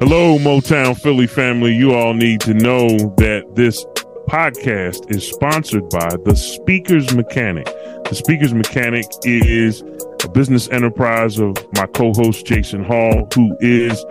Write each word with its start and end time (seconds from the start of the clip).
Hello, 0.00 0.38
Motown 0.38 0.98
Philly 0.98 1.26
family. 1.26 1.74
You 1.74 1.92
all 1.94 2.14
need 2.14 2.40
to 2.40 2.54
know 2.54 2.88
that 3.18 3.44
this 3.54 3.84
podcast 4.26 5.14
is 5.14 5.28
sponsored 5.28 5.88
by 5.90 6.16
The 6.24 6.34
Speaker's 6.34 7.14
Mechanic. 7.14 7.66
The 8.08 8.14
Speaker's 8.14 8.54
Mechanic 8.54 9.04
is 9.22 9.82
a 10.24 10.28
business 10.30 10.68
enterprise 10.70 11.38
of 11.38 11.56
my 11.74 11.86
co 11.86 12.12
host, 12.14 12.46
Jason 12.46 12.82
Hall, 12.82 13.28
who 13.34 13.54
is 13.60 14.04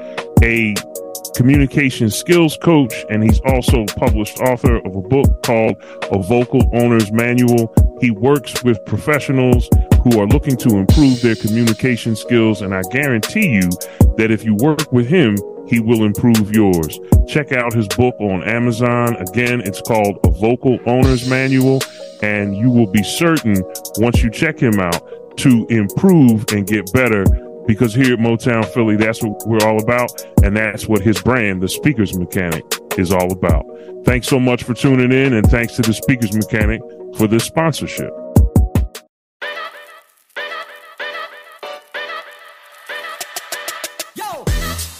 a 0.44 0.75
communication 1.36 2.10
skills 2.12 2.58
coach, 2.62 2.94
and 3.10 3.24
he's 3.24 3.40
also 3.42 3.86
published 3.98 4.40
author 4.40 4.78
of 4.78 4.96
a 4.96 5.02
book 5.02 5.44
called 5.44 5.76
A 6.12 6.22
Vocal 6.22 6.62
Owner's 6.74 7.12
Manual. 7.12 7.74
He 8.00 8.12
works 8.12 8.63
with 8.63 8.84
professionals 8.86 9.68
who 10.04 10.20
are 10.20 10.28
looking 10.28 10.58
to 10.58 10.78
improve 10.78 11.22
their 11.22 11.36
communication 11.36 12.16
skills, 12.16 12.62
and 12.62 12.74
I 12.74 12.82
guarantee 12.92 13.50
you 13.50 13.70
that 14.18 14.29
if 14.29 14.44
you 14.44 14.56
work 14.56 14.92
with 14.92 15.08
him, 15.08 15.36
he 15.72 15.79
will 15.79 16.03
improve 16.03 16.53
yours. 16.53 16.99
Check 17.27 17.53
out 17.53 17.73
his 17.73 17.88
book 17.88 18.13
on 18.20 18.43
Amazon. 18.43 19.16
Again, 19.16 19.61
it's 19.61 19.81
called 19.81 20.20
A 20.25 20.30
Vocal 20.31 20.77
Owner's 20.85 21.30
Manual, 21.30 21.80
and 22.21 22.57
you 22.57 22.70
will 22.70 22.91
be 22.91 23.02
certain 23.02 23.63
once 23.97 24.21
you 24.21 24.30
check 24.30 24.59
him 24.59 24.81
out 24.81 25.02
to 25.38 25.66
improve 25.70 26.44
and 26.52 26.67
get 26.67 26.91
better 26.91 27.23
because 27.67 27.94
here 27.94 28.13
at 28.13 28.20
Motown 28.20 28.66
Philly, 28.73 28.97
that's 28.97 29.23
what 29.23 29.41
we're 29.47 29.66
all 29.66 29.81
about. 29.81 30.11
And 30.44 30.57
that's 30.57 30.88
what 30.88 31.02
his 31.02 31.21
brand, 31.21 31.63
the 31.63 31.70
Speakers 31.70 32.17
Mechanic, 32.17 32.66
is 32.97 33.13
all 33.13 33.31
about. 33.31 33.66
Thanks 34.03 34.27
so 34.27 34.41
much 34.41 34.63
for 34.63 34.73
tuning 34.73 35.13
in, 35.13 35.33
and 35.33 35.49
thanks 35.49 35.77
to 35.77 35.83
the 35.83 35.94
Speakers 35.94 36.33
Mechanic 36.35 36.81
for 37.16 37.27
this 37.27 37.45
sponsorship. 37.45 38.11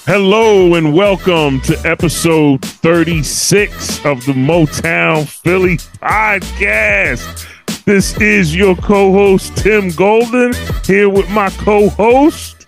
Hello 0.06 0.74
and 0.74 0.96
welcome 0.96 1.62
to 1.62 1.78
episode 1.86 2.66
36 2.66 4.04
of 4.04 4.26
the 4.26 4.34
Motown 4.34 5.28
Philly 5.28 5.78
podcast. 5.78 7.46
This 7.86 8.20
is 8.20 8.56
your 8.56 8.76
co 8.76 9.12
host, 9.14 9.56
Tim 9.58 9.90
Golden, 9.92 10.54
here 10.86 11.08
with 11.08 11.30
my 11.30 11.52
co 11.52 11.90
host. 11.90 12.66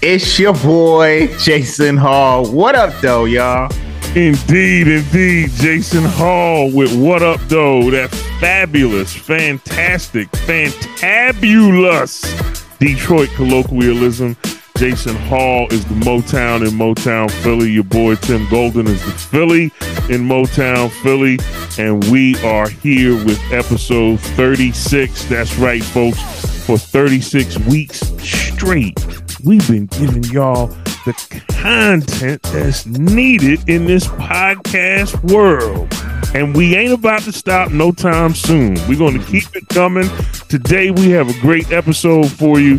It's 0.00 0.38
your 0.38 0.54
boy, 0.54 1.28
Jason 1.38 1.98
Hall. 1.98 2.50
What 2.50 2.74
up, 2.74 2.94
though, 3.02 3.26
y'all? 3.26 3.70
Indeed, 4.14 4.88
indeed. 4.88 5.50
Jason 5.50 6.04
Hall 6.04 6.72
with 6.72 6.98
What 6.98 7.22
Up, 7.22 7.38
though? 7.48 7.90
That 7.90 8.08
fabulous, 8.40 9.14
fantastic, 9.14 10.30
fantabulous 10.30 12.22
Detroit 12.78 13.28
colloquialism. 13.36 14.36
Jason 14.76 15.16
Hall 15.16 15.66
is 15.72 15.86
the 15.86 15.94
Motown 15.94 16.60
in 16.60 16.74
Motown 16.74 17.30
Philly. 17.42 17.70
Your 17.70 17.84
boy 17.84 18.14
Tim 18.16 18.46
Golden 18.50 18.86
is 18.86 19.02
the 19.06 19.10
Philly 19.10 19.64
in 20.14 20.28
Motown 20.28 20.90
Philly. 21.02 21.38
And 21.78 22.04
we 22.10 22.36
are 22.44 22.68
here 22.68 23.14
with 23.24 23.40
episode 23.50 24.20
36. 24.20 25.24
That's 25.26 25.56
right, 25.56 25.82
folks. 25.82 26.20
For 26.66 26.76
36 26.76 27.58
weeks 27.60 28.00
straight, 28.18 28.98
we've 29.44 29.66
been 29.66 29.86
giving 29.86 30.24
y'all 30.24 30.66
the 31.06 31.42
content 31.48 32.42
that's 32.42 32.84
needed 32.84 33.66
in 33.70 33.86
this 33.86 34.06
podcast 34.08 35.32
world. 35.32 35.88
And 36.34 36.54
we 36.54 36.76
ain't 36.76 36.92
about 36.92 37.22
to 37.22 37.32
stop 37.32 37.70
no 37.70 37.92
time 37.92 38.34
soon. 38.34 38.74
We're 38.88 38.98
going 38.98 39.18
to 39.18 39.24
keep 39.24 39.56
it 39.56 39.68
coming. 39.68 40.10
Today, 40.50 40.90
we 40.90 41.10
have 41.10 41.30
a 41.30 41.40
great 41.40 41.72
episode 41.72 42.30
for 42.30 42.60
you. 42.60 42.78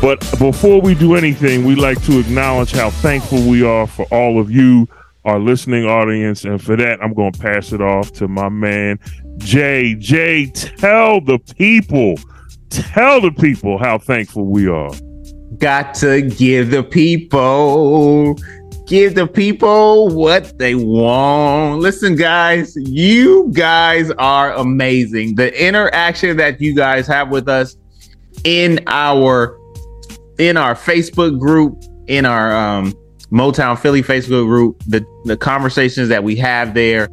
But 0.00 0.20
before 0.38 0.80
we 0.80 0.94
do 0.94 1.16
anything, 1.16 1.64
we 1.64 1.74
like 1.74 2.00
to 2.04 2.20
acknowledge 2.20 2.70
how 2.70 2.90
thankful 2.90 3.42
we 3.42 3.64
are 3.64 3.86
for 3.86 4.06
all 4.12 4.38
of 4.38 4.48
you, 4.48 4.86
our 5.24 5.40
listening 5.40 5.86
audience. 5.86 6.44
And 6.44 6.62
for 6.62 6.76
that, 6.76 7.02
I'm 7.02 7.14
going 7.14 7.32
to 7.32 7.38
pass 7.38 7.72
it 7.72 7.80
off 7.80 8.12
to 8.12 8.28
my 8.28 8.48
man, 8.48 9.00
Jay. 9.38 9.96
Jay, 9.96 10.46
tell 10.46 11.20
the 11.20 11.40
people, 11.56 12.14
tell 12.70 13.20
the 13.20 13.32
people 13.32 13.76
how 13.76 13.98
thankful 13.98 14.44
we 14.44 14.68
are. 14.68 14.92
Got 15.58 15.94
to 15.94 16.22
give 16.22 16.70
the 16.70 16.84
people, 16.84 18.38
give 18.86 19.16
the 19.16 19.26
people 19.26 20.10
what 20.10 20.56
they 20.58 20.76
want. 20.76 21.80
Listen, 21.80 22.14
guys, 22.14 22.76
you 22.76 23.50
guys 23.52 24.12
are 24.12 24.52
amazing. 24.52 25.34
The 25.34 25.60
interaction 25.60 26.36
that 26.36 26.60
you 26.60 26.72
guys 26.76 27.08
have 27.08 27.30
with 27.30 27.48
us 27.48 27.76
in 28.44 28.78
our 28.86 29.57
in 30.38 30.56
our 30.56 30.74
Facebook 30.74 31.38
group, 31.38 31.82
in 32.06 32.24
our 32.24 32.52
um, 32.56 32.94
Motown 33.30 33.78
Philly 33.78 34.02
Facebook 34.02 34.46
group, 34.46 34.82
the 34.86 35.04
the 35.24 35.36
conversations 35.36 36.08
that 36.08 36.24
we 36.24 36.36
have 36.36 36.74
there, 36.74 37.08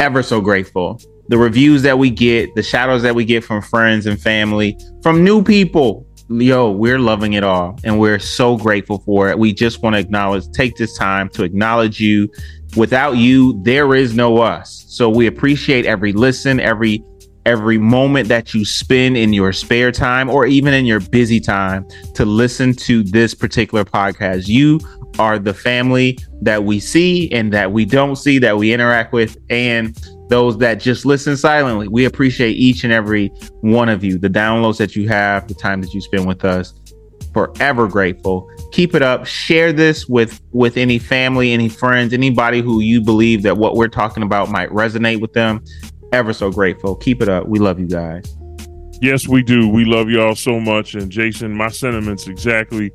ever 0.00 0.22
so 0.22 0.40
grateful. 0.40 1.00
The 1.28 1.38
reviews 1.38 1.82
that 1.82 1.98
we 1.98 2.10
get, 2.10 2.54
the 2.56 2.62
shadows 2.62 3.02
that 3.02 3.14
we 3.14 3.24
get 3.24 3.44
from 3.44 3.62
friends 3.62 4.06
and 4.06 4.20
family, 4.20 4.76
from 5.02 5.22
new 5.22 5.42
people. 5.42 6.06
Yo, 6.28 6.70
we're 6.70 6.98
loving 6.98 7.34
it 7.34 7.44
all 7.44 7.78
and 7.84 8.00
we're 8.00 8.18
so 8.18 8.56
grateful 8.56 8.98
for 9.00 9.28
it. 9.28 9.38
We 9.38 9.52
just 9.52 9.82
want 9.82 9.96
to 9.96 10.00
acknowledge, 10.00 10.50
take 10.52 10.76
this 10.76 10.96
time 10.96 11.28
to 11.30 11.42
acknowledge 11.42 12.00
you. 12.00 12.30
Without 12.76 13.18
you, 13.18 13.60
there 13.64 13.94
is 13.94 14.14
no 14.14 14.38
us. 14.38 14.84
So 14.88 15.10
we 15.10 15.26
appreciate 15.26 15.84
every 15.84 16.12
listen, 16.12 16.58
every 16.58 17.04
every 17.46 17.78
moment 17.78 18.28
that 18.28 18.54
you 18.54 18.64
spend 18.64 19.16
in 19.16 19.32
your 19.32 19.52
spare 19.52 19.90
time 19.90 20.30
or 20.30 20.46
even 20.46 20.72
in 20.74 20.86
your 20.86 21.00
busy 21.00 21.40
time 21.40 21.86
to 22.14 22.24
listen 22.24 22.74
to 22.74 23.02
this 23.02 23.34
particular 23.34 23.84
podcast. 23.84 24.48
You 24.48 24.80
are 25.18 25.38
the 25.38 25.54
family 25.54 26.18
that 26.40 26.64
we 26.64 26.80
see 26.80 27.30
and 27.32 27.52
that 27.52 27.72
we 27.72 27.84
don't 27.84 28.16
see, 28.16 28.38
that 28.38 28.56
we 28.56 28.72
interact 28.72 29.12
with, 29.12 29.36
and 29.50 29.96
those 30.28 30.56
that 30.58 30.80
just 30.80 31.04
listen 31.04 31.36
silently. 31.36 31.88
We 31.88 32.04
appreciate 32.04 32.52
each 32.52 32.84
and 32.84 32.92
every 32.92 33.28
one 33.60 33.88
of 33.88 34.02
you, 34.02 34.18
the 34.18 34.30
downloads 34.30 34.78
that 34.78 34.96
you 34.96 35.08
have, 35.08 35.48
the 35.48 35.54
time 35.54 35.80
that 35.82 35.92
you 35.92 36.00
spend 36.00 36.26
with 36.26 36.44
us. 36.44 36.74
Forever 37.34 37.88
grateful. 37.88 38.50
Keep 38.72 38.94
it 38.94 39.00
up. 39.00 39.26
Share 39.26 39.72
this 39.72 40.06
with 40.06 40.38
with 40.52 40.76
any 40.76 40.98
family, 40.98 41.52
any 41.52 41.68
friends, 41.68 42.12
anybody 42.12 42.60
who 42.60 42.80
you 42.80 43.00
believe 43.00 43.42
that 43.42 43.56
what 43.56 43.74
we're 43.74 43.88
talking 43.88 44.22
about 44.22 44.50
might 44.50 44.68
resonate 44.68 45.18
with 45.20 45.32
them 45.32 45.64
ever 46.12 46.32
so 46.32 46.50
grateful. 46.50 46.94
Keep 46.96 47.22
it 47.22 47.28
up. 47.28 47.48
We 47.48 47.58
love 47.58 47.80
you 47.80 47.86
guys. 47.86 48.36
Yes, 49.00 49.26
we 49.26 49.42
do. 49.42 49.68
We 49.68 49.84
love 49.84 50.08
y'all 50.08 50.36
so 50.36 50.60
much. 50.60 50.94
And 50.94 51.10
Jason, 51.10 51.56
my 51.56 51.68
sentiments 51.68 52.28
exactly. 52.28 52.92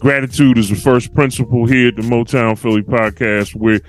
Gratitude 0.00 0.58
is 0.58 0.68
the 0.68 0.76
first 0.76 1.14
principle 1.14 1.64
here 1.66 1.88
at 1.88 1.96
the 1.96 2.02
Motown 2.02 2.58
Philly 2.58 2.82
podcast. 2.82 3.54
Where 3.54 3.80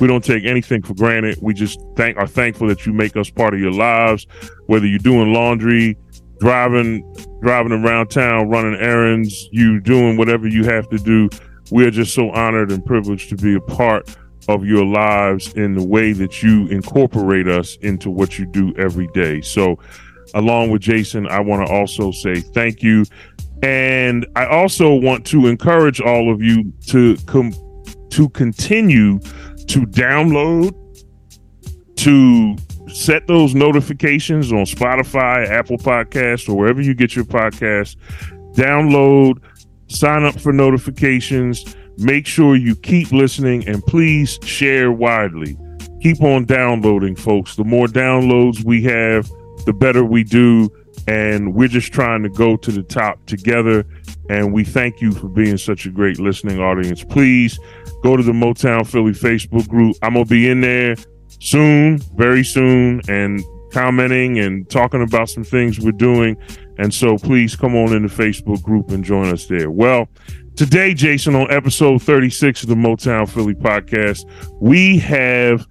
we 0.00 0.06
don't 0.08 0.24
take 0.24 0.44
anything 0.44 0.82
for 0.82 0.94
granted. 0.94 1.38
We 1.40 1.54
just 1.54 1.80
thank 1.94 2.16
are 2.16 2.26
thankful 2.26 2.66
that 2.68 2.84
you 2.86 2.92
make 2.92 3.16
us 3.16 3.30
part 3.30 3.54
of 3.54 3.60
your 3.60 3.72
lives. 3.72 4.26
Whether 4.66 4.86
you're 4.86 4.98
doing 4.98 5.32
laundry, 5.32 5.96
driving, 6.40 7.02
driving 7.40 7.72
around 7.72 8.08
town, 8.08 8.48
running 8.48 8.74
errands, 8.80 9.48
you 9.52 9.80
doing 9.80 10.16
whatever 10.16 10.48
you 10.48 10.64
have 10.64 10.88
to 10.88 10.98
do. 10.98 11.28
We 11.70 11.86
are 11.86 11.90
just 11.90 12.14
so 12.14 12.30
honored 12.30 12.70
and 12.70 12.84
privileged 12.84 13.28
to 13.30 13.36
be 13.36 13.54
a 13.54 13.60
part 13.60 14.16
of 14.48 14.64
your 14.64 14.84
lives 14.84 15.52
in 15.54 15.74
the 15.74 15.84
way 15.84 16.12
that 16.12 16.42
you 16.42 16.66
incorporate 16.68 17.48
us 17.48 17.76
into 17.76 18.10
what 18.10 18.38
you 18.38 18.46
do 18.46 18.74
every 18.76 19.08
day. 19.08 19.40
So, 19.40 19.78
along 20.34 20.70
with 20.70 20.82
Jason, 20.82 21.26
I 21.26 21.40
want 21.40 21.66
to 21.66 21.72
also 21.72 22.10
say 22.10 22.40
thank 22.40 22.82
you. 22.82 23.04
And 23.62 24.26
I 24.36 24.46
also 24.46 24.94
want 24.94 25.24
to 25.26 25.46
encourage 25.46 26.00
all 26.00 26.32
of 26.32 26.42
you 26.42 26.72
to 26.88 27.16
come 27.26 27.52
to 28.10 28.28
continue 28.30 29.18
to 29.18 29.80
download, 29.86 30.74
to 31.96 32.56
set 32.88 33.26
those 33.26 33.54
notifications 33.54 34.52
on 34.52 34.64
Spotify, 34.64 35.48
Apple 35.48 35.78
Podcasts, 35.78 36.48
or 36.48 36.56
wherever 36.56 36.80
you 36.80 36.94
get 36.94 37.16
your 37.16 37.24
podcasts. 37.24 37.96
Download, 38.54 39.40
sign 39.88 40.24
up 40.24 40.38
for 40.38 40.52
notifications 40.52 41.76
Make 41.98 42.26
sure 42.26 42.56
you 42.56 42.76
keep 42.76 43.12
listening 43.12 43.66
and 43.68 43.82
please 43.84 44.38
share 44.42 44.92
widely. 44.92 45.56
Keep 46.02 46.22
on 46.22 46.44
downloading, 46.44 47.16
folks. 47.16 47.56
The 47.56 47.64
more 47.64 47.86
downloads 47.86 48.64
we 48.64 48.82
have, 48.82 49.28
the 49.64 49.72
better 49.72 50.04
we 50.04 50.24
do. 50.24 50.70
And 51.08 51.54
we're 51.54 51.68
just 51.68 51.92
trying 51.92 52.22
to 52.24 52.28
go 52.28 52.56
to 52.56 52.70
the 52.70 52.82
top 52.82 53.24
together. 53.26 53.86
And 54.28 54.52
we 54.52 54.64
thank 54.64 55.00
you 55.00 55.12
for 55.12 55.28
being 55.28 55.56
such 55.56 55.86
a 55.86 55.90
great 55.90 56.18
listening 56.18 56.60
audience. 56.60 57.04
Please 57.04 57.58
go 58.02 58.16
to 58.16 58.22
the 58.22 58.32
Motown 58.32 58.86
Philly 58.86 59.12
Facebook 59.12 59.68
group. 59.68 59.96
I'm 60.02 60.14
going 60.14 60.24
to 60.24 60.28
be 60.28 60.48
in 60.50 60.60
there 60.60 60.96
soon, 61.40 61.98
very 62.16 62.44
soon, 62.44 63.00
and 63.08 63.42
commenting 63.76 64.38
and 64.38 64.68
talking 64.70 65.02
about 65.02 65.28
some 65.28 65.44
things 65.44 65.78
we're 65.78 65.92
doing. 65.92 66.36
And 66.78 66.92
so 66.92 67.18
please 67.18 67.54
come 67.56 67.76
on 67.76 67.94
in 67.94 68.02
the 68.02 68.08
Facebook 68.08 68.62
group 68.62 68.90
and 68.90 69.04
join 69.04 69.28
us 69.32 69.46
there. 69.46 69.70
Well, 69.70 70.08
Today, 70.56 70.94
Jason, 70.94 71.34
on 71.34 71.50
episode 71.52 72.00
36 72.00 72.62
of 72.62 72.70
the 72.70 72.74
Motown 72.74 73.28
Philly 73.28 73.52
podcast, 73.54 74.24
we 74.58 74.96
have 75.00 75.66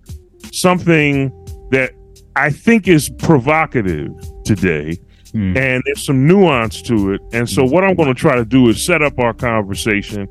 something 0.53 1.31
that 1.71 1.91
I 2.35 2.51
think 2.51 2.87
is 2.87 3.09
provocative 3.17 4.11
today. 4.43 4.95
Hmm. 5.31 5.57
And 5.57 5.81
there's 5.87 6.05
some 6.05 6.27
nuance 6.27 6.83
to 6.83 7.13
it. 7.13 7.21
And 7.33 7.49
so, 7.49 7.65
what 7.65 7.83
I'm 7.83 7.95
going 7.95 8.09
to 8.09 8.13
try 8.13 8.35
to 8.35 8.45
do 8.45 8.69
is 8.69 8.85
set 8.85 9.01
up 9.01 9.17
our 9.17 9.33
conversation 9.33 10.27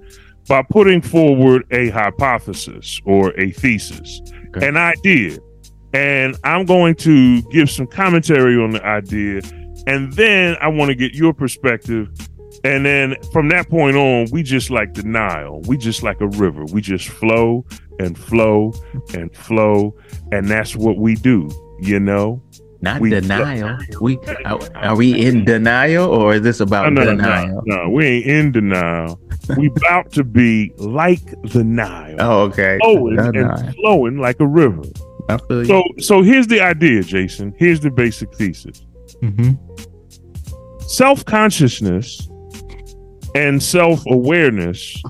by 0.47 0.63
putting 0.71 1.03
forward 1.03 1.65
a 1.73 1.89
hypothesis 1.91 3.01
or 3.05 3.37
a 3.41 3.51
thesis, 3.51 4.21
Okay. 4.55 4.69
an 4.69 4.77
idea. 4.77 5.37
And 5.95 6.37
I'm 6.45 6.65
going 6.67 6.97
to 6.97 7.41
give 7.43 7.71
some 7.71 7.87
commentary 7.87 8.57
on 8.57 8.73
the 8.73 8.85
idea. 8.85 9.41
And 9.87 10.13
then 10.15 10.57
I 10.61 10.69
want 10.69 10.89
to 10.89 10.95
get 10.95 11.15
your 11.15 11.33
perspective. 11.33 12.09
And 12.65 12.85
then 12.85 13.17
from 13.33 13.49
that 13.51 13.69
point 13.69 13.97
on, 13.97 14.27
we 14.33 14.43
just 14.43 14.71
like 14.71 14.95
the 14.95 15.03
Nile. 15.05 15.61
We 15.67 15.77
just 15.77 16.03
like 16.03 16.21
a 16.21 16.27
river. 16.29 16.65
We 16.73 16.81
just 16.81 17.09
flow 17.09 17.65
and 18.01 18.19
flow 18.19 18.73
and 19.15 19.35
flow. 19.37 19.95
And 20.33 20.49
that's 20.49 20.75
what 20.75 20.97
we 20.99 21.15
do, 21.15 21.49
you 21.81 22.01
know? 22.01 22.43
Not 22.81 23.01
We- 23.01 23.11
denial. 23.11 23.79
We 24.01 24.19
are, 24.45 24.59
are 24.75 24.97
we 24.97 25.25
in 25.25 25.45
denial 25.45 26.11
or 26.11 26.35
is 26.35 26.43
this 26.43 26.61
about 26.61 26.93
no, 26.93 27.03
no, 27.05 27.11
denial? 27.17 27.63
no, 27.67 27.85
no, 27.85 27.91
we 27.91 28.05
ain't 28.07 28.27
in 28.27 28.53
denial. 28.53 29.21
we 29.57 29.69
about 29.69 30.11
to 30.13 30.25
be 30.25 30.73
like 30.79 31.23
the 31.53 31.63
Nile. 31.65 32.17
Oh, 32.21 32.41
okay. 32.43 32.79
flowing 32.83 33.19
and 33.19 33.75
flowing 33.77 34.19
like 34.19 34.41
a 34.41 34.47
river. 34.47 34.83
I 35.29 35.39
feel 35.39 35.61
you. 35.61 35.65
So 35.67 35.83
so 35.99 36.23
here's 36.23 36.47
the 36.47 36.61
idea, 36.61 37.03
Jason. 37.03 37.55
Here's 37.59 37.81
the 37.81 37.91
basic 37.91 38.35
thesis. 38.37 38.85
Mhm. 39.23 39.59
Self-consciousness 40.83 42.29
and 43.35 43.63
self-awareness 43.63 45.03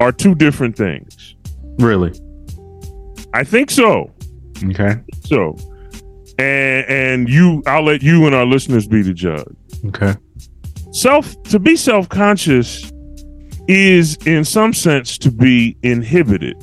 are 0.00 0.12
two 0.12 0.34
different 0.34 0.76
things. 0.76 1.36
Really? 1.78 2.12
I 3.34 3.44
think 3.44 3.70
so. 3.70 4.10
Okay. 4.64 4.96
So 5.24 5.56
and 6.38 6.86
and 6.88 7.28
you 7.28 7.62
I'll 7.66 7.84
let 7.84 8.02
you 8.02 8.26
and 8.26 8.34
our 8.34 8.46
listeners 8.46 8.86
be 8.86 9.02
the 9.02 9.14
judge. 9.14 9.46
Okay. 9.86 10.14
Self 10.92 11.40
to 11.44 11.58
be 11.58 11.76
self-conscious 11.76 12.92
is 13.68 14.16
in 14.26 14.44
some 14.44 14.72
sense 14.72 15.18
to 15.18 15.30
be 15.30 15.76
inhibited. 15.82 16.56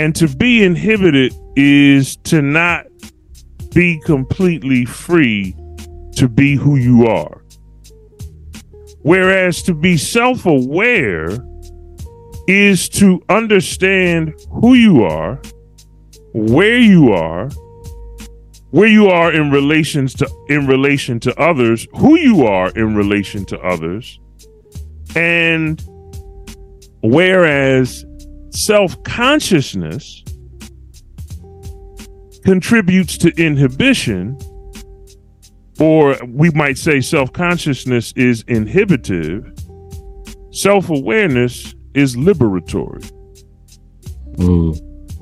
And 0.00 0.16
to 0.16 0.28
be 0.28 0.64
inhibited 0.64 1.34
is 1.56 2.16
to 2.24 2.40
not 2.40 2.86
be 3.74 4.00
completely 4.06 4.86
free 4.86 5.54
to 6.16 6.26
be 6.26 6.56
who 6.56 6.76
you 6.76 7.06
are. 7.06 7.44
Whereas 9.02 9.62
to 9.64 9.74
be 9.74 9.98
self 9.98 10.46
aware 10.46 11.36
is 12.48 12.88
to 12.88 13.20
understand 13.28 14.32
who 14.50 14.72
you 14.72 15.04
are, 15.04 15.38
where 16.32 16.78
you 16.78 17.12
are, 17.12 17.50
where 18.70 18.88
you 18.88 19.08
are 19.08 19.30
in 19.30 19.50
relations 19.50 20.14
to 20.14 20.30
in 20.48 20.66
relation 20.66 21.20
to 21.20 21.38
others, 21.38 21.86
who 21.96 22.16
you 22.16 22.46
are 22.46 22.70
in 22.70 22.94
relation 22.94 23.44
to 23.44 23.60
others, 23.60 24.18
and 25.14 25.84
whereas 27.02 28.06
self-consciousness 28.50 30.24
contributes 32.44 33.18
to 33.18 33.30
inhibition 33.42 34.38
or 35.78 36.16
we 36.26 36.50
might 36.50 36.76
say 36.76 37.00
self-consciousness 37.00 38.12
is 38.16 38.44
inhibitive 38.48 39.52
self-awareness 40.52 41.74
is 41.94 42.16
liberatory 42.16 43.04
Ooh. 44.42 44.74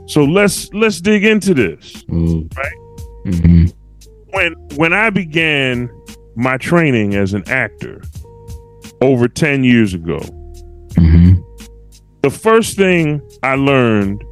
so 0.07 0.25
let's 0.25 0.73
let's 0.73 1.01
dig 1.01 1.25
into 1.25 1.55
this 1.55 2.05
Ooh. 2.13 2.49
Right. 2.57 2.73
Mm-hmm. 3.27 3.67
when 4.31 4.53
when 4.77 4.93
I 4.93 5.11
began 5.11 5.91
my 6.37 6.57
training 6.57 7.15
as 7.15 7.35
an 7.35 7.43
actor 7.49 8.01
over 9.01 9.29
10 9.29 9.65
years 9.65 9.95
ago, 9.95 10.19
Mm-hmm. 10.97 11.41
The 12.29 12.39
first 12.39 12.77
thing 12.77 13.23
I 13.43 13.55
learned 13.55 14.23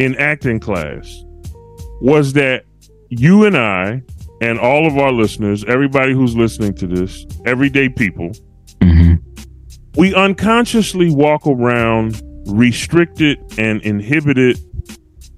in 0.00 0.16
acting 0.16 0.58
class 0.58 1.24
was 2.00 2.32
that 2.32 2.64
you 3.08 3.44
and 3.44 3.56
I 3.56 4.02
and 4.40 4.58
all 4.58 4.84
of 4.84 4.98
our 4.98 5.12
listeners, 5.12 5.64
everybody 5.68 6.12
who's 6.12 6.34
listening 6.34 6.74
to 6.74 6.86
this, 6.88 7.24
everyday 7.46 7.88
people, 7.88 8.32
Mm-hmm. 8.80 9.16
we 9.96 10.14
unconsciously 10.14 11.14
walk 11.14 11.46
around 11.46 12.20
restricted 12.46 13.38
and 13.58 13.82
inhibited 13.82 14.58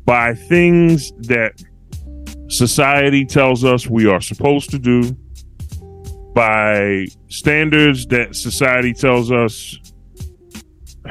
by 0.04 0.34
things 0.34 1.10
that 1.22 1.60
society 2.48 3.26
tells 3.26 3.64
us 3.64 3.88
we 3.88 4.06
are 4.06 4.20
supposed 4.20 4.70
to 4.70 4.78
do, 4.78 5.16
by 6.34 7.06
standards 7.28 8.06
that 8.06 8.36
society 8.36 8.94
tells 8.94 9.32
us 9.32 9.76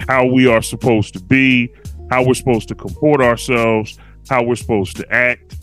how 0.07 0.25
we 0.25 0.47
are 0.47 0.61
supposed 0.61 1.13
to 1.13 1.19
be, 1.19 1.73
how 2.09 2.25
we're 2.25 2.33
supposed 2.33 2.67
to 2.69 2.75
comport 2.75 3.21
ourselves, 3.21 3.97
how 4.29 4.43
we're 4.43 4.55
supposed 4.55 4.97
to 4.97 5.13
act. 5.13 5.55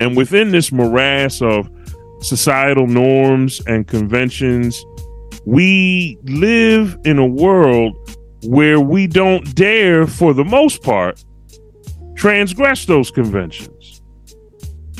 And 0.00 0.16
within 0.16 0.50
this 0.50 0.70
morass 0.70 1.42
of 1.42 1.68
societal 2.20 2.86
norms 2.86 3.60
and 3.66 3.86
conventions, 3.86 4.84
we 5.44 6.18
live 6.24 6.98
in 7.04 7.18
a 7.18 7.26
world 7.26 7.96
where 8.44 8.80
we 8.80 9.06
don't 9.06 9.54
dare, 9.54 10.06
for 10.06 10.34
the 10.34 10.44
most 10.44 10.82
part, 10.82 11.24
transgress 12.14 12.84
those 12.84 13.10
conventions. 13.10 14.02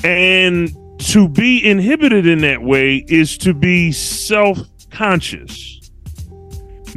And 0.04 0.70
to 1.00 1.28
be 1.28 1.64
inhibited 1.64 2.26
in 2.26 2.40
that 2.40 2.62
way 2.62 3.04
is 3.08 3.38
to 3.38 3.54
be 3.54 3.92
self 3.92 4.58
conscious. 4.90 5.77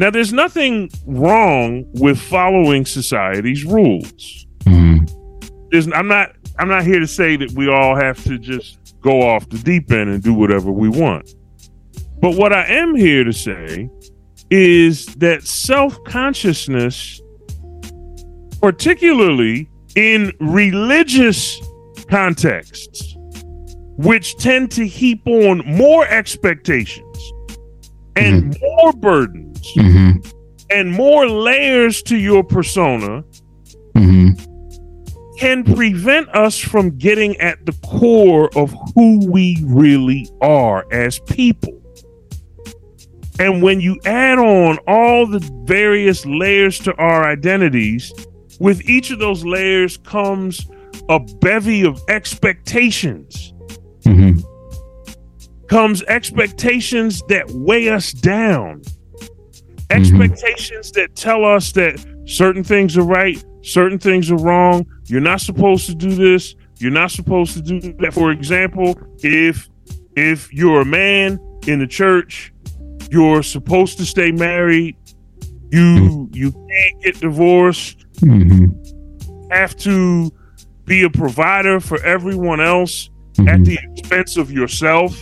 Now, 0.01 0.09
there's 0.09 0.33
nothing 0.33 0.89
wrong 1.05 1.85
with 1.93 2.19
following 2.19 2.87
society's 2.87 3.63
rules. 3.63 4.47
Mm-hmm. 4.65 5.05
There's, 5.69 5.91
I'm 5.93 6.07
not. 6.07 6.31
I'm 6.57 6.67
not 6.67 6.83
here 6.83 6.99
to 6.99 7.07
say 7.07 7.35
that 7.37 7.51
we 7.51 7.69
all 7.69 7.95
have 7.95 8.21
to 8.23 8.39
just 8.39 8.99
go 8.99 9.21
off 9.21 9.47
the 9.49 9.59
deep 9.59 9.91
end 9.91 10.09
and 10.09 10.23
do 10.23 10.33
whatever 10.33 10.71
we 10.71 10.89
want. 10.89 11.35
But 12.19 12.35
what 12.35 12.51
I 12.51 12.65
am 12.65 12.95
here 12.95 13.23
to 13.23 13.31
say 13.31 13.91
is 14.49 15.05
that 15.17 15.43
self 15.43 16.03
consciousness, 16.03 17.21
particularly 18.59 19.69
in 19.95 20.33
religious 20.39 21.61
contexts, 22.09 23.15
which 23.97 24.35
tend 24.37 24.71
to 24.71 24.87
heap 24.87 25.27
on 25.27 25.59
more 25.59 26.07
expectations 26.07 27.33
and 28.15 28.59
more 28.59 28.93
Mm-hmm. 29.77 30.29
and 30.69 30.91
more 30.91 31.27
layers 31.27 32.01
to 32.03 32.17
your 32.17 32.43
persona, 32.43 33.23
Mm-hmm. 33.95 35.37
can 35.37 35.63
prevent 35.65 36.29
us 36.29 36.57
from 36.57 36.97
getting 36.97 37.35
at 37.37 37.65
the 37.65 37.73
core 37.85 38.49
of 38.55 38.73
who 38.95 39.29
we 39.29 39.57
really 39.65 40.29
are 40.41 40.85
as 40.93 41.19
people. 41.19 41.77
And 43.37 43.61
when 43.61 43.81
you 43.81 43.99
add 44.05 44.39
on 44.39 44.77
all 44.87 45.25
the 45.27 45.39
various 45.65 46.25
layers 46.25 46.79
to 46.79 46.95
our 46.95 47.25
identities, 47.25 48.13
with 48.59 48.87
each 48.87 49.11
of 49.11 49.19
those 49.19 49.43
layers 49.43 49.97
comes 49.97 50.65
a 51.09 51.19
bevy 51.19 51.83
of 51.83 51.99
expectations. 52.07 53.53
Mm-hmm. 54.03 54.39
Comes 55.67 56.03
expectations 56.03 57.23
that 57.29 57.49
weigh 57.51 57.89
us 57.89 58.11
down. 58.11 58.83
Expectations 59.91 60.91
that 60.91 61.15
tell 61.15 61.45
us 61.45 61.71
that 61.73 62.03
certain 62.25 62.63
things 62.63 62.97
are 62.97 63.03
right, 63.03 63.43
certain 63.61 63.99
things 63.99 64.31
are 64.31 64.37
wrong. 64.37 64.85
You're 65.05 65.21
not 65.21 65.41
supposed 65.41 65.85
to 65.87 65.95
do 65.95 66.13
this. 66.15 66.55
You're 66.79 66.91
not 66.91 67.11
supposed 67.11 67.53
to 67.53 67.61
do 67.61 67.79
that. 67.99 68.13
For 68.13 68.31
example, 68.31 68.97
if 69.19 69.69
if 70.15 70.51
you're 70.53 70.81
a 70.81 70.85
man 70.85 71.39
in 71.67 71.79
the 71.79 71.87
church, 71.87 72.53
you're 73.11 73.43
supposed 73.43 73.97
to 73.99 74.05
stay 74.05 74.31
married. 74.31 74.95
You 75.71 76.29
you 76.33 76.51
can't 76.51 77.03
get 77.03 77.19
divorced. 77.19 78.05
Mm-hmm. 78.17 79.51
Have 79.51 79.75
to 79.77 80.31
be 80.85 81.03
a 81.03 81.09
provider 81.09 81.79
for 81.79 82.01
everyone 82.03 82.61
else 82.61 83.09
Mm-hmm. 83.35 83.47
at 83.47 83.63
the 83.63 83.79
expense 83.93 84.35
of 84.35 84.51
yourself. 84.51 85.15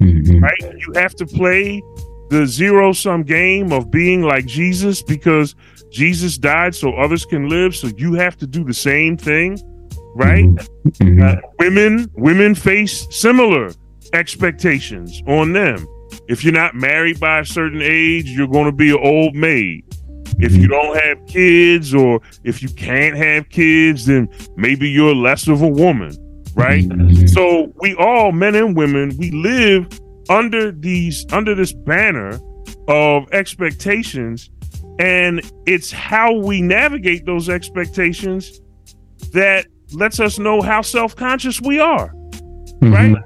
Mm-hmm. 0.00 0.42
right? 0.42 0.74
You 0.78 0.92
have 0.96 1.14
to 1.14 1.24
play 1.26 1.80
the 2.28 2.46
zero 2.46 2.92
sum 2.92 3.22
game 3.22 3.72
of 3.72 3.90
being 3.90 4.22
like 4.22 4.46
Jesus 4.46 5.02
because 5.02 5.54
Jesus 5.90 6.38
died 6.38 6.74
so 6.74 6.92
others 6.94 7.24
can 7.24 7.48
live. 7.48 7.74
So 7.74 7.88
you 7.96 8.14
have 8.14 8.36
to 8.38 8.46
do 8.46 8.64
the 8.64 8.74
same 8.74 9.16
thing, 9.16 9.58
right? 10.14 10.44
Mm-hmm. 10.44 11.22
Uh, 11.22 11.36
women, 11.58 12.10
women 12.14 12.54
face 12.54 13.06
similar 13.10 13.70
expectations 14.12 15.22
on 15.26 15.52
them. 15.52 15.86
If 16.28 16.44
you're 16.44 16.52
not 16.52 16.74
married 16.74 17.20
by 17.20 17.40
a 17.40 17.44
certain 17.44 17.82
age, 17.82 18.30
you're 18.30 18.48
going 18.48 18.66
to 18.66 18.72
be 18.72 18.90
an 18.90 18.98
old 19.00 19.34
maid. 19.34 19.84
If 20.38 20.54
you 20.54 20.66
don't 20.68 20.98
have 20.98 21.24
kids, 21.26 21.94
or 21.94 22.20
if 22.44 22.62
you 22.62 22.68
can't 22.68 23.16
have 23.16 23.48
kids, 23.48 24.06
then 24.06 24.28
maybe 24.56 24.88
you're 24.88 25.14
less 25.14 25.48
of 25.48 25.62
a 25.62 25.68
woman, 25.68 26.14
right? 26.54 26.84
Mhm. 26.84 27.28
So 27.30 27.72
we 27.80 27.94
all, 27.94 28.32
men 28.32 28.54
and 28.54 28.76
women, 28.76 29.16
we 29.16 29.30
live 29.30 29.88
under 30.28 30.72
these 30.72 31.24
under 31.32 31.54
this 31.54 31.72
banner 31.72 32.38
of 32.88 33.28
expectations 33.32 34.50
And 34.98 35.42
it's 35.66 35.90
how 35.90 36.32
we 36.34 36.62
navigate 36.62 37.26
those 37.26 37.48
expectations 37.48 38.60
that 39.32 39.66
lets 39.92 40.20
us 40.20 40.38
know 40.38 40.62
how 40.62 40.82
self 40.82 41.14
conscious 41.14 41.60
we 41.60 41.78
are. 41.78 42.08
Mm-hmm. 42.80 42.92
Right. 42.92 43.22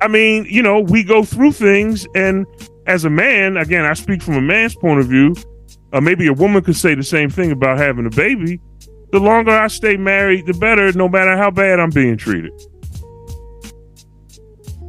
I 0.00 0.08
mean, 0.08 0.46
you 0.48 0.62
know, 0.62 0.80
we 0.80 1.02
go 1.02 1.24
through 1.24 1.52
things, 1.52 2.06
and 2.14 2.46
as 2.86 3.04
a 3.04 3.10
man, 3.10 3.56
again, 3.56 3.84
I 3.84 3.94
speak 3.94 4.22
from 4.22 4.34
a 4.34 4.40
man's 4.40 4.74
point 4.76 5.00
of 5.00 5.06
view. 5.06 5.34
Uh, 5.92 6.00
maybe 6.00 6.26
a 6.26 6.32
woman 6.32 6.62
could 6.62 6.76
say 6.76 6.94
the 6.94 7.02
same 7.02 7.28
thing 7.28 7.50
about 7.50 7.76
having 7.76 8.06
a 8.06 8.10
baby. 8.10 8.60
The 9.12 9.18
longer 9.18 9.50
I 9.50 9.66
stay 9.66 9.96
married, 9.96 10.46
the 10.46 10.54
better, 10.54 10.92
no 10.92 11.08
matter 11.08 11.36
how 11.36 11.50
bad 11.50 11.80
I'm 11.80 11.90
being 11.90 12.16
treated. 12.16 12.52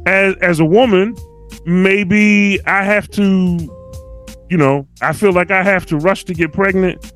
As 0.06 0.36
as 0.36 0.60
a 0.60 0.64
woman, 0.64 1.16
maybe 1.64 2.60
I 2.66 2.84
have 2.84 3.08
to, 3.10 3.58
you 4.48 4.56
know, 4.56 4.86
I 5.00 5.12
feel 5.12 5.32
like 5.32 5.50
I 5.50 5.62
have 5.62 5.86
to 5.86 5.96
rush 5.96 6.24
to 6.24 6.34
get 6.34 6.52
pregnant, 6.52 7.12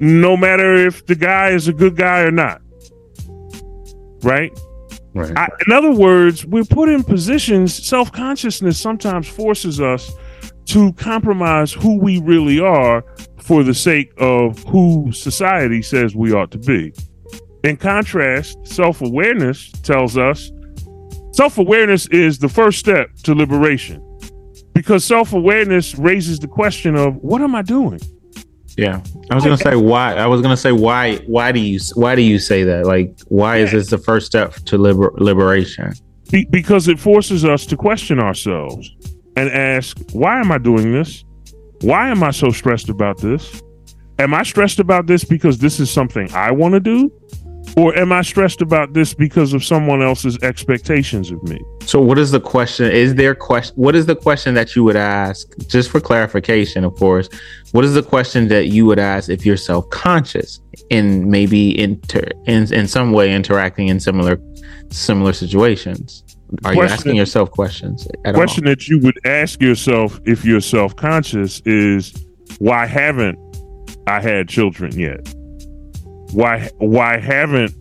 no 0.00 0.36
matter 0.36 0.74
if 0.74 1.06
the 1.06 1.14
guy 1.14 1.50
is 1.50 1.68
a 1.68 1.72
good 1.72 1.96
guy 1.96 2.20
or 2.20 2.30
not. 2.30 2.60
Right? 4.22 4.56
Right. 5.14 5.36
I, 5.36 5.48
in 5.66 5.72
other 5.72 5.92
words, 5.92 6.44
we're 6.44 6.64
put 6.64 6.88
in 6.88 7.02
positions, 7.02 7.74
self 7.74 8.12
consciousness 8.12 8.78
sometimes 8.78 9.26
forces 9.26 9.80
us 9.80 10.10
to 10.66 10.92
compromise 10.94 11.72
who 11.72 11.98
we 11.98 12.20
really 12.20 12.60
are 12.60 13.02
for 13.38 13.62
the 13.62 13.74
sake 13.74 14.12
of 14.18 14.62
who 14.64 15.10
society 15.12 15.80
says 15.80 16.14
we 16.14 16.32
ought 16.32 16.50
to 16.50 16.58
be. 16.58 16.92
In 17.64 17.76
contrast, 17.76 18.66
self 18.66 19.00
awareness 19.00 19.72
tells 19.82 20.16
us 20.16 20.52
self 21.32 21.58
awareness 21.58 22.06
is 22.08 22.38
the 22.38 22.48
first 22.48 22.78
step 22.78 23.14
to 23.24 23.34
liberation 23.34 24.04
because 24.74 25.04
self 25.04 25.32
awareness 25.32 25.96
raises 25.96 26.38
the 26.38 26.48
question 26.48 26.96
of 26.96 27.16
what 27.16 27.40
am 27.42 27.54
I 27.54 27.62
doing? 27.62 28.00
Yeah, 28.76 29.02
I 29.28 29.34
was 29.34 29.42
gonna 29.42 29.56
say 29.56 29.74
why. 29.74 30.14
I 30.14 30.26
was 30.26 30.40
gonna 30.40 30.56
say 30.56 30.70
why. 30.70 31.16
Why 31.26 31.50
do 31.50 31.58
you 31.58 31.80
why 31.94 32.14
do 32.14 32.22
you 32.22 32.38
say 32.38 32.62
that? 32.62 32.86
Like, 32.86 33.18
why 33.26 33.56
is 33.56 33.72
this 33.72 33.90
the 33.90 33.98
first 33.98 34.26
step 34.26 34.54
to 34.66 34.78
liber- 34.78 35.14
liberation? 35.16 35.94
Be- 36.30 36.46
because 36.50 36.86
it 36.86 37.00
forces 37.00 37.44
us 37.44 37.66
to 37.66 37.76
question 37.76 38.20
ourselves 38.20 38.94
and 39.36 39.48
ask, 39.50 39.98
why 40.12 40.38
am 40.38 40.52
I 40.52 40.58
doing 40.58 40.92
this? 40.92 41.24
Why 41.80 42.08
am 42.10 42.22
I 42.22 42.30
so 42.30 42.50
stressed 42.50 42.88
about 42.88 43.18
this? 43.18 43.62
Am 44.20 44.34
I 44.34 44.42
stressed 44.42 44.78
about 44.78 45.06
this 45.06 45.24
because 45.24 45.58
this 45.58 45.80
is 45.80 45.90
something 45.90 46.32
I 46.32 46.50
want 46.50 46.74
to 46.74 46.80
do? 46.80 47.10
Or 47.76 47.96
am 47.96 48.12
I 48.12 48.22
stressed 48.22 48.60
about 48.60 48.92
this 48.92 49.14
because 49.14 49.52
of 49.52 49.64
someone 49.64 50.02
else's 50.02 50.38
expectations 50.42 51.30
of 51.30 51.42
me? 51.44 51.60
So 51.84 52.00
what 52.00 52.18
is 52.18 52.30
the 52.30 52.40
question? 52.40 52.90
Is 52.90 53.14
there 53.14 53.34
question 53.34 53.74
what 53.76 53.94
is 53.94 54.06
the 54.06 54.16
question 54.16 54.54
that 54.54 54.74
you 54.74 54.84
would 54.84 54.96
ask 54.96 55.48
just 55.68 55.90
for 55.90 56.00
clarification, 56.00 56.84
of 56.84 56.94
course? 56.96 57.28
What 57.72 57.84
is 57.84 57.94
the 57.94 58.02
question 58.02 58.48
that 58.48 58.66
you 58.66 58.86
would 58.86 58.98
ask 58.98 59.28
if 59.28 59.46
you're 59.46 59.56
self-conscious 59.56 60.60
and 60.90 61.26
maybe 61.26 61.78
inter 61.78 62.28
in 62.46 62.72
in 62.72 62.88
some 62.88 63.12
way 63.12 63.32
interacting 63.32 63.88
in 63.88 64.00
similar 64.00 64.40
similar 64.90 65.32
situations? 65.32 66.24
Are 66.64 66.74
you 66.74 66.82
asking 66.82 67.16
yourself 67.16 67.50
questions? 67.50 68.08
At 68.24 68.34
question 68.34 68.66
all? 68.66 68.70
that 68.70 68.88
you 68.88 68.98
would 69.00 69.18
ask 69.24 69.60
yourself 69.60 70.20
if 70.24 70.44
you're 70.44 70.60
self-conscious 70.60 71.60
is 71.64 72.14
why 72.58 72.86
haven't 72.86 73.38
I 74.06 74.20
had 74.20 74.48
children 74.48 74.98
yet? 74.98 75.34
Why 76.32 76.70
why 76.78 77.18
haven't 77.18 77.72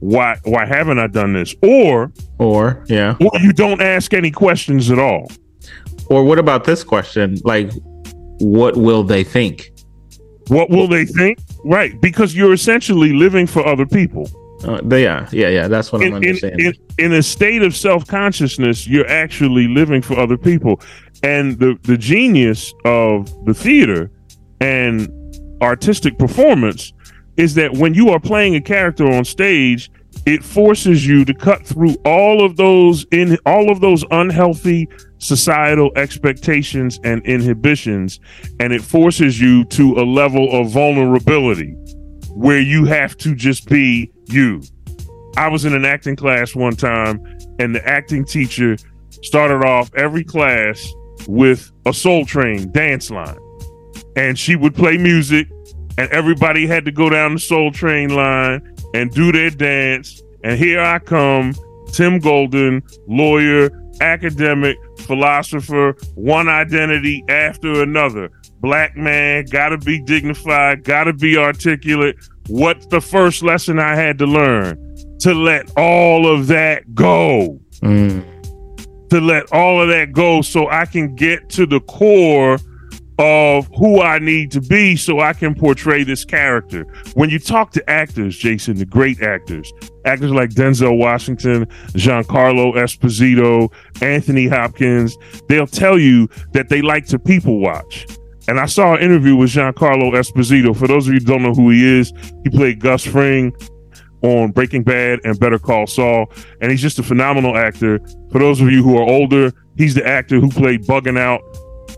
why 0.00 0.36
why 0.44 0.66
haven't 0.66 0.98
I 0.98 1.06
done 1.06 1.32
this? 1.32 1.54
Or 1.62 2.12
or 2.38 2.84
yeah. 2.88 3.16
Or 3.20 3.30
you 3.40 3.52
don't 3.52 3.80
ask 3.80 4.12
any 4.14 4.30
questions 4.30 4.90
at 4.90 4.98
all. 4.98 5.30
Or 6.10 6.24
what 6.24 6.38
about 6.38 6.64
this 6.64 6.84
question? 6.84 7.38
Like 7.44 7.70
what 8.38 8.76
will 8.76 9.02
they 9.02 9.24
think? 9.24 9.70
What 10.48 10.68
will 10.68 10.88
they 10.88 11.06
think? 11.06 11.38
Right, 11.64 11.98
because 12.00 12.34
you're 12.34 12.52
essentially 12.52 13.12
living 13.12 13.46
for 13.46 13.66
other 13.66 13.86
people. 13.86 14.28
Uh, 14.62 14.76
are. 14.76 14.82
yeah, 14.90 15.26
yeah. 15.30 15.68
That's 15.68 15.92
what 15.92 16.02
in, 16.02 16.08
I'm 16.08 16.14
understanding. 16.16 16.66
In, 16.66 16.74
in, 16.98 17.06
in 17.06 17.12
a 17.12 17.22
state 17.22 17.62
of 17.62 17.76
self 17.76 18.06
consciousness, 18.06 18.86
you're 18.86 19.08
actually 19.08 19.68
living 19.68 20.00
for 20.00 20.18
other 20.18 20.38
people, 20.38 20.80
and 21.22 21.58
the 21.58 21.78
the 21.82 21.98
genius 21.98 22.72
of 22.84 23.44
the 23.44 23.52
theater 23.52 24.10
and 24.60 25.10
artistic 25.62 26.18
performance 26.18 26.93
is 27.36 27.54
that 27.54 27.72
when 27.74 27.94
you 27.94 28.10
are 28.10 28.20
playing 28.20 28.54
a 28.54 28.60
character 28.60 29.06
on 29.06 29.24
stage, 29.24 29.90
it 30.26 30.42
forces 30.42 31.06
you 31.06 31.24
to 31.24 31.34
cut 31.34 31.66
through 31.66 31.94
all 32.04 32.44
of 32.44 32.56
those 32.56 33.04
in 33.10 33.36
all 33.44 33.70
of 33.70 33.80
those 33.80 34.04
unhealthy 34.10 34.88
societal 35.18 35.90
expectations 35.96 36.98
and 37.04 37.24
inhibitions 37.26 38.20
and 38.60 38.72
it 38.72 38.82
forces 38.82 39.40
you 39.40 39.64
to 39.64 39.94
a 39.94 40.04
level 40.04 40.52
of 40.52 40.70
vulnerability 40.70 41.72
where 42.30 42.60
you 42.60 42.84
have 42.84 43.16
to 43.16 43.34
just 43.34 43.68
be 43.68 44.10
you. 44.26 44.62
I 45.36 45.48
was 45.48 45.64
in 45.64 45.74
an 45.74 45.84
acting 45.84 46.16
class 46.16 46.54
one 46.54 46.76
time 46.76 47.24
and 47.58 47.74
the 47.74 47.86
acting 47.86 48.24
teacher 48.24 48.76
started 49.22 49.64
off 49.64 49.92
every 49.94 50.24
class 50.24 50.92
with 51.26 51.70
a 51.86 51.92
soul 51.92 52.24
train 52.24 52.70
dance 52.72 53.10
line. 53.10 53.38
And 54.16 54.38
she 54.38 54.56
would 54.56 54.74
play 54.74 54.96
music 54.96 55.48
and 55.98 56.10
everybody 56.10 56.66
had 56.66 56.84
to 56.84 56.92
go 56.92 57.08
down 57.08 57.34
the 57.34 57.40
Soul 57.40 57.70
Train 57.70 58.14
line 58.14 58.74
and 58.94 59.10
do 59.10 59.32
their 59.32 59.50
dance. 59.50 60.22
And 60.42 60.58
here 60.58 60.80
I 60.80 60.98
come, 60.98 61.54
Tim 61.92 62.18
Golden, 62.18 62.82
lawyer, 63.06 63.70
academic, 64.00 64.76
philosopher, 65.00 65.96
one 66.14 66.48
identity 66.48 67.24
after 67.28 67.82
another. 67.82 68.30
Black 68.60 68.96
man, 68.96 69.44
gotta 69.46 69.78
be 69.78 70.00
dignified, 70.00 70.84
gotta 70.84 71.12
be 71.12 71.36
articulate. 71.36 72.16
What's 72.48 72.86
the 72.86 73.00
first 73.00 73.42
lesson 73.42 73.78
I 73.78 73.94
had 73.94 74.18
to 74.18 74.26
learn? 74.26 74.78
To 75.20 75.34
let 75.34 75.70
all 75.76 76.26
of 76.26 76.48
that 76.48 76.94
go. 76.94 77.60
Mm. 77.82 79.08
To 79.10 79.20
let 79.20 79.50
all 79.52 79.80
of 79.80 79.88
that 79.88 80.12
go 80.12 80.42
so 80.42 80.68
I 80.68 80.86
can 80.86 81.14
get 81.14 81.48
to 81.50 81.66
the 81.66 81.80
core 81.80 82.58
of 83.18 83.68
who 83.76 84.00
I 84.00 84.18
need 84.18 84.50
to 84.52 84.60
be 84.60 84.96
so 84.96 85.20
I 85.20 85.32
can 85.32 85.54
portray 85.54 86.02
this 86.02 86.24
character. 86.24 86.84
When 87.14 87.30
you 87.30 87.38
talk 87.38 87.70
to 87.72 87.90
actors, 87.90 88.36
Jason, 88.36 88.76
the 88.76 88.86
great 88.86 89.22
actors, 89.22 89.72
actors 90.04 90.32
like 90.32 90.50
Denzel 90.50 90.98
Washington, 90.98 91.66
Giancarlo 91.92 92.74
Esposito, 92.74 93.72
Anthony 94.02 94.48
Hopkins, 94.48 95.16
they'll 95.48 95.66
tell 95.66 95.98
you 95.98 96.28
that 96.52 96.68
they 96.68 96.82
like 96.82 97.06
to 97.06 97.18
people 97.18 97.60
watch. 97.60 98.06
And 98.48 98.60
I 98.60 98.66
saw 98.66 98.94
an 98.94 99.00
interview 99.00 99.36
with 99.36 99.50
Giancarlo 99.50 100.12
Esposito. 100.12 100.76
For 100.76 100.88
those 100.88 101.06
of 101.06 101.14
you 101.14 101.20
who 101.20 101.26
don't 101.26 101.42
know 101.42 101.54
who 101.54 101.70
he 101.70 102.00
is, 102.00 102.12
he 102.42 102.50
played 102.50 102.80
Gus 102.80 103.04
Fring 103.04 103.54
on 104.22 104.50
Breaking 104.50 104.82
Bad 104.82 105.20
and 105.24 105.38
Better 105.38 105.58
Call 105.58 105.86
Saul. 105.86 106.30
And 106.60 106.70
he's 106.70 106.82
just 106.82 106.98
a 106.98 107.02
phenomenal 107.02 107.56
actor. 107.56 108.00
For 108.32 108.40
those 108.40 108.60
of 108.60 108.70
you 108.70 108.82
who 108.82 108.98
are 108.98 109.02
older, 109.02 109.52
he's 109.76 109.94
the 109.94 110.06
actor 110.06 110.40
who 110.40 110.50
played 110.50 110.82
Bugging 110.82 111.18
Out 111.18 111.40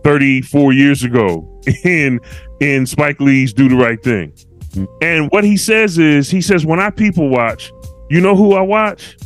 34 0.05 0.73
years 0.73 1.05
ago 1.05 1.61
in 1.85 2.21
in 2.61 2.87
Spike 2.87 3.21
Lee's 3.21 3.53
Do 3.53 3.69
the 3.69 3.77
Right 3.77 4.03
Thing. 4.03 4.33
And 5.01 5.31
what 5.31 5.45
he 5.45 5.57
says 5.57 5.99
is 5.99 6.31
he 6.31 6.41
says 6.41 6.67
when 6.67 6.81
I 6.81 6.91
people 6.91 7.29
watch, 7.29 7.73
you 8.11 8.21
know 8.21 8.37
who 8.37 8.55
I 8.55 8.61
watch? 8.61 9.17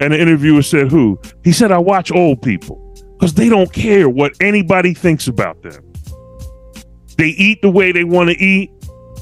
And 0.00 0.12
the 0.12 0.20
interviewer 0.20 0.62
said 0.62 0.90
who? 0.90 1.18
He 1.44 1.52
said 1.52 1.70
I 1.70 1.78
watch 1.78 2.10
old 2.10 2.42
people 2.42 2.82
because 3.18 3.34
they 3.34 3.48
don't 3.48 3.72
care 3.72 4.08
what 4.08 4.32
anybody 4.40 4.94
thinks 4.94 5.28
about 5.28 5.62
them. 5.62 5.82
They 7.16 7.28
eat 7.28 7.62
the 7.62 7.70
way 7.70 7.92
they 7.92 8.04
want 8.04 8.30
to 8.30 8.36
eat. 8.36 8.70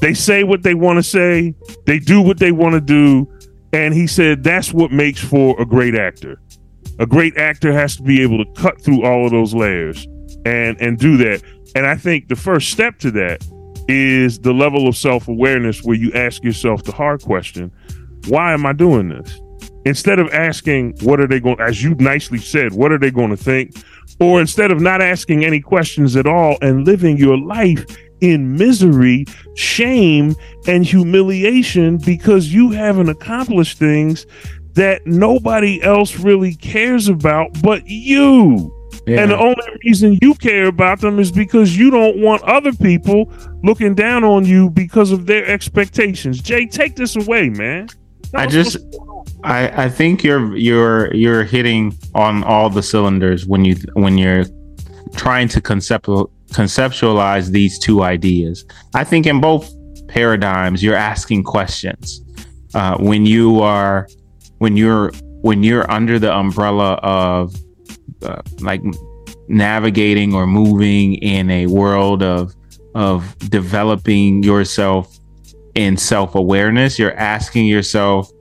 They 0.01 0.13
say 0.13 0.43
what 0.43 0.63
they 0.63 0.73
want 0.73 0.97
to 0.97 1.03
say. 1.03 1.53
They 1.85 1.99
do 1.99 2.21
what 2.21 2.39
they 2.39 2.51
want 2.51 2.73
to 2.73 2.81
do. 2.81 3.31
And 3.71 3.93
he 3.93 4.07
said 4.07 4.43
that's 4.43 4.73
what 4.73 4.91
makes 4.91 5.21
for 5.21 5.59
a 5.61 5.65
great 5.65 5.95
actor. 5.95 6.41
A 6.99 7.05
great 7.05 7.37
actor 7.37 7.71
has 7.71 7.97
to 7.97 8.03
be 8.03 8.21
able 8.21 8.43
to 8.43 8.51
cut 8.53 8.81
through 8.81 9.03
all 9.05 9.25
of 9.25 9.31
those 9.31 9.53
layers 9.53 10.07
and 10.45 10.79
and 10.81 10.97
do 10.97 11.17
that. 11.17 11.43
And 11.75 11.85
I 11.85 11.95
think 11.95 12.29
the 12.29 12.35
first 12.35 12.69
step 12.71 12.99
to 12.99 13.11
that 13.11 13.45
is 13.87 14.39
the 14.39 14.53
level 14.53 14.87
of 14.87 14.95
self-awareness 14.95 15.83
where 15.83 15.95
you 15.95 16.11
ask 16.13 16.43
yourself 16.43 16.83
the 16.83 16.91
hard 16.91 17.21
question, 17.21 17.71
why 18.27 18.53
am 18.53 18.65
I 18.65 18.73
doing 18.73 19.09
this? 19.09 19.39
Instead 19.85 20.17
of 20.17 20.27
asking 20.33 20.97
what 21.01 21.19
are 21.19 21.27
they 21.27 21.39
going 21.39 21.59
as 21.59 21.83
you 21.83 21.93
nicely 21.95 22.39
said, 22.39 22.73
what 22.73 22.91
are 22.91 22.97
they 22.97 23.11
going 23.11 23.29
to 23.29 23.37
think? 23.37 23.75
Or 24.19 24.39
instead 24.41 24.71
of 24.71 24.81
not 24.81 25.01
asking 25.01 25.45
any 25.45 25.61
questions 25.61 26.15
at 26.15 26.25
all 26.25 26.57
and 26.61 26.85
living 26.85 27.17
your 27.17 27.37
life 27.37 27.85
in 28.21 28.57
misery, 28.57 29.25
shame, 29.55 30.35
and 30.67 30.85
humiliation 30.85 31.97
because 31.97 32.51
you 32.51 32.71
haven't 32.71 33.09
accomplished 33.09 33.77
things 33.77 34.25
that 34.73 35.05
nobody 35.05 35.81
else 35.83 36.17
really 36.17 36.55
cares 36.55 37.07
about 37.07 37.61
but 37.61 37.85
you. 37.87 38.74
Yeah. 39.07 39.21
And 39.21 39.31
the 39.31 39.37
only 39.37 39.63
reason 39.83 40.17
you 40.21 40.33
care 40.35 40.67
about 40.67 41.01
them 41.01 41.19
is 41.19 41.31
because 41.31 41.77
you 41.77 41.91
don't 41.91 42.17
want 42.17 42.41
other 42.43 42.73
people 42.73 43.31
looking 43.63 43.93
down 43.93 44.23
on 44.23 44.45
you 44.45 44.69
because 44.69 45.11
of 45.11 45.27
their 45.27 45.45
expectations. 45.45 46.41
Jay, 46.41 46.65
take 46.65 46.95
this 46.95 47.15
away, 47.15 47.49
man. 47.49 47.87
I 48.33 48.47
just 48.47 48.77
I 49.43 49.85
I 49.85 49.89
think 49.89 50.23
you're 50.23 50.55
you're 50.57 51.13
you're 51.13 51.43
hitting 51.43 51.97
on 52.15 52.43
all 52.43 52.69
the 52.69 52.81
cylinders 52.81 53.45
when 53.45 53.63
you 53.63 53.75
when 53.93 54.17
you're 54.17 54.45
trying 55.15 55.47
to 55.49 55.61
conceptual 55.61 56.31
conceptualize 56.47 57.49
these 57.49 57.77
two 57.77 58.01
ideas. 58.01 58.65
I 58.93 59.03
think 59.03 59.25
in 59.25 59.41
both 59.41 59.69
paradigms, 60.07 60.83
you're 60.83 60.95
asking 60.95 61.43
questions. 61.43 62.21
Uh, 62.73 62.97
when 62.97 63.25
you 63.25 63.61
are, 63.61 64.07
when 64.57 64.75
you're, 64.77 65.11
when 65.41 65.63
you're 65.63 65.89
under 65.91 66.19
the 66.19 66.33
umbrella 66.33 66.93
of 67.03 67.55
uh, 68.23 68.41
like 68.61 68.81
navigating 69.47 70.33
or 70.33 70.47
moving 70.47 71.15
in 71.15 71.49
a 71.49 71.67
world 71.67 72.23
of 72.23 72.53
of 72.95 73.37
developing 73.49 74.41
yourself 74.41 75.19
in 75.75 75.97
self-awareness. 75.97 76.97
You're 76.97 77.17
asking 77.17 77.65
yourself 77.65 78.31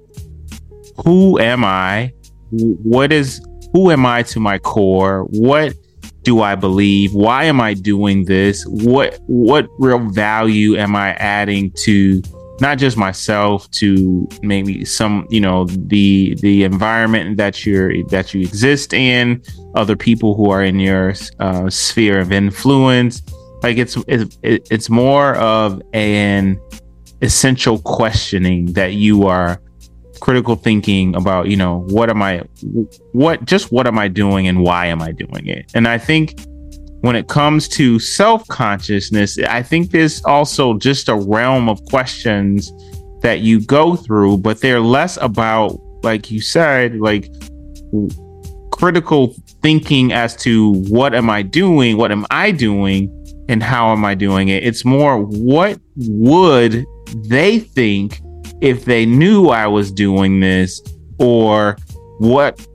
who 1.05 1.39
am 1.39 1.65
i? 1.65 2.13
What 2.51 3.13
is 3.13 3.45
who 3.73 3.91
am 3.91 4.07
i 4.07 4.23
to 4.25 4.41
my 4.41 4.59
core? 4.59 5.25
What 5.31 5.75
do 6.23 6.41
i 6.41 6.55
believe? 6.55 7.13
Why 7.13 7.45
am 7.45 7.61
i 7.61 7.75
doing 7.75 8.25
this? 8.25 8.65
What 8.67 9.19
what 9.27 9.69
real 9.79 9.99
value 10.11 10.77
am 10.77 10.97
i 10.97 11.15
adding 11.15 11.73
to 11.85 12.23
not 12.61 12.79
just 12.79 12.97
myself 12.97 13.71
to 13.73 14.29
maybe 14.43 14.85
some 14.85 15.27
you 15.31 15.41
know 15.41 15.65
the 15.65 16.37
the 16.41 16.65
environment 16.65 17.37
that 17.37 17.67
you're 17.67 18.05
that 18.07 18.33
you 18.33 18.41
exist 18.43 18.93
in 18.93 19.43
other 19.75 19.97
people 19.97 20.35
who 20.35 20.51
are 20.51 20.63
in 20.63 20.79
your 20.79 21.15
uh, 21.41 21.69
sphere 21.69 22.21
of 22.21 22.33
influence. 22.33 23.23
Like 23.63 23.79
it's 23.79 23.97
it's 24.07 24.39
it's 24.43 24.91
more 24.91 25.35
of 25.37 25.83
an 25.93 26.61
essential 27.23 27.79
questioning 27.81 28.73
that 28.75 28.93
you 28.93 29.27
are 29.27 29.61
critical 30.21 30.55
thinking 30.57 31.15
about 31.17 31.49
you 31.49 31.57
know 31.57 31.81
what 31.89 32.09
am 32.09 32.23
i 32.23 32.43
what 33.13 33.45
just 33.45 33.71
what 33.73 33.87
am 33.87 33.99
i 33.99 34.09
doing 34.09 34.47
and 34.47 34.63
why 34.63 34.87
am 34.87 35.03
i 35.03 35.11
doing 35.11 35.47
it? 35.47 35.71
And 35.75 35.89
i 35.89 35.99
think 35.99 36.39
when 37.05 37.17
it 37.17 37.29
comes 37.29 37.69
to 37.69 37.99
self 37.99 38.49
consciousness, 38.49 39.39
I 39.39 39.63
think 39.63 39.91
there's 39.91 40.25
also 40.25 40.79
just 40.79 41.11
a 41.11 41.15
realm 41.15 41.69
of 41.69 41.85
questions 41.85 42.73
that 43.21 43.41
you 43.41 43.61
go 43.61 43.95
through, 43.95 44.39
but 44.39 44.63
they're 44.63 44.81
less 44.81 45.19
about, 45.21 45.79
like 46.03 46.31
you 46.31 46.41
said, 46.41 46.97
like 46.97 47.31
critical 48.73 49.37
thinking 49.61 50.15
as 50.15 50.35
to 50.37 50.73
what 50.89 51.15
am 51.15 51.29
I 51.29 51.43
doing? 51.43 51.99
What 51.99 52.11
am 52.11 52.25
I 52.31 52.51
doing? 52.51 53.11
And 53.51 53.63
how 53.63 53.93
am 53.93 54.03
I 54.07 54.15
doing 54.15 54.49
it? 54.49 54.65
It's 54.65 54.87
more 54.87 55.19
what 55.19 55.79
would 55.97 56.87
they 57.29 57.59
think 57.59 58.23
if 58.63 58.87
they 58.87 59.05
knew 59.05 59.49
I 59.51 59.67
was 59.67 59.93
doing 59.93 60.41
this? 60.41 60.81
Or 61.19 61.77
what 62.19 62.67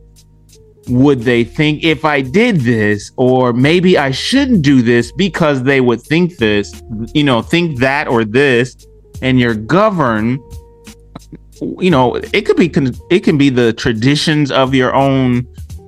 would 0.90 1.22
they 1.22 1.44
think 1.44 1.84
if 1.84 2.06
I 2.06 2.22
did 2.22 2.58
this, 2.58 3.12
or 3.18 3.54
maybe 3.54 3.98
I 3.98 4.12
shouldn't 4.12 4.62
do 4.62 4.82
this 4.82 5.12
because 5.12 5.64
they 5.64 5.82
would 5.82 6.02
think 6.02 6.38
this, 6.38 6.82
you 7.14 7.24
know, 7.24 7.42
think 7.42 7.80
that 7.80 8.08
or 8.08 8.26
this, 8.26 8.76
and 9.22 9.40
you're 9.40 9.56
governed. 9.56 10.40
You 11.62 11.92
know, 11.92 12.16
it 12.16 12.46
could 12.46 12.58
be 12.58 12.72
it 13.10 13.20
can 13.24 13.38
be 13.38 13.50
the 13.50 13.74
traditions 13.74 14.52
of 14.52 14.74
your 14.74 14.94
own 14.96 15.46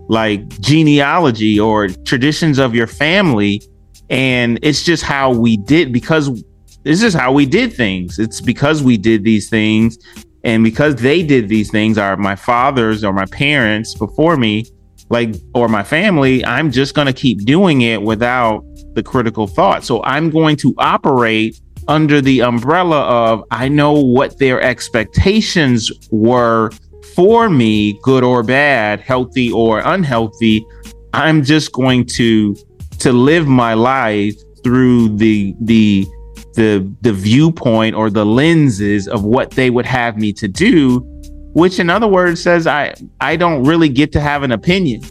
like 0.10 0.48
genealogy 0.60 1.60
or 1.60 1.88
traditions 1.88 2.60
of 2.60 2.75
your 2.75 2.88
family, 2.88 3.62
and 4.10 4.60
it's 4.62 4.84
just 4.84 5.03
how 5.03 5.31
we 5.31 5.58
did 5.58 5.93
because 5.93 6.43
this 6.84 7.01
is 7.01 7.13
how 7.13 7.31
we 7.31 7.46
did 7.46 7.74
things. 7.74 8.20
It's 8.20 8.41
because 8.41 8.84
we 8.84 8.98
did 8.98 9.24
these 9.24 9.50
things 9.50 9.98
and 10.43 10.63
because 10.63 10.96
they 10.96 11.24
did 11.24 11.48
these 11.48 11.70
things 11.70 11.98
are 11.98 12.17
my 12.17 12.36
fathers 12.36 13.03
or 13.03 13.13
my 13.13 13.25
parents 13.27 13.93
before 13.96 14.38
me 14.38 14.65
like 15.12 15.36
or 15.53 15.68
my 15.68 15.84
family 15.84 16.44
i'm 16.46 16.72
just 16.72 16.96
going 16.96 17.08
to 17.08 17.13
keep 17.13 17.46
doing 17.46 17.82
it 17.82 18.01
without 18.01 18.63
the 18.94 19.03
critical 19.03 19.48
thought. 19.48 19.84
So 19.84 20.03
i'm 20.03 20.30
going 20.30 20.58
to 20.58 20.74
operate 20.77 21.60
under 21.88 22.22
the 22.22 22.41
umbrella 22.41 23.01
of 23.01 23.44
i 23.51 23.68
know 23.68 23.94
what 23.94 24.38
their 24.39 24.62
expectations 24.62 25.91
were 26.12 26.72
for 27.15 27.50
me 27.50 28.00
good 28.01 28.24
or 28.24 28.44
bad 28.44 29.00
healthy 29.00 29.51
or 29.51 29.79
unhealthy. 29.79 30.66
I'm 31.14 31.44
just 31.44 31.72
going 31.72 32.05
to 32.18 32.55
to 33.00 33.12
live 33.12 33.48
my 33.48 33.74
life 33.74 34.35
through 34.64 35.18
the 35.18 35.55
the 35.62 36.05
the 36.53 36.90
the 37.01 37.14
viewpoint 37.14 37.96
or 37.96 38.09
the 38.09 38.25
lenses 38.25 39.07
of 39.07 39.24
what 39.24 39.51
they 39.51 39.70
would 39.70 39.85
have 39.85 40.18
me 40.18 40.33
to 40.33 40.48
do 40.48 41.07
which 41.53 41.79
in 41.79 41.90
other 41.90 42.07
words 42.07 42.42
says 42.42 42.68
I 42.68 42.94
I 43.20 43.35
don't 43.35 43.64
really 43.64 43.90
get 43.90 44.11
to 44.14 44.20
have 44.20 44.44
an 44.44 44.51
opinion 44.51 45.01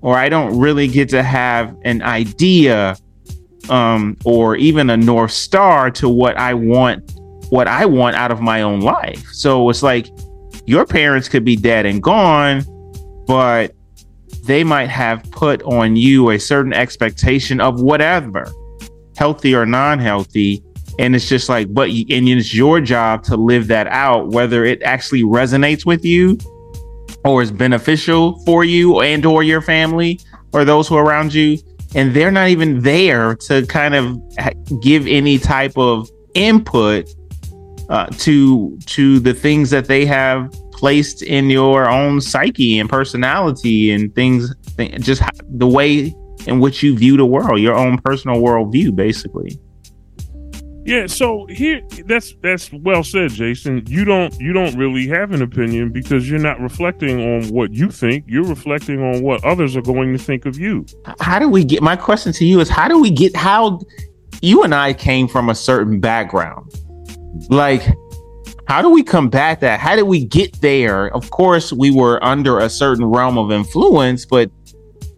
or 0.00 0.16
I 0.16 0.28
don't 0.28 0.58
really 0.58 0.88
get 0.88 1.08
to 1.10 1.22
have 1.22 1.76
an 1.82 2.02
idea 2.02 2.96
um, 3.68 4.16
or 4.24 4.56
even 4.56 4.90
a 4.90 4.96
north 4.96 5.32
star 5.32 5.90
to 5.92 6.08
what 6.08 6.36
I 6.36 6.54
want 6.54 7.12
what 7.50 7.66
I 7.66 7.86
want 7.86 8.16
out 8.16 8.30
of 8.30 8.40
my 8.40 8.62
own 8.62 8.80
life. 8.80 9.26
So 9.32 9.68
it's 9.70 9.82
like 9.82 10.08
your 10.66 10.84
parents 10.84 11.28
could 11.28 11.44
be 11.44 11.56
dead 11.56 11.86
and 11.86 12.02
gone, 12.02 12.62
but 13.26 13.74
they 14.44 14.64
might 14.64 14.88
have 14.88 15.22
put 15.30 15.62
on 15.62 15.96
you 15.96 16.30
a 16.30 16.38
certain 16.38 16.74
expectation 16.74 17.60
of 17.60 17.80
whatever, 17.80 18.50
healthy 19.16 19.54
or 19.54 19.64
non-healthy, 19.64 20.62
and 20.98 21.14
it's 21.14 21.28
just 21.28 21.48
like 21.48 21.72
but 21.72 21.88
and 21.88 22.28
it's 22.28 22.54
your 22.54 22.80
job 22.80 23.22
to 23.22 23.36
live 23.36 23.66
that 23.68 23.86
out 23.88 24.28
whether 24.28 24.64
it 24.64 24.82
actually 24.82 25.22
resonates 25.22 25.86
with 25.86 26.04
you 26.04 26.36
or 27.24 27.42
is 27.42 27.50
beneficial 27.50 28.38
for 28.44 28.64
you 28.64 29.00
and 29.00 29.24
or 29.26 29.42
your 29.42 29.60
family 29.60 30.20
or 30.52 30.64
those 30.64 30.88
who 30.88 30.96
are 30.96 31.04
around 31.04 31.34
you. 31.34 31.58
And 31.94 32.14
they're 32.14 32.30
not 32.30 32.48
even 32.48 32.80
there 32.80 33.34
to 33.36 33.66
kind 33.66 33.94
of 33.94 34.20
give 34.80 35.06
any 35.06 35.38
type 35.38 35.76
of 35.76 36.08
input 36.34 37.08
uh, 37.88 38.06
to 38.06 38.78
to 38.84 39.18
the 39.20 39.32
things 39.32 39.70
that 39.70 39.86
they 39.86 40.04
have 40.04 40.52
placed 40.72 41.22
in 41.22 41.48
your 41.48 41.88
own 41.88 42.20
psyche 42.20 42.78
and 42.78 42.88
personality 42.88 43.90
and 43.90 44.14
things 44.14 44.54
just 45.00 45.22
the 45.48 45.66
way 45.66 46.14
in 46.46 46.60
which 46.60 46.82
you 46.82 46.96
view 46.96 47.16
the 47.16 47.24
world 47.24 47.58
your 47.58 47.74
own 47.74 47.98
personal 47.98 48.36
worldview 48.36 48.94
basically 48.94 49.58
yeah, 50.88 51.06
so 51.06 51.44
here 51.50 51.82
that's 52.06 52.34
that's 52.42 52.72
well 52.72 53.04
said, 53.04 53.30
Jason. 53.32 53.84
You 53.86 54.06
don't 54.06 54.34
you 54.40 54.54
don't 54.54 54.74
really 54.74 55.06
have 55.08 55.32
an 55.32 55.42
opinion 55.42 55.92
because 55.92 56.30
you're 56.30 56.38
not 56.38 56.58
reflecting 56.60 57.20
on 57.20 57.48
what 57.48 57.74
you 57.74 57.90
think. 57.90 58.24
You're 58.26 58.46
reflecting 58.46 59.02
on 59.02 59.22
what 59.22 59.44
others 59.44 59.76
are 59.76 59.82
going 59.82 60.16
to 60.16 60.18
think 60.18 60.46
of 60.46 60.58
you. 60.58 60.86
How 61.20 61.38
do 61.38 61.46
we 61.46 61.62
get 61.62 61.82
my 61.82 61.94
question 61.94 62.32
to 62.32 62.46
you 62.46 62.60
is 62.60 62.70
how 62.70 62.88
do 62.88 62.98
we 62.98 63.10
get 63.10 63.36
how 63.36 63.80
you 64.40 64.62
and 64.62 64.74
I 64.74 64.94
came 64.94 65.28
from 65.28 65.50
a 65.50 65.54
certain 65.54 66.00
background? 66.00 66.72
Like 67.50 67.82
how 68.66 68.80
do 68.80 68.88
we 68.88 69.02
combat 69.02 69.60
that? 69.60 69.80
How 69.80 69.94
did 69.94 70.04
we 70.04 70.24
get 70.24 70.58
there? 70.62 71.14
Of 71.14 71.28
course, 71.28 71.70
we 71.70 71.90
were 71.90 72.22
under 72.24 72.60
a 72.60 72.70
certain 72.70 73.04
realm 73.04 73.36
of 73.36 73.52
influence, 73.52 74.24
but 74.24 74.50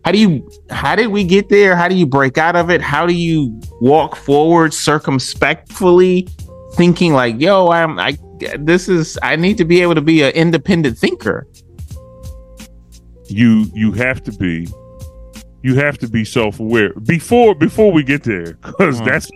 how 0.05 0.13
do 0.13 0.19
you 0.19 0.51
how 0.71 0.97
did 0.97 1.09
we 1.09 1.25
get 1.25 1.49
there? 1.49 1.77
How 1.77 1.89
do 1.89 1.95
you 1.95 2.07
break 2.07 2.39
out 2.39 2.57
of 2.57 2.71
it? 2.71 2.81
How 2.81 3.07
do 3.07 3.13
you 3.13 3.61
walk 3.81 4.17
forward 4.17 4.73
circumspectfully 4.73 6.31
thinking 6.75 7.13
like 7.13 7.41
yo 7.41 7.69
i'm 7.71 7.99
i 7.99 8.17
this 8.61 8.89
is 8.89 9.19
i 9.25 9.35
need 9.35 9.59
to 9.59 9.65
be 9.65 9.83
able 9.83 9.95
to 9.95 10.01
be 10.01 10.23
an 10.23 10.33
independent 10.33 10.97
thinker? 10.97 11.47
You 13.27 13.67
you 13.75 13.93
have 13.93 14.23
to 14.25 14.33
be. 14.33 14.69
You 15.63 15.75
have 15.75 15.99
to 15.99 16.09
be 16.09 16.25
self-aware 16.25 16.95
before 17.05 17.55
before 17.55 17.93
we 17.93 18.03
get 18.03 18.23
there 18.23 18.55
because 18.55 18.99
mm. 18.99 19.05
that's 19.05 19.31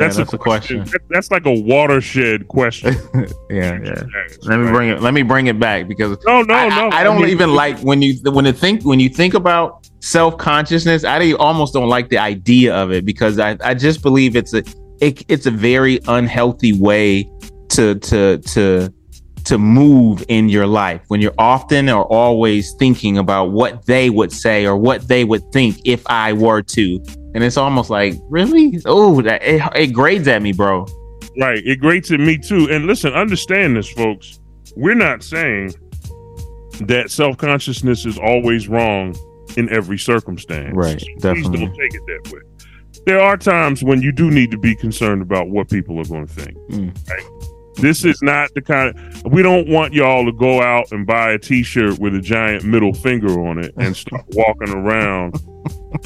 that's, 0.00 0.16
that's 0.16 0.32
a, 0.32 0.38
question. 0.38 0.78
question. 0.80 1.00
that's 1.10 1.30
like 1.30 1.46
a 1.46 1.60
watershed 1.60 2.48
question. 2.48 2.94
yeah, 3.50 3.78
yeah. 3.82 4.02
let 4.42 4.58
me 4.58 4.70
bring 4.70 4.88
it. 4.90 5.00
Let 5.00 5.14
me 5.14 5.22
bring 5.22 5.46
it 5.46 5.58
back 5.60 5.88
because 5.88 6.18
no, 6.26 6.42
no, 6.42 6.54
I, 6.54 6.68
no. 6.68 6.88
I, 6.88 7.00
I 7.00 7.04
don't 7.04 7.18
I 7.18 7.20
mean, 7.20 7.30
even 7.30 7.54
like 7.54 7.78
when 7.80 8.02
you 8.02 8.14
when 8.32 8.44
you 8.44 8.52
think 8.52 8.84
when 8.84 9.00
you 9.00 9.08
think 9.08 9.34
about 9.34 9.86
self 10.00 10.36
consciousness. 10.38 11.04
I 11.04 11.32
almost 11.32 11.72
don't 11.72 11.88
like 11.88 12.08
the 12.08 12.18
idea 12.18 12.74
of 12.74 12.90
it 12.90 13.04
because 13.04 13.38
I, 13.38 13.56
I 13.62 13.74
just 13.74 14.02
believe 14.02 14.36
it's 14.36 14.52
a 14.54 14.64
it, 15.00 15.24
it's 15.28 15.46
a 15.46 15.50
very 15.50 16.00
unhealthy 16.08 16.72
way 16.72 17.30
to 17.70 17.94
to 17.96 18.38
to 18.38 18.92
to 19.44 19.58
move 19.58 20.22
in 20.28 20.48
your 20.48 20.66
life 20.66 21.02
when 21.08 21.20
you're 21.20 21.34
often 21.38 21.88
or 21.88 22.04
always 22.12 22.74
thinking 22.74 23.18
about 23.18 23.52
what 23.52 23.86
they 23.86 24.10
would 24.10 24.32
say 24.32 24.66
or 24.66 24.76
what 24.76 25.08
they 25.08 25.24
would 25.24 25.50
think 25.52 25.80
if 25.84 26.02
I 26.06 26.32
were 26.32 26.62
to. 26.62 27.02
And 27.34 27.44
it's 27.44 27.56
almost 27.56 27.90
like, 27.90 28.14
really? 28.28 28.80
Oh, 28.86 29.22
that 29.22 29.42
it, 29.42 29.62
it 29.76 29.86
grades 29.88 30.26
at 30.28 30.42
me, 30.42 30.52
bro. 30.52 30.86
Right. 31.38 31.64
It 31.64 31.80
grates 31.80 32.10
at 32.10 32.20
me 32.20 32.38
too. 32.38 32.68
And 32.70 32.86
listen, 32.86 33.12
understand 33.12 33.76
this, 33.76 33.90
folks. 33.90 34.40
We're 34.76 34.94
not 34.94 35.22
saying 35.22 35.74
that 36.82 37.10
self 37.10 37.36
consciousness 37.36 38.04
is 38.06 38.18
always 38.18 38.68
wrong 38.68 39.14
in 39.56 39.68
every 39.70 39.98
circumstance. 39.98 40.74
Right. 40.74 41.02
Definitely. 41.18 41.50
Please 41.50 41.60
don't 41.60 41.76
take 41.76 41.94
it 41.94 42.02
that 42.06 42.32
way. 42.32 42.40
There 43.06 43.20
are 43.20 43.36
times 43.36 43.82
when 43.82 44.02
you 44.02 44.12
do 44.12 44.30
need 44.30 44.50
to 44.50 44.58
be 44.58 44.74
concerned 44.74 45.22
about 45.22 45.48
what 45.48 45.70
people 45.70 45.98
are 45.98 46.04
going 46.04 46.26
to 46.26 46.32
think. 46.32 46.56
Mm. 46.70 47.08
Right? 47.08 47.49
This 47.80 48.04
is 48.04 48.20
not 48.22 48.50
the 48.54 48.60
kind 48.60 48.96
of, 48.96 49.32
we 49.32 49.42
don't 49.42 49.68
want 49.68 49.94
y'all 49.94 50.24
to 50.26 50.32
go 50.32 50.62
out 50.62 50.92
and 50.92 51.06
buy 51.06 51.32
a 51.32 51.38
t-shirt 51.38 51.98
with 51.98 52.14
a 52.14 52.20
giant 52.20 52.64
middle 52.64 52.92
finger 52.92 53.40
on 53.46 53.58
it 53.58 53.72
and 53.76 53.96
start 53.96 54.24
walking 54.32 54.70
around, 54.70 55.40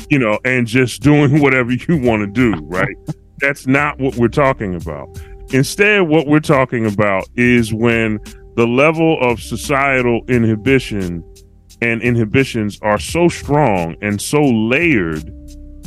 you 0.08 0.18
know, 0.18 0.38
and 0.44 0.66
just 0.66 1.02
doing 1.02 1.40
whatever 1.42 1.72
you 1.72 1.98
want 2.00 2.20
to 2.22 2.26
do, 2.26 2.54
right? 2.66 2.96
That's 3.38 3.66
not 3.66 3.98
what 3.98 4.16
we're 4.16 4.28
talking 4.28 4.74
about. 4.74 5.08
Instead, 5.52 6.02
what 6.02 6.26
we're 6.26 6.40
talking 6.40 6.86
about 6.86 7.28
is 7.34 7.74
when 7.74 8.20
the 8.56 8.66
level 8.66 9.18
of 9.20 9.40
societal 9.40 10.24
inhibition 10.28 11.24
and 11.82 12.02
inhibitions 12.02 12.78
are 12.82 12.98
so 12.98 13.28
strong 13.28 13.96
and 14.00 14.20
so 14.20 14.42
layered 14.42 15.24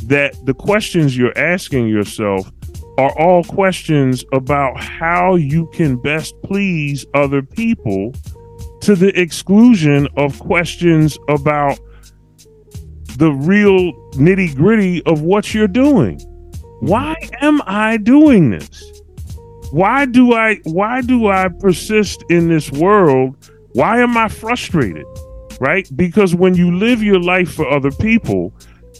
that 0.06 0.36
the 0.44 0.54
questions 0.54 1.16
you're 1.16 1.36
asking 1.36 1.88
yourself 1.88 2.50
are 2.98 3.16
all 3.18 3.44
questions 3.44 4.24
about 4.32 4.78
how 4.78 5.36
you 5.36 5.68
can 5.72 5.96
best 5.96 6.34
please 6.42 7.06
other 7.14 7.40
people 7.40 8.12
to 8.80 8.96
the 8.96 9.18
exclusion 9.18 10.08
of 10.16 10.38
questions 10.40 11.16
about 11.28 11.78
the 13.16 13.30
real 13.32 13.92
nitty 14.12 14.54
gritty 14.54 15.02
of 15.04 15.22
what 15.22 15.54
you're 15.54 15.68
doing. 15.68 16.20
Why 16.80 17.16
am 17.40 17.62
I 17.66 17.96
doing 17.96 18.50
this? 18.50 18.84
Why 19.70 20.06
do 20.06 20.34
I 20.34 20.56
why 20.64 21.00
do 21.02 21.28
I 21.28 21.48
persist 21.48 22.24
in 22.30 22.48
this 22.48 22.70
world? 22.72 23.36
Why 23.72 24.00
am 24.00 24.16
I 24.16 24.28
frustrated? 24.28 25.06
Right? 25.60 25.88
Because 25.94 26.34
when 26.34 26.54
you 26.54 26.76
live 26.76 27.02
your 27.02 27.20
life 27.20 27.52
for 27.52 27.68
other 27.68 27.90
people 27.90 28.54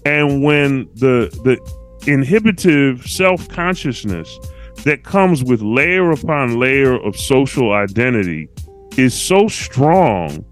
and 0.04 0.42
when 0.42 0.88
the 0.94 1.30
the 1.44 1.58
inhibitive 2.08 3.06
self 3.06 3.48
consciousness 3.48 4.38
that 4.84 5.04
comes 5.04 5.44
with 5.44 5.60
layer 5.60 6.10
upon 6.10 6.58
layer 6.58 6.94
of 7.04 7.16
social 7.16 7.72
identity 7.72 8.48
is 8.96 9.14
so 9.14 9.48
strong 9.48 10.44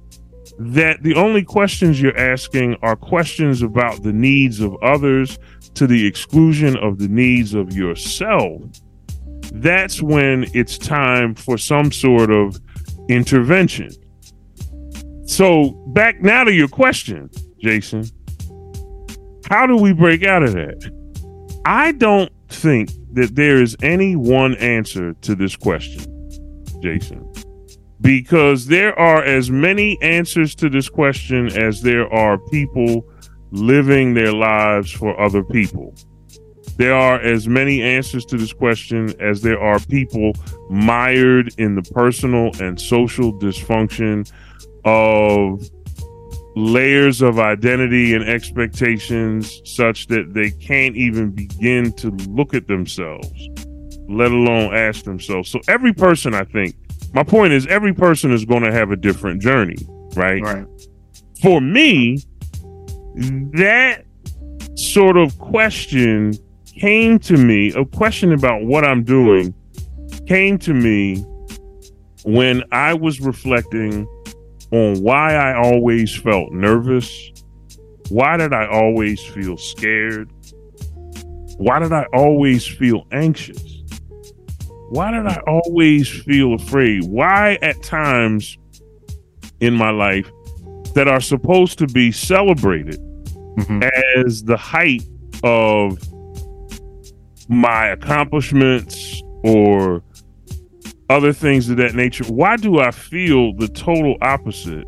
that 0.58 1.02
the 1.02 1.14
only 1.14 1.42
questions 1.42 2.00
you're 2.00 2.16
asking 2.16 2.76
are 2.82 2.96
questions 2.96 3.62
about 3.62 4.02
the 4.02 4.12
needs 4.12 4.60
of 4.60 4.74
others 4.82 5.38
to 5.74 5.86
the 5.86 6.06
exclusion 6.06 6.76
of 6.78 6.98
the 6.98 7.08
needs 7.08 7.54
of 7.54 7.72
yourself. 7.74 8.62
That's 9.52 10.02
when 10.02 10.46
it's 10.54 10.78
time 10.78 11.34
for 11.34 11.58
some 11.58 11.92
sort 11.92 12.30
of 12.30 12.58
intervention. 13.08 13.90
So, 15.26 15.70
back 15.88 16.22
now 16.22 16.44
to 16.44 16.52
your 16.52 16.68
question, 16.68 17.30
Jason. 17.60 18.04
How 19.48 19.66
do 19.66 19.76
we 19.76 19.92
break 19.92 20.24
out 20.24 20.42
of 20.42 20.54
that? 20.54 20.95
I 21.66 21.90
don't 21.90 22.30
think 22.48 22.92
that 23.14 23.34
there 23.34 23.60
is 23.60 23.76
any 23.82 24.14
one 24.14 24.54
answer 24.58 25.14
to 25.14 25.34
this 25.34 25.56
question, 25.56 26.30
Jason, 26.80 27.28
because 28.00 28.66
there 28.66 28.96
are 28.96 29.24
as 29.24 29.50
many 29.50 30.00
answers 30.00 30.54
to 30.56 30.70
this 30.70 30.88
question 30.88 31.48
as 31.58 31.82
there 31.82 32.08
are 32.12 32.38
people 32.38 33.04
living 33.50 34.14
their 34.14 34.32
lives 34.32 34.92
for 34.92 35.20
other 35.20 35.42
people. 35.42 35.92
There 36.76 36.94
are 36.94 37.18
as 37.18 37.48
many 37.48 37.82
answers 37.82 38.24
to 38.26 38.36
this 38.36 38.52
question 38.52 39.12
as 39.20 39.42
there 39.42 39.58
are 39.58 39.80
people 39.80 40.34
mired 40.70 41.52
in 41.58 41.74
the 41.74 41.82
personal 41.82 42.52
and 42.60 42.80
social 42.80 43.32
dysfunction 43.40 44.30
of 44.84 45.68
layers 46.56 47.20
of 47.20 47.38
identity 47.38 48.14
and 48.14 48.24
expectations 48.24 49.60
such 49.64 50.06
that 50.06 50.32
they 50.32 50.50
can't 50.50 50.96
even 50.96 51.30
begin 51.30 51.92
to 51.92 52.08
look 52.30 52.54
at 52.54 52.66
themselves, 52.66 53.30
let 54.08 54.32
alone 54.32 54.74
ask 54.74 55.04
themselves. 55.04 55.50
So 55.50 55.60
every 55.68 55.92
person, 55.92 56.34
I 56.34 56.44
think, 56.44 56.74
my 57.12 57.22
point 57.22 57.52
is 57.52 57.66
every 57.66 57.92
person 57.92 58.32
is 58.32 58.46
going 58.46 58.62
to 58.62 58.72
have 58.72 58.90
a 58.90 58.96
different 58.96 59.42
journey, 59.42 59.76
right? 60.14 60.42
Right. 60.42 60.66
For 61.42 61.60
me, 61.60 62.22
that 63.14 64.04
sort 64.76 65.18
of 65.18 65.38
question 65.38 66.32
came 66.66 67.18
to 67.18 67.36
me, 67.36 67.72
a 67.74 67.84
question 67.84 68.32
about 68.32 68.64
what 68.64 68.82
I'm 68.82 69.04
doing 69.04 69.54
came 70.26 70.58
to 70.60 70.72
me 70.72 71.16
when 72.24 72.62
I 72.72 72.94
was 72.94 73.20
reflecting 73.20 74.06
on 74.70 75.02
why 75.02 75.34
I 75.34 75.54
always 75.54 76.14
felt 76.14 76.52
nervous. 76.52 77.32
Why 78.08 78.36
did 78.36 78.52
I 78.52 78.66
always 78.66 79.24
feel 79.24 79.56
scared? 79.56 80.30
Why 81.58 81.78
did 81.78 81.92
I 81.92 82.06
always 82.12 82.66
feel 82.66 83.06
anxious? 83.12 83.82
Why 84.90 85.10
did 85.10 85.26
I 85.26 85.40
always 85.46 86.08
feel 86.08 86.54
afraid? 86.54 87.04
Why, 87.04 87.58
at 87.62 87.82
times 87.82 88.56
in 89.60 89.74
my 89.74 89.90
life 89.90 90.30
that 90.94 91.08
are 91.08 91.20
supposed 91.20 91.78
to 91.78 91.86
be 91.86 92.12
celebrated 92.12 93.00
mm-hmm. 93.58 93.82
as 94.16 94.44
the 94.44 94.56
height 94.56 95.02
of 95.42 95.98
my 97.48 97.86
accomplishments 97.86 99.22
or 99.42 100.02
other 101.08 101.32
things 101.32 101.68
of 101.68 101.76
that 101.76 101.94
nature. 101.94 102.24
Why 102.24 102.56
do 102.56 102.80
I 102.80 102.90
feel 102.90 103.54
the 103.54 103.68
total 103.68 104.16
opposite 104.22 104.86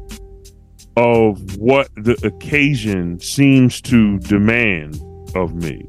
of 0.96 1.56
what 1.56 1.88
the 1.96 2.18
occasion 2.26 3.20
seems 3.20 3.80
to 3.82 4.18
demand 4.18 5.00
of 5.34 5.54
me? 5.54 5.86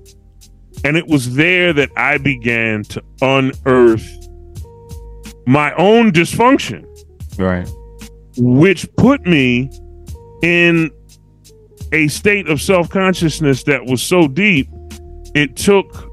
And 0.83 0.95
it 0.95 1.07
was 1.07 1.35
there 1.35 1.73
that 1.73 1.89
I 1.97 2.17
began 2.17 2.83
to 2.83 3.03
unearth 3.21 4.07
my 5.45 5.73
own 5.75 6.11
dysfunction. 6.11 6.85
Right. 7.37 7.67
Which 8.37 8.87
put 8.95 9.25
me 9.25 9.71
in 10.41 10.91
a 11.91 12.07
state 12.07 12.47
of 12.47 12.61
self 12.61 12.89
consciousness 12.89 13.63
that 13.63 13.85
was 13.85 14.01
so 14.01 14.27
deep, 14.27 14.69
it 15.33 15.55
took 15.55 16.09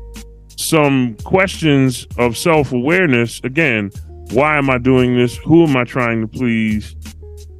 some 0.56 1.16
questions 1.22 2.06
of 2.18 2.36
self 2.36 2.72
awareness 2.72 3.40
again 3.44 3.90
why 4.32 4.58
am 4.58 4.70
I 4.70 4.78
doing 4.78 5.16
this? 5.16 5.36
Who 5.38 5.64
am 5.64 5.76
I 5.76 5.84
trying 5.84 6.20
to 6.20 6.28
please? 6.28 6.94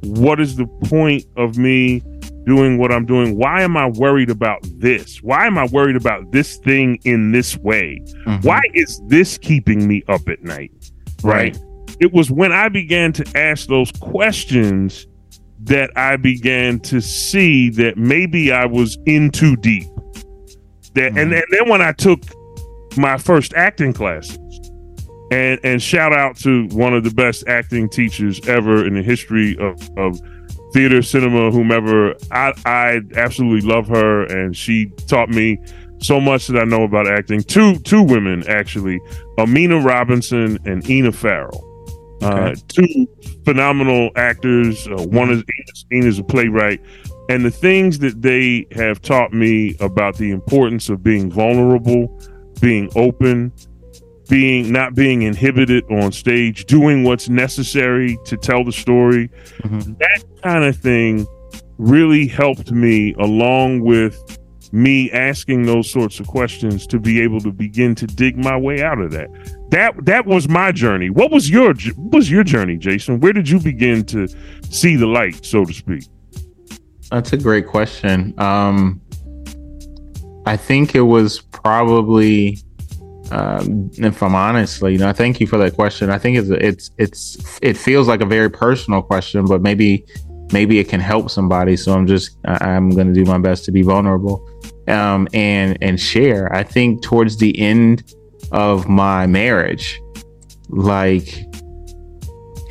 What 0.03 0.39
is 0.39 0.55
the 0.55 0.67
point 0.85 1.25
of 1.35 1.57
me 1.57 2.01
doing 2.45 2.77
what 2.77 2.91
I'm 2.91 3.05
doing? 3.05 3.37
Why 3.37 3.61
am 3.61 3.75
I 3.77 3.87
worried 3.87 4.29
about 4.29 4.59
this? 4.79 5.21
Why 5.21 5.47
am 5.47 5.57
I 5.57 5.65
worried 5.67 5.95
about 5.95 6.31
this 6.31 6.57
thing 6.57 6.99
in 7.03 7.31
this 7.31 7.57
way? 7.57 8.01
Mm-hmm. 8.25 8.47
Why 8.47 8.61
is 8.73 9.01
this 9.07 9.37
keeping 9.37 9.87
me 9.87 10.03
up 10.07 10.27
at 10.29 10.43
night? 10.43 10.71
Right. 11.23 11.55
right. 11.55 11.63
It 11.99 12.13
was 12.13 12.31
when 12.31 12.51
I 12.51 12.69
began 12.69 13.11
to 13.13 13.25
ask 13.35 13.67
those 13.67 13.91
questions 13.91 15.07
that 15.61 15.89
I 15.97 16.17
began 16.17 16.79
to 16.81 17.01
see 17.01 17.69
that 17.71 17.97
maybe 17.97 18.51
I 18.51 18.65
was 18.65 18.97
in 19.05 19.31
too 19.31 19.55
deep. 19.57 19.87
That 20.93 21.11
mm-hmm. 21.11 21.17
and, 21.17 21.33
and 21.33 21.43
then 21.49 21.69
when 21.69 21.81
I 21.81 21.91
took 21.91 22.21
my 22.95 23.17
first 23.17 23.53
acting 23.55 23.93
classes, 23.93 24.37
and 25.31 25.59
and 25.63 25.81
shout 25.81 26.13
out 26.13 26.37
to 26.37 26.67
one 26.67 26.93
of 26.93 27.03
the 27.03 27.11
best 27.11 27.47
acting 27.47 27.89
teachers 27.89 28.45
ever 28.47 28.85
in 28.85 28.93
the 28.93 29.03
history 29.03 29.57
of, 29.59 29.89
of 29.97 30.19
theater, 30.73 31.01
cinema, 31.01 31.51
whomever. 31.51 32.15
I 32.31 32.53
I 32.65 33.01
absolutely 33.15 33.69
love 33.69 33.87
her, 33.87 34.25
and 34.25 34.55
she 34.55 34.87
taught 35.07 35.29
me 35.29 35.59
so 35.99 36.19
much 36.19 36.47
that 36.47 36.61
I 36.61 36.65
know 36.65 36.83
about 36.83 37.07
acting. 37.07 37.41
Two 37.41 37.77
two 37.79 38.03
women 38.03 38.47
actually, 38.47 38.99
Amina 39.37 39.79
Robinson 39.79 40.59
and 40.65 40.87
Ina 40.89 41.11
Farrell. 41.11 41.63
Uh, 42.21 42.27
okay. 42.27 42.51
Uh, 42.51 42.55
two 42.67 43.07
phenomenal 43.45 44.09
actors. 44.15 44.87
Uh, 44.87 45.03
one 45.07 45.29
is 45.29 45.43
Ina's 45.91 46.19
a 46.19 46.23
playwright, 46.23 46.81
and 47.29 47.43
the 47.45 47.51
things 47.51 47.99
that 47.99 48.21
they 48.21 48.65
have 48.71 49.01
taught 49.01 49.33
me 49.33 49.75
about 49.79 50.17
the 50.17 50.31
importance 50.31 50.89
of 50.89 51.03
being 51.03 51.29
vulnerable, 51.29 52.07
being 52.61 52.89
open, 52.95 53.51
being 54.29 54.71
not 54.71 54.95
being 54.95 55.23
inhibited 55.23 55.83
on 55.89 56.11
stage, 56.11 56.65
doing 56.65 57.03
what's 57.03 57.29
necessary 57.29 58.17
to 58.25 58.37
tell 58.37 58.63
the 58.63 58.71
story. 58.71 59.29
Mm-hmm. 59.63 59.93
That 59.99 60.23
kind 60.43 60.63
of 60.63 60.75
thing 60.75 61.25
really 61.77 62.27
helped 62.27 62.71
me 62.71 63.13
along 63.19 63.81
with 63.81 64.37
me 64.71 65.11
asking 65.11 65.65
those 65.65 65.89
sorts 65.89 66.19
of 66.19 66.27
questions 66.27 66.85
to 66.87 66.99
be 66.99 67.21
able 67.21 67.39
to 67.39 67.51
begin 67.51 67.95
to 67.95 68.07
dig 68.07 68.37
my 68.37 68.57
way 68.57 68.81
out 68.81 68.99
of 68.99 69.11
that. 69.11 69.29
That 69.71 70.05
that 70.05 70.25
was 70.25 70.47
my 70.47 70.71
journey. 70.71 71.09
What 71.09 71.31
was 71.31 71.49
your 71.49 71.73
what 71.95 72.13
was 72.13 72.29
your 72.31 72.43
journey, 72.43 72.77
Jason? 72.77 73.19
Where 73.19 73.33
did 73.33 73.49
you 73.49 73.59
begin 73.59 74.05
to 74.05 74.27
see 74.69 74.95
the 74.95 75.07
light, 75.07 75.45
so 75.45 75.65
to 75.65 75.73
speak? 75.73 76.03
That's 77.11 77.33
a 77.33 77.37
great 77.37 77.67
question. 77.67 78.37
Um 78.39 79.01
I 80.45 80.55
think 80.55 80.95
it 80.95 81.01
was 81.01 81.39
probably 81.39 82.59
um, 83.31 83.89
if 83.97 84.21
I'm 84.23 84.35
honestly, 84.35 84.93
you 84.93 84.99
know, 84.99 85.11
thank 85.11 85.39
you 85.39 85.47
for 85.47 85.57
that 85.57 85.75
question. 85.75 86.09
I 86.09 86.17
think 86.17 86.37
it's 86.37 86.49
it's 86.49 86.91
it's 86.97 87.59
it 87.61 87.77
feels 87.77 88.07
like 88.07 88.21
a 88.21 88.25
very 88.25 88.49
personal 88.49 89.01
question, 89.01 89.45
but 89.45 89.61
maybe 89.61 90.05
maybe 90.53 90.79
it 90.79 90.87
can 90.87 90.99
help 90.99 91.29
somebody. 91.29 91.75
So 91.75 91.93
I'm 91.93 92.07
just 92.07 92.37
I'm 92.45 92.89
going 92.89 93.07
to 93.07 93.13
do 93.13 93.25
my 93.25 93.37
best 93.37 93.65
to 93.65 93.71
be 93.71 93.81
vulnerable 93.81 94.47
um, 94.87 95.27
and 95.33 95.77
and 95.81 95.99
share. 95.99 96.53
I 96.53 96.63
think 96.63 97.01
towards 97.01 97.37
the 97.37 97.57
end 97.59 98.13
of 98.51 98.87
my 98.87 99.27
marriage, 99.27 99.99
like 100.69 101.45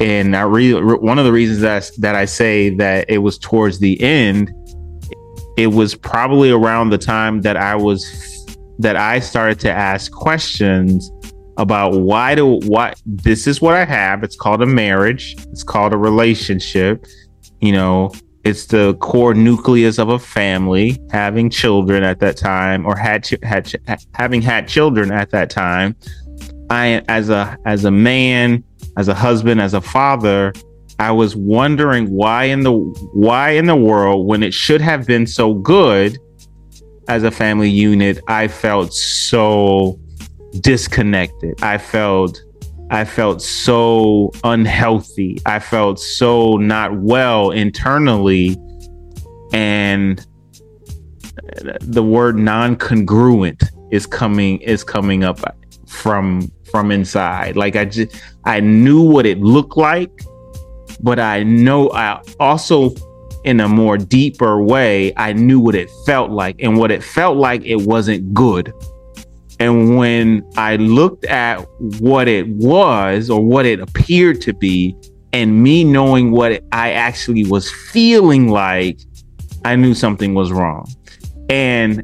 and 0.00 0.36
I 0.36 0.42
re- 0.42 0.72
one 0.74 1.18
of 1.18 1.24
the 1.24 1.32
reasons 1.32 1.60
that 1.60 1.90
that 1.98 2.14
I 2.14 2.24
say 2.24 2.70
that 2.76 3.10
it 3.10 3.18
was 3.18 3.38
towards 3.38 3.78
the 3.78 4.00
end, 4.00 4.52
it 5.56 5.68
was 5.68 5.94
probably 5.94 6.50
around 6.50 6.90
the 6.90 6.98
time 6.98 7.42
that 7.42 7.56
I 7.56 7.74
was 7.74 8.04
that 8.78 8.96
I 8.96 9.20
started 9.20 9.60
to 9.60 9.72
ask 9.72 10.12
questions 10.12 11.10
about 11.56 12.00
why 12.00 12.34
do 12.34 12.60
what 12.66 13.00
this 13.06 13.46
is 13.46 13.60
what 13.60 13.74
I 13.74 13.84
have. 13.84 14.22
It's 14.22 14.36
called 14.36 14.62
a 14.62 14.66
marriage. 14.66 15.34
It's 15.50 15.62
called 15.62 15.92
a 15.92 15.96
relationship. 15.96 17.06
You 17.60 17.72
know, 17.72 18.12
it's 18.44 18.66
the 18.66 18.94
core 19.00 19.34
nucleus 19.34 19.98
of 19.98 20.10
a 20.10 20.18
family. 20.18 21.00
Having 21.10 21.50
children 21.50 22.02
at 22.02 22.20
that 22.20 22.36
time, 22.36 22.86
or 22.86 22.96
had 22.96 23.26
had 23.42 23.72
having 24.14 24.42
had 24.42 24.68
children 24.68 25.10
at 25.10 25.30
that 25.30 25.50
time, 25.50 25.96
I 26.70 27.02
as 27.08 27.30
a 27.30 27.56
as 27.64 27.84
a 27.84 27.90
man 27.90 28.62
as 28.96 29.08
a 29.08 29.14
husband, 29.14 29.60
as 29.60 29.74
a 29.74 29.80
father, 29.80 30.52
I 30.98 31.12
was 31.12 31.36
wondering 31.36 32.10
why 32.10 32.44
in 32.44 32.62
the 32.62 32.72
why 32.72 33.50
in 33.50 33.66
the 33.66 33.76
world 33.76 34.26
when 34.26 34.42
it 34.42 34.54
should 34.54 34.80
have 34.80 35.06
been 35.06 35.26
so 35.26 35.54
good 35.54 36.18
as 37.08 37.22
a 37.22 37.30
family 37.30 37.70
unit, 37.70 38.20
I 38.28 38.48
felt 38.48 38.92
so 38.92 39.98
disconnected. 40.60 41.62
I 41.62 41.78
felt 41.78 42.42
I 42.90 43.04
felt 43.04 43.42
so 43.42 44.30
unhealthy. 44.44 45.40
I 45.44 45.58
felt 45.58 45.98
so 45.98 46.56
not 46.56 47.00
well 47.00 47.50
internally 47.50 48.56
and 49.52 50.24
the 51.80 52.02
word 52.02 52.38
non-congruent 52.38 53.62
is 53.90 54.06
coming 54.06 54.60
is 54.60 54.84
coming 54.84 55.24
up 55.24 55.40
from 55.86 56.50
from 56.70 56.90
inside. 56.90 57.56
Like 57.56 57.76
I 57.76 57.84
just 57.84 58.20
I 58.44 58.60
knew 58.60 59.02
what 59.02 59.26
it 59.26 59.40
looked 59.40 59.76
like, 59.76 60.10
but 61.00 61.18
I 61.18 61.42
know 61.42 61.90
I 61.92 62.20
also 62.38 62.90
in 63.46 63.60
a 63.60 63.68
more 63.68 63.96
deeper 63.96 64.60
way, 64.60 65.12
I 65.16 65.32
knew 65.32 65.60
what 65.60 65.76
it 65.76 65.88
felt 66.04 66.32
like. 66.32 66.56
And 66.58 66.76
what 66.76 66.90
it 66.90 67.02
felt 67.02 67.36
like 67.36 67.64
it 67.64 67.76
wasn't 67.76 68.34
good. 68.34 68.72
And 69.60 69.96
when 69.96 70.44
I 70.56 70.76
looked 70.76 71.24
at 71.24 71.64
what 72.00 72.28
it 72.28 72.48
was 72.48 73.30
or 73.30 73.42
what 73.42 73.64
it 73.64 73.80
appeared 73.80 74.40
to 74.42 74.52
be, 74.52 74.94
and 75.32 75.62
me 75.62 75.84
knowing 75.84 76.32
what 76.32 76.62
I 76.72 76.92
actually 76.92 77.44
was 77.44 77.70
feeling 77.70 78.48
like, 78.48 78.98
I 79.64 79.76
knew 79.76 79.94
something 79.94 80.34
was 80.34 80.50
wrong. 80.50 80.86
And 81.48 82.02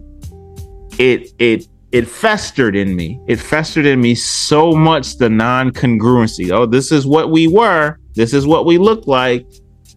it 0.99 1.33
it 1.39 1.67
it 1.91 2.07
festered 2.07 2.77
in 2.77 2.95
me. 2.95 3.21
It 3.27 3.37
festered 3.37 3.87
in 3.87 4.01
me 4.01 4.15
so 4.15 4.73
much 4.73 5.19
the 5.19 5.29
non-congruency. 5.29 6.51
Oh, 6.53 6.67
this 6.67 6.93
is 6.93 7.05
what 7.05 7.31
we 7.31 7.49
were. 7.49 7.99
This 8.15 8.33
is 8.33 8.47
what 8.47 8.65
we 8.65 8.79
look 8.79 9.07
like. 9.07 9.47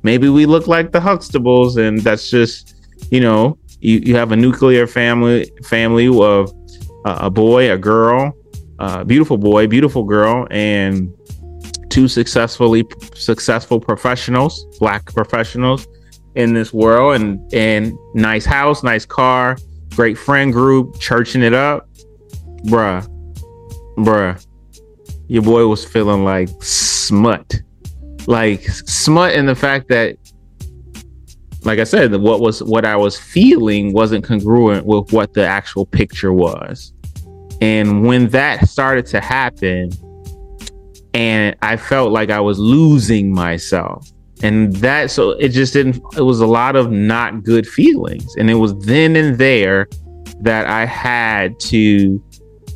Maybe 0.06 0.30
we 0.30 0.46
look 0.46 0.68
like 0.68 0.91
the 0.91 1.00
Huxtables, 1.00 1.78
and 1.78 2.00
that's 2.02 2.30
just, 2.30 2.76
you 3.10 3.20
know, 3.20 3.58
you, 3.80 3.98
you 4.06 4.15
have 4.15 4.32
a 4.32 4.36
nuclear 4.36 4.86
family 4.86 5.52
family 5.63 6.08
of 6.08 6.54
uh, 7.06 7.18
a 7.22 7.32
boy, 7.32 7.72
a 7.72 7.78
girl, 7.80 8.32
a 8.78 9.04
beautiful 9.04 9.39
boy, 9.39 9.65
beautiful 9.65 10.04
girl, 10.04 10.48
and 10.52 11.12
two 11.89 12.08
successfully 12.08 12.86
successful 13.15 13.80
professionals, 13.80 14.68
black 14.78 15.12
professionals 15.12 15.88
in 16.36 16.54
this 16.54 16.72
world, 16.72 17.15
and 17.20 17.52
and 17.52 17.98
nice 18.13 18.46
house, 18.46 18.84
nice 18.84 19.08
car, 19.08 19.58
great 19.96 20.20
friend 20.20 20.54
group, 20.54 21.00
churching 21.00 21.41
it 21.41 21.56
up, 21.56 21.89
bruh, 22.68 23.02
bruh, 23.98 24.46
your 25.30 25.41
boy 25.41 25.65
was 25.65 25.84
feeling 25.84 26.24
like 26.24 26.50
smut, 26.62 27.56
like 28.27 28.61
smut 28.63 29.33
in 29.33 29.45
the 29.45 29.55
fact 29.55 29.89
that, 29.89 30.17
like 31.63 31.79
I 31.79 31.83
said, 31.83 32.15
what 32.15 32.41
was 32.41 32.61
what 32.63 32.85
I 32.85 32.95
was 32.95 33.19
feeling 33.19 33.93
wasn't 33.93 34.23
congruent 34.23 34.85
with 34.85 35.11
what 35.11 35.33
the 35.33 35.45
actual 35.45 35.85
picture 35.85 36.33
was, 36.33 36.93
and 37.61 38.05
when 38.05 38.27
that 38.29 38.67
started 38.67 39.05
to 39.07 39.21
happen, 39.21 39.89
and 41.13 41.55
I 41.61 41.77
felt 41.77 42.11
like 42.11 42.29
I 42.29 42.39
was 42.39 42.59
losing 42.59 43.33
myself. 43.33 44.11
And 44.43 44.75
that 44.77 45.11
so 45.11 45.31
it 45.31 45.49
just 45.49 45.73
didn't 45.73 46.03
it 46.17 46.21
was 46.21 46.41
a 46.41 46.47
lot 46.47 46.75
of 46.75 46.91
not 46.91 47.43
good 47.43 47.65
feelings. 47.65 48.35
And 48.35 48.49
it 48.49 48.55
was 48.55 48.77
then 48.85 49.15
and 49.15 49.38
there 49.38 49.88
that 50.41 50.67
i 50.67 50.85
had 50.85 51.59
to 51.59 52.21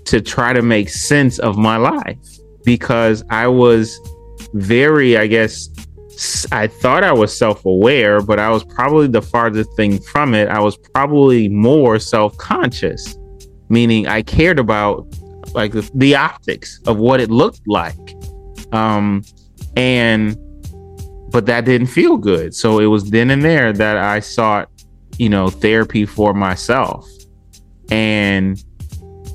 to 0.06 0.22
try 0.22 0.54
to 0.54 0.62
make 0.62 0.90
sense 0.90 1.40
of 1.40 1.58
my 1.58 1.78
life 1.78 2.18
because 2.64 3.24
i 3.30 3.48
was 3.48 4.00
very 4.54 5.18
i 5.18 5.28
guess 5.28 5.70
i 6.52 6.68
thought 6.68 7.04
i 7.04 7.14
was 7.14 7.36
self-aware 7.36 8.22
but 8.22 8.40
i 8.40 8.50
was 8.50 8.64
probably 8.64 9.08
the 9.08 9.22
farthest 9.22 9.72
thing 9.76 10.00
from 10.00 10.34
it 10.34 10.48
i 10.50 10.60
was 10.60 10.78
probably 10.94 11.48
more 11.50 12.00
self-conscious 12.00 13.18
meaning 13.70 14.08
i 14.08 14.22
cared 14.22 14.60
about 14.60 15.06
like 15.54 15.72
the, 15.72 15.90
the 15.96 16.16
optics 16.16 16.80
of 16.88 16.98
what 16.98 17.20
it 17.20 17.30
looked 17.30 17.62
like 17.68 18.16
um 18.74 19.24
and 19.76 20.38
but 21.32 21.46
that 21.46 21.66
didn't 21.66 21.88
feel 21.88 22.18
good. 22.18 22.54
So 22.54 22.80
it 22.80 22.88
was 22.88 23.10
then 23.10 23.30
and 23.30 23.44
there 23.44 23.72
that 23.74 23.98
I 23.98 24.20
sought, 24.20 24.70
you 25.18 25.30
know, 25.30 25.50
therapy 25.50 26.06
for 26.06 26.34
myself. 26.34 27.08
And 27.92 28.62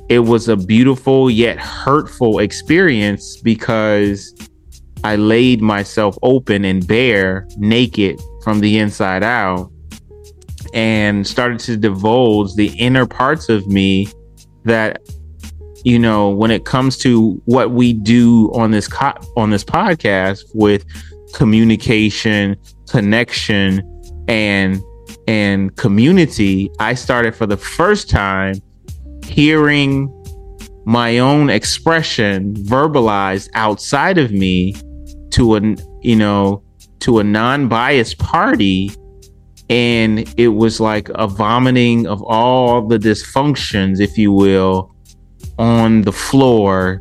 it 0.09 0.21
was 0.21 0.49
a 0.49 0.57
beautiful 0.57 1.31
yet 1.31 1.59
hurtful 1.59 2.41
experience 2.41 3.41
because 3.41 4.35
I 5.05 5.17
laid 5.17 5.61
myself 5.61 6.17
open 6.23 6.65
and 6.65 6.85
bare, 6.87 7.47
naked 7.59 8.19
from 8.43 8.61
the 8.61 8.79
inside 8.79 9.23
out, 9.23 9.71
and 10.73 11.27
started 11.27 11.61
to 11.61 11.77
divulge 11.77 12.55
the 12.55 12.69
inner 12.79 13.07
parts 13.07 13.51
of 13.51 13.67
me 13.67 14.09
that 14.65 15.03
you 15.85 15.99
know 15.99 16.31
when 16.31 16.51
it 16.51 16.65
comes 16.65 16.97
to 16.97 17.33
what 17.45 17.73
we 17.73 17.93
do 17.93 18.51
on 18.55 18.71
this 18.71 18.89
co- 18.89 19.13
on 19.37 19.51
this 19.51 19.63
podcast 19.63 20.41
with 20.55 20.87
communication, 21.35 22.57
connection, 22.89 23.83
and 24.27 24.83
and 25.29 25.77
community, 25.77 26.71
I 26.81 26.95
started 26.95 27.35
for 27.35 27.45
the 27.45 27.59
first 27.59 28.09
time 28.09 28.55
hearing 29.23 30.11
my 30.87 31.19
own 31.19 31.51
expression 31.51 32.55
verbalized 32.55 33.51
outside 33.53 34.17
of 34.17 34.33
me 34.33 34.75
to 35.35 35.57
a 35.57 35.61
you 36.01 36.17
know 36.17 36.63
to 37.01 37.19
a 37.19 37.25
non-biased 37.25 38.19
party 38.19 38.91
and 39.71 40.33
it 40.39 40.49
was 40.49 40.81
like 40.81 41.09
a 41.15 41.27
vomiting 41.27 42.07
of 42.07 42.23
all 42.23 42.87
the 42.87 42.99
dysfunctions 42.99 44.01
if 44.01 44.17
you 44.19 44.33
will 44.33 44.95
on 45.59 46.03
the 46.03 46.13
floor 46.13 47.01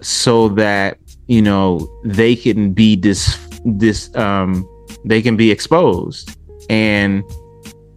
so 0.00 0.48
that 0.48 0.98
you 1.28 1.42
know 1.42 1.88
they 2.04 2.36
can 2.36 2.72
be 2.72 2.94
dis 2.96 3.38
this 3.64 4.14
um 4.16 4.68
they 5.04 5.22
can 5.22 5.36
be 5.36 5.50
exposed. 5.50 6.36
And 6.68 7.22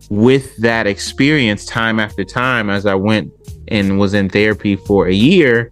with 0.09 0.55
that 0.57 0.87
experience 0.87 1.65
time 1.65 1.99
after 1.99 2.23
time 2.23 2.67
as 2.67 2.87
i 2.87 2.95
went 2.95 3.31
and 3.67 3.99
was 3.99 4.15
in 4.15 4.27
therapy 4.27 4.75
for 4.75 5.07
a 5.07 5.13
year 5.13 5.71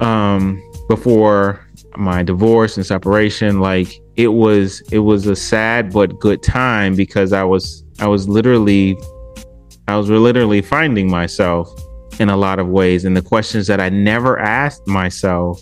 um 0.00 0.60
before 0.88 1.64
my 1.96 2.22
divorce 2.22 2.76
and 2.76 2.86
separation 2.86 3.60
like 3.60 4.00
it 4.16 4.28
was 4.28 4.80
it 4.90 5.00
was 5.00 5.26
a 5.26 5.36
sad 5.36 5.92
but 5.92 6.18
good 6.20 6.42
time 6.42 6.94
because 6.94 7.32
i 7.32 7.44
was 7.44 7.84
i 8.00 8.06
was 8.06 8.28
literally 8.28 8.96
i 9.88 9.96
was 9.96 10.08
literally 10.08 10.62
finding 10.62 11.10
myself 11.10 11.68
in 12.20 12.28
a 12.28 12.36
lot 12.36 12.58
of 12.58 12.68
ways. 12.68 13.04
And 13.04 13.16
the 13.16 13.22
questions 13.22 13.66
that 13.66 13.80
i 13.80 13.88
never 13.88 14.38
asked 14.38 14.86
myself 14.86 15.60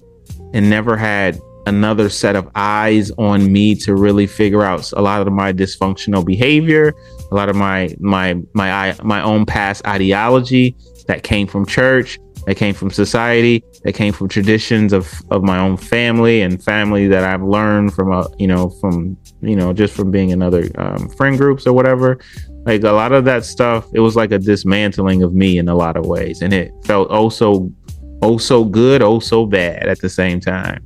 and 0.53 0.69
never 0.69 0.97
had 0.97 1.41
another 1.67 2.09
set 2.09 2.37
of 2.37 2.49
eyes 2.55 3.11
on 3.13 3.53
me 3.53 3.75
to 3.77 3.95
really 3.95 4.27
figure 4.27 4.63
out 4.63 4.91
a 4.93 5.03
lot 5.03 5.27
of 5.27 5.33
my 5.33 5.53
dysfunctional 5.53 6.25
behavior, 6.25 6.95
a 7.31 7.35
lot 7.35 7.49
of 7.49 7.57
my 7.57 7.95
my 7.99 8.35
my 8.55 8.97
my 9.03 9.23
own 9.23 9.47
past 9.47 9.87
ideology 9.87 10.75
that 11.07 11.23
came 11.23 11.47
from 11.47 11.67
church, 11.67 12.19
that 12.51 12.57
came 12.57 12.75
from 12.75 12.91
society, 12.91 13.63
that 13.85 13.93
came 13.93 14.13
from 14.13 14.27
traditions 14.27 14.93
of 14.93 15.09
of 15.31 15.45
my 15.45 15.57
own 15.57 15.77
family 15.77 16.43
and 16.43 16.61
family 16.61 17.07
that 17.07 17.23
I've 17.23 17.45
learned 17.45 17.95
from 17.95 18.11
a 18.11 18.27
you 18.39 18.49
know 18.49 18.71
from 18.81 19.17
you 19.41 19.55
know 19.55 19.73
just 19.73 19.95
from 19.95 20.11
being 20.11 20.31
in 20.31 20.43
other 20.43 20.69
um, 20.77 21.09
friend 21.11 21.39
groups 21.39 21.65
or 21.65 21.73
whatever. 21.73 22.19
Like 22.67 22.83
a 22.83 22.91
lot 22.91 23.13
of 23.13 23.25
that 23.27 23.45
stuff, 23.45 23.87
it 23.95 24.01
was 24.01 24.17
like 24.17 24.33
a 24.33 24.39
dismantling 24.39 25.23
of 25.23 25.33
me 25.33 25.59
in 25.59 25.69
a 25.69 25.77
lot 25.77 25.97
of 25.97 26.07
ways, 26.07 26.43
and 26.43 26.53
it 26.53 26.73
felt 26.85 27.07
oh 27.13 27.29
so 27.29 27.73
oh 28.21 28.37
so 28.37 28.65
good, 28.65 29.01
oh 29.01 29.21
so 29.21 29.47
bad 29.47 29.87
at 29.87 30.01
the 30.01 30.09
same 30.09 30.41
time. 30.41 30.85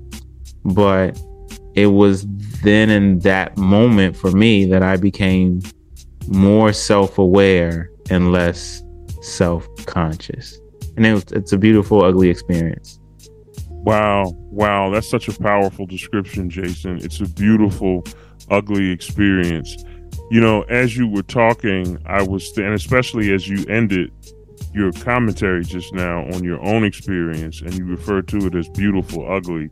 But 0.66 1.18
it 1.74 1.87
was 1.87 2.27
then 2.62 2.90
in 2.90 3.20
that 3.20 3.57
moment 3.57 4.18
for 4.18 4.33
me 4.33 4.66
that 4.66 4.83
I 4.83 4.98
became 4.98 5.62
more 6.29 6.74
self 6.74 7.16
aware 7.16 7.88
and 8.11 8.33
less 8.33 8.83
self 9.22 9.66
conscious. 9.87 10.59
And 10.96 11.07
it 11.07 11.12
was, 11.12 11.24
it's 11.33 11.52
a 11.52 11.59
beautiful, 11.59 12.04
ugly 12.04 12.28
experience. 12.30 13.00
Wow, 13.68 14.33
wow, 14.50 14.90
that's 14.90 15.09
such 15.09 15.28
a 15.28 15.38
powerful 15.38 15.87
description, 15.87 16.48
Jason. 16.48 16.98
It's 17.02 17.20
a 17.20 17.28
beautiful, 17.28 18.04
ugly 18.50 18.90
experience. 18.90 19.76
You 20.30 20.40
know, 20.40 20.62
as 20.62 20.96
you 20.96 21.07
were 21.07 21.22
talking, 21.22 21.98
I 22.07 22.22
was, 22.22 22.57
and 22.57 22.72
especially 22.72 23.35
as 23.35 23.46
you 23.46 23.64
ended 23.68 24.11
your 24.72 24.90
commentary 24.92 25.64
just 25.64 25.92
now 25.92 26.24
on 26.33 26.42
your 26.42 26.64
own 26.64 26.85
experience, 26.85 27.61
and 27.61 27.74
you 27.74 27.85
referred 27.85 28.26
to 28.28 28.38
it 28.46 28.54
as 28.54 28.68
beautiful, 28.70 29.30
ugly. 29.30 29.70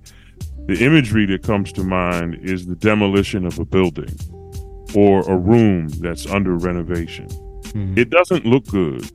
The 0.66 0.84
imagery 0.84 1.26
that 1.26 1.42
comes 1.42 1.72
to 1.72 1.82
mind 1.82 2.34
is 2.42 2.66
the 2.66 2.76
demolition 2.76 3.46
of 3.46 3.58
a 3.58 3.64
building 3.64 4.14
or 4.94 5.20
a 5.22 5.36
room 5.36 5.88
that's 5.88 6.26
under 6.26 6.54
renovation. 6.56 7.28
Mm-hmm. 7.28 7.98
It 7.98 8.10
doesn't 8.10 8.44
look 8.44 8.66
good 8.66 9.10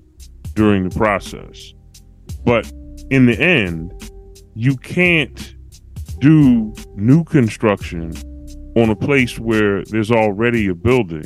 during 0.56 0.90
the 0.90 0.98
process, 0.98 1.74
but 2.48 2.66
in 3.10 3.26
the 3.26 3.38
end, 3.38 3.92
you 4.56 4.78
can't 4.78 5.54
do 6.20 6.74
new 6.96 7.26
construction 7.26 8.14
on 8.78 8.90
a 8.90 8.96
place 8.96 9.38
where 9.38 9.84
there's 9.84 10.12
already 10.12 10.70
a 10.70 10.74
building 10.74 11.26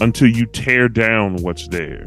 until 0.00 0.28
you 0.28 0.44
tear 0.44 0.90
down 0.90 1.36
what's 1.36 1.68
there. 1.68 2.04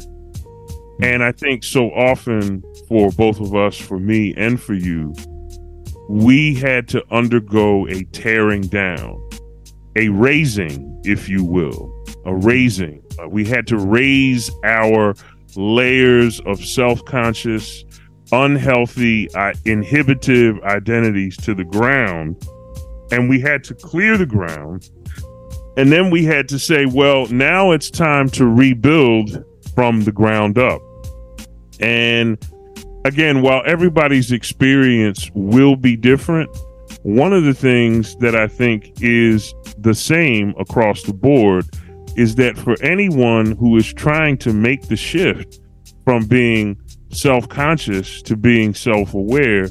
And 1.02 1.24
I 1.24 1.32
think 1.32 1.64
so 1.64 1.90
often 1.90 2.62
for 2.88 3.10
both 3.10 3.40
of 3.40 3.56
us, 3.56 3.76
for 3.76 3.98
me 3.98 4.32
and 4.36 4.62
for 4.62 4.74
you, 4.74 5.12
we 6.08 6.54
had 6.54 6.86
to 6.90 7.04
undergo 7.10 7.88
a 7.88 8.04
tearing 8.12 8.62
down, 8.62 9.28
a 9.96 10.08
razing, 10.10 11.02
if 11.04 11.28
you 11.28 11.42
will, 11.42 11.92
a 12.24 12.32
razing. 12.32 13.02
Uh, 13.20 13.28
we 13.28 13.44
had 13.44 13.66
to 13.66 13.76
raze 13.76 14.52
our 14.62 15.16
layers 15.56 16.38
of 16.40 16.64
self 16.64 17.04
conscious, 17.06 17.84
unhealthy, 18.32 19.32
uh, 19.34 19.52
inhibitive 19.64 20.58
identities 20.62 21.36
to 21.38 21.54
the 21.54 21.64
ground. 21.64 22.46
And 23.10 23.28
we 23.28 23.40
had 23.40 23.62
to 23.64 23.74
clear 23.74 24.16
the 24.16 24.26
ground. 24.26 24.90
And 25.76 25.92
then 25.92 26.10
we 26.10 26.24
had 26.24 26.48
to 26.48 26.58
say, 26.58 26.86
well, 26.86 27.26
now 27.26 27.70
it's 27.72 27.90
time 27.90 28.28
to 28.30 28.46
rebuild 28.46 29.44
from 29.74 30.02
the 30.02 30.12
ground 30.12 30.58
up. 30.58 30.80
And 31.80 32.38
again, 33.04 33.42
while 33.42 33.62
everybody's 33.66 34.32
experience 34.32 35.30
will 35.34 35.76
be 35.76 35.96
different, 35.96 36.50
one 37.02 37.32
of 37.32 37.44
the 37.44 37.54
things 37.54 38.16
that 38.16 38.34
I 38.34 38.48
think 38.48 39.00
is 39.00 39.54
the 39.78 39.94
same 39.94 40.54
across 40.58 41.02
the 41.02 41.12
board 41.12 41.66
is 42.16 42.34
that 42.36 42.56
for 42.56 42.74
anyone 42.82 43.52
who 43.52 43.76
is 43.76 43.92
trying 43.92 44.38
to 44.38 44.52
make 44.52 44.88
the 44.88 44.96
shift 44.96 45.60
from 46.04 46.24
being 46.24 46.80
self 47.16 47.48
conscious 47.48 48.22
to 48.22 48.36
being 48.36 48.74
self 48.74 49.14
aware, 49.14 49.64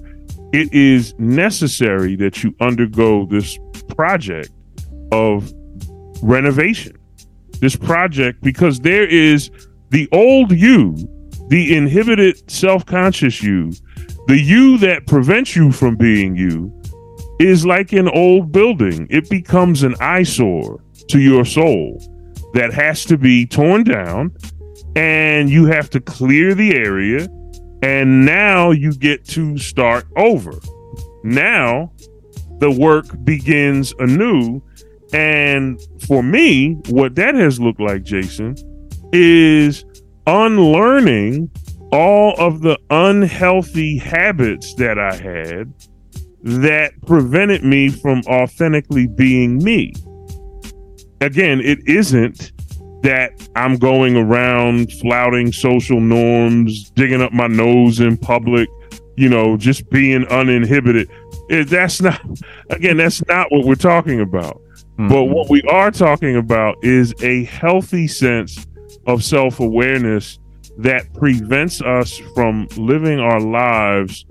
it 0.53 0.73
is 0.73 1.13
necessary 1.17 2.15
that 2.15 2.43
you 2.43 2.55
undergo 2.59 3.25
this 3.25 3.57
project 3.89 4.51
of 5.11 5.51
renovation. 6.21 6.97
This 7.59 7.75
project, 7.75 8.41
because 8.41 8.79
there 8.79 9.07
is 9.07 9.49
the 9.89 10.09
old 10.11 10.51
you 10.51 10.95
the 11.49 11.75
inhibited 11.75 12.49
self 12.49 12.85
conscious 12.85 13.41
you, 13.43 13.71
the 14.27 14.39
you 14.39 14.77
that 14.79 15.05
prevents 15.07 15.55
you 15.55 15.71
from 15.71 15.95
being 15.95 16.35
you, 16.35 16.71
is 17.39 17.65
like 17.65 17.93
an 17.93 18.09
old 18.09 18.51
building. 18.51 19.07
It 19.09 19.29
becomes 19.29 19.83
an 19.83 19.95
eyesore 19.99 20.83
to 21.09 21.19
your 21.19 21.45
soul 21.45 22.01
that 22.53 22.73
has 22.73 23.05
to 23.05 23.17
be 23.17 23.45
torn 23.45 23.83
down, 23.83 24.35
and 24.95 25.49
you 25.49 25.65
have 25.65 25.89
to 25.91 25.99
clear 25.99 26.53
the 26.53 26.75
area. 26.75 27.27
And 27.81 28.25
now 28.25 28.71
you 28.71 28.93
get 28.93 29.25
to 29.29 29.57
start 29.57 30.05
over. 30.15 30.53
Now 31.23 31.91
the 32.59 32.71
work 32.71 33.05
begins 33.23 33.93
anew. 33.99 34.61
And 35.13 35.79
for 36.07 36.23
me, 36.23 36.73
what 36.89 37.15
that 37.15 37.35
has 37.35 37.59
looked 37.59 37.79
like, 37.79 38.03
Jason, 38.03 38.55
is 39.13 39.85
unlearning 40.25 41.51
all 41.91 42.33
of 42.37 42.61
the 42.61 42.77
unhealthy 42.89 43.97
habits 43.97 44.73
that 44.75 44.97
I 44.97 45.15
had 45.15 45.73
that 46.41 46.93
prevented 47.05 47.63
me 47.63 47.89
from 47.89 48.21
authentically 48.27 49.07
being 49.07 49.63
me. 49.63 49.93
Again, 51.21 51.61
it 51.61 51.79
isn't 51.87 52.51
that 53.05 53.49
I'm 53.55 53.77
going 53.77 54.17
around 54.17 54.91
flouting 54.93 55.51
social 55.51 55.99
norms, 55.99 56.89
digging 56.91 57.21
up 57.21 57.31
my 57.31 57.47
nose 57.47 57.99
in 57.99 58.17
public, 58.17 58.67
you 59.15 59.29
know, 59.29 59.57
just 59.57 59.89
being 59.89 60.25
uninhibited. 60.27 61.09
It, 61.49 61.69
that's 61.69 62.01
not, 62.01 62.19
again, 62.71 62.97
that's 62.97 63.25
not 63.27 63.51
what 63.51 63.65
we're 63.65 63.75
talking 63.75 64.21
about. 64.21 64.61
Mm-hmm. 64.97 65.09
But 65.09 65.25
what 65.25 65.49
we 65.49 65.61
are 65.63 65.91
talking 65.91 66.35
about 66.35 66.77
is 66.83 67.13
a 67.21 67.43
healthy 67.45 68.07
sense 68.07 68.65
of 69.05 69.23
self 69.23 69.59
awareness 69.59 70.39
that 70.77 71.13
prevents 71.13 71.81
us 71.81 72.17
from 72.33 72.67
living 72.75 73.19
our 73.19 73.39
lives 73.39 74.25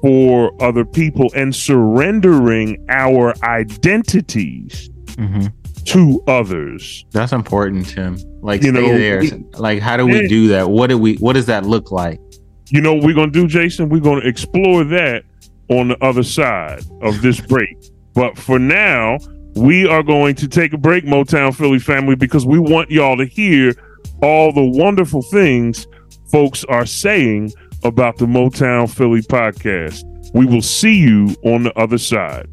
for 0.00 0.52
other 0.62 0.84
people 0.84 1.30
and 1.34 1.54
surrendering 1.54 2.84
our 2.90 3.34
identities 3.42 4.90
mm-hmm. 5.16 5.46
To 5.86 6.22
others. 6.26 7.04
That's 7.10 7.32
important, 7.32 7.88
Tim. 7.88 8.18
Like 8.40 8.62
you 8.62 8.72
stay 8.72 8.80
know, 8.80 8.98
there. 8.98 9.22
Like 9.58 9.80
how 9.80 9.96
do 9.96 10.06
we 10.06 10.26
do 10.28 10.48
that? 10.48 10.70
What 10.70 10.88
do 10.88 10.98
we 10.98 11.16
what 11.16 11.34
does 11.34 11.46
that 11.46 11.64
look 11.64 11.90
like? 11.90 12.20
You 12.68 12.80
know 12.80 12.94
what 12.94 13.04
we're 13.04 13.14
gonna 13.14 13.30
do, 13.30 13.46
Jason? 13.46 13.88
We're 13.88 14.00
gonna 14.00 14.26
explore 14.26 14.84
that 14.84 15.24
on 15.68 15.88
the 15.88 16.04
other 16.04 16.22
side 16.22 16.82
of 17.02 17.22
this 17.22 17.40
break. 17.40 17.76
But 18.14 18.38
for 18.38 18.58
now, 18.58 19.18
we 19.56 19.86
are 19.86 20.02
going 20.02 20.34
to 20.36 20.48
take 20.48 20.72
a 20.72 20.78
break, 20.78 21.04
Motown 21.04 21.54
Philly 21.54 21.78
family, 21.78 22.16
because 22.16 22.46
we 22.46 22.58
want 22.58 22.90
y'all 22.90 23.16
to 23.16 23.24
hear 23.24 23.74
all 24.22 24.52
the 24.52 24.64
wonderful 24.64 25.22
things 25.22 25.86
folks 26.30 26.64
are 26.64 26.86
saying 26.86 27.52
about 27.84 28.16
the 28.16 28.26
Motown 28.26 28.90
Philly 28.90 29.22
podcast. 29.22 30.02
We 30.34 30.46
will 30.46 30.62
see 30.62 30.94
you 30.94 31.36
on 31.44 31.62
the 31.62 31.78
other 31.78 31.98
side. 31.98 32.48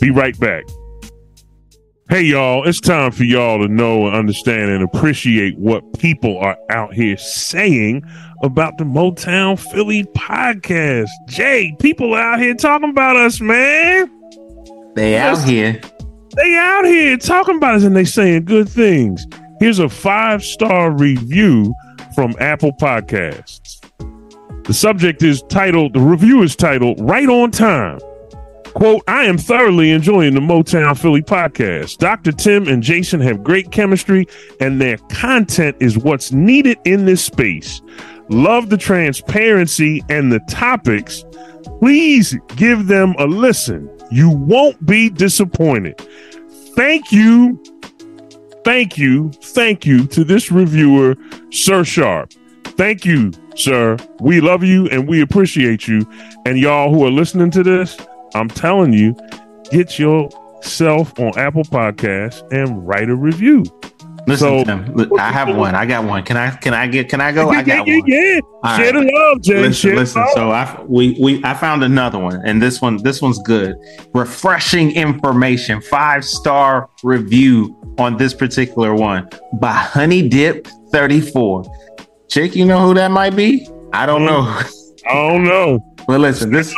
Be 0.00 0.10
right 0.10 0.38
back. 0.38 0.64
Hey, 2.12 2.24
y'all, 2.24 2.68
it's 2.68 2.78
time 2.78 3.10
for 3.10 3.24
y'all 3.24 3.58
to 3.58 3.68
know 3.68 4.06
and 4.06 4.14
understand 4.14 4.70
and 4.70 4.84
appreciate 4.84 5.56
what 5.56 5.98
people 5.98 6.38
are 6.40 6.58
out 6.68 6.92
here 6.92 7.16
saying 7.16 8.02
about 8.42 8.76
the 8.76 8.84
Motown 8.84 9.58
Philly 9.58 10.04
podcast. 10.14 11.08
Jay, 11.26 11.74
people 11.78 12.14
out 12.14 12.38
here 12.38 12.52
talking 12.52 12.90
about 12.90 13.16
us, 13.16 13.40
man. 13.40 14.10
They 14.94 15.16
out 15.16 15.42
here. 15.48 15.80
They 16.36 16.54
out 16.54 16.84
here 16.84 17.16
talking 17.16 17.56
about 17.56 17.76
us 17.76 17.84
and 17.84 17.96
they 17.96 18.04
saying 18.04 18.44
good 18.44 18.68
things. 18.68 19.26
Here's 19.58 19.78
a 19.78 19.88
five 19.88 20.44
star 20.44 20.90
review 20.90 21.74
from 22.14 22.34
Apple 22.38 22.74
Podcasts. 22.74 23.82
The 24.64 24.74
subject 24.74 25.22
is 25.22 25.42
titled, 25.48 25.94
the 25.94 26.00
review 26.00 26.42
is 26.42 26.56
titled 26.56 27.00
Right 27.00 27.30
on 27.30 27.52
Time. 27.52 28.00
Quote, 28.74 29.02
I 29.06 29.24
am 29.24 29.38
thoroughly 29.38 29.90
enjoying 29.90 30.34
the 30.34 30.40
Motown 30.40 30.98
Philly 30.98 31.22
podcast. 31.22 31.98
Dr. 31.98 32.32
Tim 32.32 32.68
and 32.68 32.82
Jason 32.82 33.20
have 33.20 33.44
great 33.44 33.70
chemistry, 33.70 34.26
and 34.60 34.80
their 34.80 34.96
content 35.08 35.76
is 35.80 35.98
what's 35.98 36.32
needed 36.32 36.78
in 36.84 37.04
this 37.04 37.24
space. 37.24 37.82
Love 38.28 38.70
the 38.70 38.76
transparency 38.76 40.02
and 40.08 40.32
the 40.32 40.40
topics. 40.48 41.24
Please 41.80 42.36
give 42.56 42.86
them 42.86 43.14
a 43.18 43.26
listen. 43.26 43.90
You 44.10 44.30
won't 44.30 44.84
be 44.86 45.10
disappointed. 45.10 46.00
Thank 46.74 47.12
you 47.12 47.62
thank 48.64 48.96
you, 48.98 49.30
thank 49.42 49.84
you 49.84 50.06
to 50.08 50.24
this 50.24 50.50
reviewer, 50.50 51.16
Sir 51.50 51.84
Sharp. 51.84 52.32
Thank 52.64 53.04
you, 53.04 53.32
sir. 53.54 53.96
We 54.20 54.40
love 54.40 54.64
you 54.64 54.88
and 54.88 55.06
we 55.06 55.20
appreciate 55.20 55.86
you. 55.86 56.08
And 56.46 56.58
y'all 56.58 56.92
who 56.92 57.04
are 57.04 57.10
listening 57.10 57.50
to 57.52 57.62
this, 57.62 57.96
I'm 58.34 58.48
telling 58.48 58.92
you, 58.92 59.16
get 59.70 59.98
yourself 59.98 61.18
on 61.18 61.38
Apple 61.38 61.64
Podcasts 61.64 62.42
and 62.52 62.86
write 62.86 63.08
a 63.08 63.16
review. 63.16 63.64
Listen, 64.26 64.64
so, 64.64 64.64
Tim, 64.64 65.18
I 65.18 65.32
have 65.32 65.54
one. 65.56 65.74
I 65.74 65.84
got 65.84 66.04
one. 66.04 66.22
Can 66.22 66.36
I? 66.36 66.50
Can 66.50 66.74
I 66.74 66.86
get? 66.86 67.08
Can 67.08 67.20
I 67.20 67.32
go? 67.32 67.50
Yeah, 67.50 67.58
I 67.58 67.62
got 67.62 67.86
yeah, 67.86 67.98
one. 67.98 68.06
Yeah, 68.06 68.40
All 68.62 68.76
Share 68.76 68.94
right. 68.94 69.06
the 69.06 69.12
love, 69.12 69.42
Jay. 69.42 69.60
Listen, 69.60 69.90
Share 69.90 69.96
listen. 69.96 70.24
So 70.34 70.50
I 70.50 70.80
we 70.86 71.16
we 71.20 71.42
I 71.44 71.54
found 71.54 71.82
another 71.82 72.18
one, 72.18 72.40
and 72.44 72.62
this 72.62 72.80
one 72.80 72.98
this 73.02 73.20
one's 73.20 73.40
good. 73.40 73.76
Refreshing 74.14 74.92
information. 74.92 75.80
Five 75.82 76.24
star 76.24 76.88
review 77.02 77.76
on 77.98 78.16
this 78.16 78.32
particular 78.32 78.94
one 78.94 79.28
by 79.54 79.72
Honey 79.72 80.28
Dip 80.28 80.68
Thirty 80.92 81.20
Four. 81.20 81.64
Chick, 82.28 82.54
you 82.54 82.64
know 82.64 82.86
who 82.86 82.94
that 82.94 83.10
might 83.10 83.34
be? 83.34 83.68
I 83.92 84.06
don't 84.06 84.20
hmm. 84.20 84.26
know. 84.26 84.62
I 85.06 85.14
don't 85.14 85.44
know. 85.44 85.94
But 86.06 86.20
listen, 86.20 86.50
this 86.50 86.74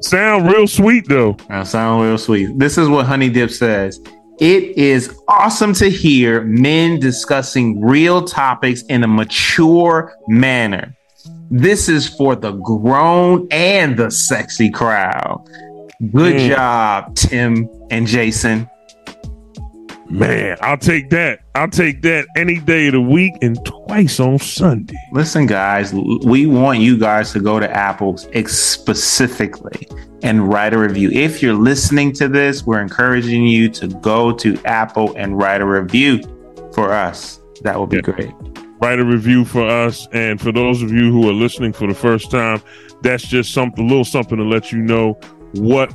sound 0.00 0.48
real 0.48 0.66
sweet 0.66 1.08
though. 1.08 1.36
I 1.48 1.62
sound 1.64 2.02
real 2.02 2.18
sweet. 2.18 2.58
This 2.58 2.78
is 2.78 2.88
what 2.88 3.06
Honey 3.06 3.30
Dip 3.30 3.50
says. 3.50 4.00
It 4.38 4.76
is 4.76 5.18
awesome 5.28 5.72
to 5.74 5.88
hear 5.88 6.42
men 6.42 7.00
discussing 7.00 7.80
real 7.80 8.22
topics 8.22 8.82
in 8.82 9.02
a 9.02 9.08
mature 9.08 10.14
manner. 10.28 10.94
This 11.50 11.88
is 11.88 12.06
for 12.06 12.36
the 12.36 12.52
grown 12.52 13.48
and 13.50 13.96
the 13.96 14.10
sexy 14.10 14.70
crowd. 14.70 15.42
Good 16.12 16.34
mm. 16.34 16.48
job, 16.48 17.14
Tim 17.16 17.68
and 17.90 18.06
Jason. 18.06 18.68
Man, 20.08 20.56
I'll 20.60 20.78
take 20.78 21.10
that. 21.10 21.40
I'll 21.54 21.68
take 21.68 22.02
that 22.02 22.26
any 22.36 22.60
day 22.60 22.86
of 22.86 22.92
the 22.92 23.00
week 23.00 23.34
and 23.42 23.62
twice 23.64 24.20
on 24.20 24.38
Sunday. 24.38 24.94
Listen, 25.12 25.46
guys, 25.46 25.92
we 25.92 26.46
want 26.46 26.78
you 26.78 26.96
guys 26.96 27.32
to 27.32 27.40
go 27.40 27.58
to 27.58 27.68
Apple 27.68 28.16
specifically 28.16 29.88
and 30.22 30.48
write 30.48 30.74
a 30.74 30.78
review. 30.78 31.10
If 31.10 31.42
you're 31.42 31.54
listening 31.54 32.12
to 32.14 32.28
this, 32.28 32.64
we're 32.64 32.80
encouraging 32.80 33.44
you 33.44 33.68
to 33.70 33.88
go 33.88 34.32
to 34.32 34.56
Apple 34.64 35.12
and 35.16 35.36
write 35.36 35.60
a 35.60 35.66
review 35.66 36.22
for 36.72 36.92
us. 36.92 37.40
That 37.62 37.78
would 37.80 37.90
be 37.90 37.96
yeah. 37.96 38.02
great. 38.02 38.32
Write 38.80 39.00
a 39.00 39.04
review 39.04 39.44
for 39.44 39.66
us. 39.66 40.06
And 40.12 40.40
for 40.40 40.52
those 40.52 40.82
of 40.82 40.92
you 40.92 41.10
who 41.10 41.28
are 41.28 41.32
listening 41.32 41.72
for 41.72 41.86
the 41.86 41.94
first 41.94 42.30
time, 42.30 42.62
that's 43.02 43.26
just 43.26 43.52
something, 43.52 43.84
a 43.84 43.88
little 43.88 44.04
something 44.04 44.38
to 44.38 44.44
let 44.44 44.70
you 44.70 44.78
know 44.78 45.18
what 45.54 45.92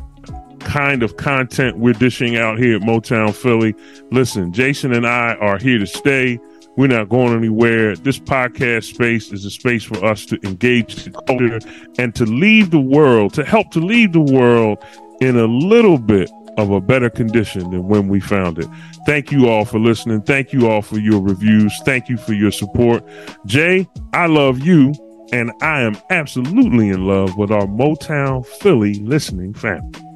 kind 0.64 1.04
of 1.04 1.18
content 1.18 1.78
we're 1.78 1.94
dishing 1.94 2.38
out 2.38 2.58
here 2.58 2.78
at 2.78 2.82
Motown 2.82 3.34
Philly. 3.34 3.76
Listen, 4.12 4.52
Jason 4.54 4.94
and 4.94 5.06
I 5.06 5.36
are 5.36 5.58
here 5.58 5.80
to 5.80 5.88
stay. 5.88 6.40
We're 6.78 6.88
not 6.88 7.10
going 7.10 7.36
anywhere. 7.36 7.96
This 7.96 8.18
podcast 8.18 8.94
space 8.94 9.32
is 9.32 9.44
a 9.46 9.52
space 9.52 9.84
for 9.84 10.04
us 10.06 10.26
to 10.28 10.40
engage 10.44 11.08
and 12.00 12.16
to 12.16 12.26
leave 12.26 12.72
the 12.72 12.80
world, 12.80 13.34
to 13.34 13.44
help 13.44 13.72
to 13.72 13.80
leave 13.80 14.14
the 14.14 14.22
world 14.22 14.78
in 15.20 15.38
a 15.38 15.46
little 15.46 15.98
bit 15.98 16.32
of 16.58 16.72
a 16.72 16.82
better 16.82 17.10
condition 17.10 17.72
than 17.72 17.88
when 17.88 18.08
we 18.08 18.20
found 18.20 18.58
it. 18.60 18.68
Thank 19.06 19.32
you 19.32 19.50
all 19.50 19.66
for 19.66 19.80
listening. 19.80 20.22
Thank 20.22 20.54
you 20.54 20.70
all 20.70 20.82
for 20.82 21.00
your 21.00 21.22
reviews. 21.22 21.74
Thank 21.84 22.10
you 22.10 22.18
for 22.18 22.34
your 22.34 22.52
support. 22.52 23.04
Jay, 23.46 23.88
I 24.14 24.28
love 24.28 24.60
you, 24.60 24.94
and 25.34 25.52
I 25.62 25.82
am 25.82 25.98
absolutely 26.10 26.90
in 26.90 27.06
love 27.06 27.38
with 27.38 27.52
our 27.52 27.68
Motown 27.68 28.46
Philly 28.46 28.96
listening 28.96 29.54
family. 29.54 30.11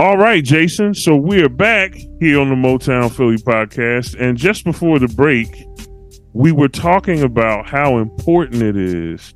All 0.00 0.16
right, 0.16 0.42
Jason. 0.42 0.94
So 0.94 1.14
we're 1.14 1.50
back 1.50 1.92
here 2.20 2.40
on 2.40 2.48
the 2.48 2.54
Motown 2.54 3.12
Philly 3.12 3.36
podcast. 3.36 4.18
And 4.18 4.38
just 4.38 4.64
before 4.64 4.98
the 4.98 5.08
break, 5.08 5.54
we 6.32 6.52
were 6.52 6.68
talking 6.68 7.22
about 7.22 7.68
how 7.68 7.98
important 7.98 8.62
it 8.62 8.78
is 8.78 9.34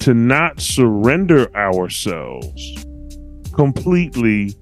to 0.00 0.14
not 0.14 0.62
surrender 0.62 1.54
ourselves 1.54 2.86
completely 3.52 4.54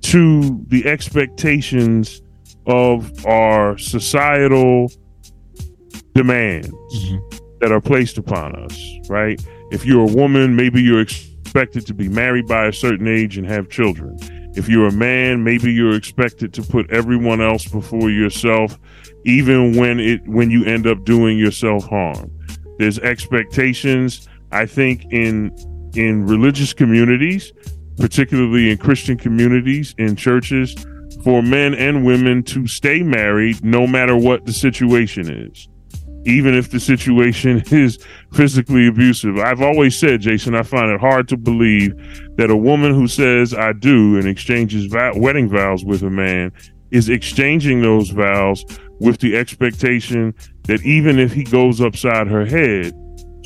to 0.00 0.64
the 0.66 0.84
expectations 0.84 2.20
of 2.66 3.24
our 3.24 3.78
societal 3.78 4.90
demands 6.12 6.70
mm-hmm. 6.70 7.36
that 7.60 7.70
are 7.70 7.80
placed 7.80 8.18
upon 8.18 8.56
us, 8.64 8.82
right? 9.08 9.40
If 9.70 9.86
you're 9.86 10.10
a 10.10 10.12
woman, 10.12 10.56
maybe 10.56 10.82
you're 10.82 11.02
expected 11.02 11.86
to 11.86 11.94
be 11.94 12.08
married 12.08 12.48
by 12.48 12.66
a 12.66 12.72
certain 12.72 13.06
age 13.06 13.38
and 13.38 13.46
have 13.46 13.68
children 13.68 14.18
if 14.58 14.68
you're 14.68 14.88
a 14.88 14.92
man, 14.92 15.44
maybe 15.44 15.72
you're 15.72 15.94
expected 15.94 16.52
to 16.54 16.62
put 16.62 16.90
everyone 16.90 17.40
else 17.40 17.64
before 17.64 18.10
yourself, 18.10 18.76
even 19.24 19.76
when 19.76 20.00
it 20.00 20.26
when 20.26 20.50
you 20.50 20.64
end 20.64 20.86
up 20.86 21.04
doing 21.04 21.38
yourself 21.38 21.84
harm. 21.84 22.28
There's 22.78 22.98
expectations, 22.98 24.28
I 24.50 24.66
think, 24.66 25.06
in 25.12 25.56
in 25.94 26.26
religious 26.26 26.72
communities, 26.72 27.52
particularly 27.98 28.70
in 28.70 28.78
Christian 28.78 29.16
communities, 29.16 29.94
in 29.96 30.16
churches, 30.16 30.74
for 31.22 31.40
men 31.40 31.74
and 31.74 32.04
women 32.04 32.42
to 32.44 32.66
stay 32.66 33.04
married 33.04 33.64
no 33.64 33.86
matter 33.86 34.16
what 34.16 34.44
the 34.44 34.52
situation 34.52 35.30
is 35.30 35.68
even 36.24 36.54
if 36.54 36.70
the 36.70 36.80
situation 36.80 37.62
is 37.70 37.98
physically 38.32 38.86
abusive. 38.86 39.38
I've 39.38 39.62
always 39.62 39.98
said, 39.98 40.20
Jason, 40.20 40.54
I 40.54 40.62
find 40.62 40.90
it 40.90 41.00
hard 41.00 41.28
to 41.28 41.36
believe 41.36 41.94
that 42.36 42.50
a 42.50 42.56
woman 42.56 42.94
who 42.94 43.08
says 43.08 43.54
I 43.54 43.72
do 43.72 44.18
and 44.18 44.26
exchanges 44.26 44.92
wedding 45.16 45.48
vows 45.48 45.84
with 45.84 46.02
a 46.02 46.10
man 46.10 46.52
is 46.90 47.08
exchanging 47.08 47.82
those 47.82 48.10
vows 48.10 48.64
with 49.00 49.18
the 49.20 49.36
expectation 49.36 50.34
that 50.64 50.82
even 50.82 51.18
if 51.18 51.32
he 51.32 51.44
goes 51.44 51.80
upside 51.80 52.26
her 52.28 52.44
head, 52.44 52.92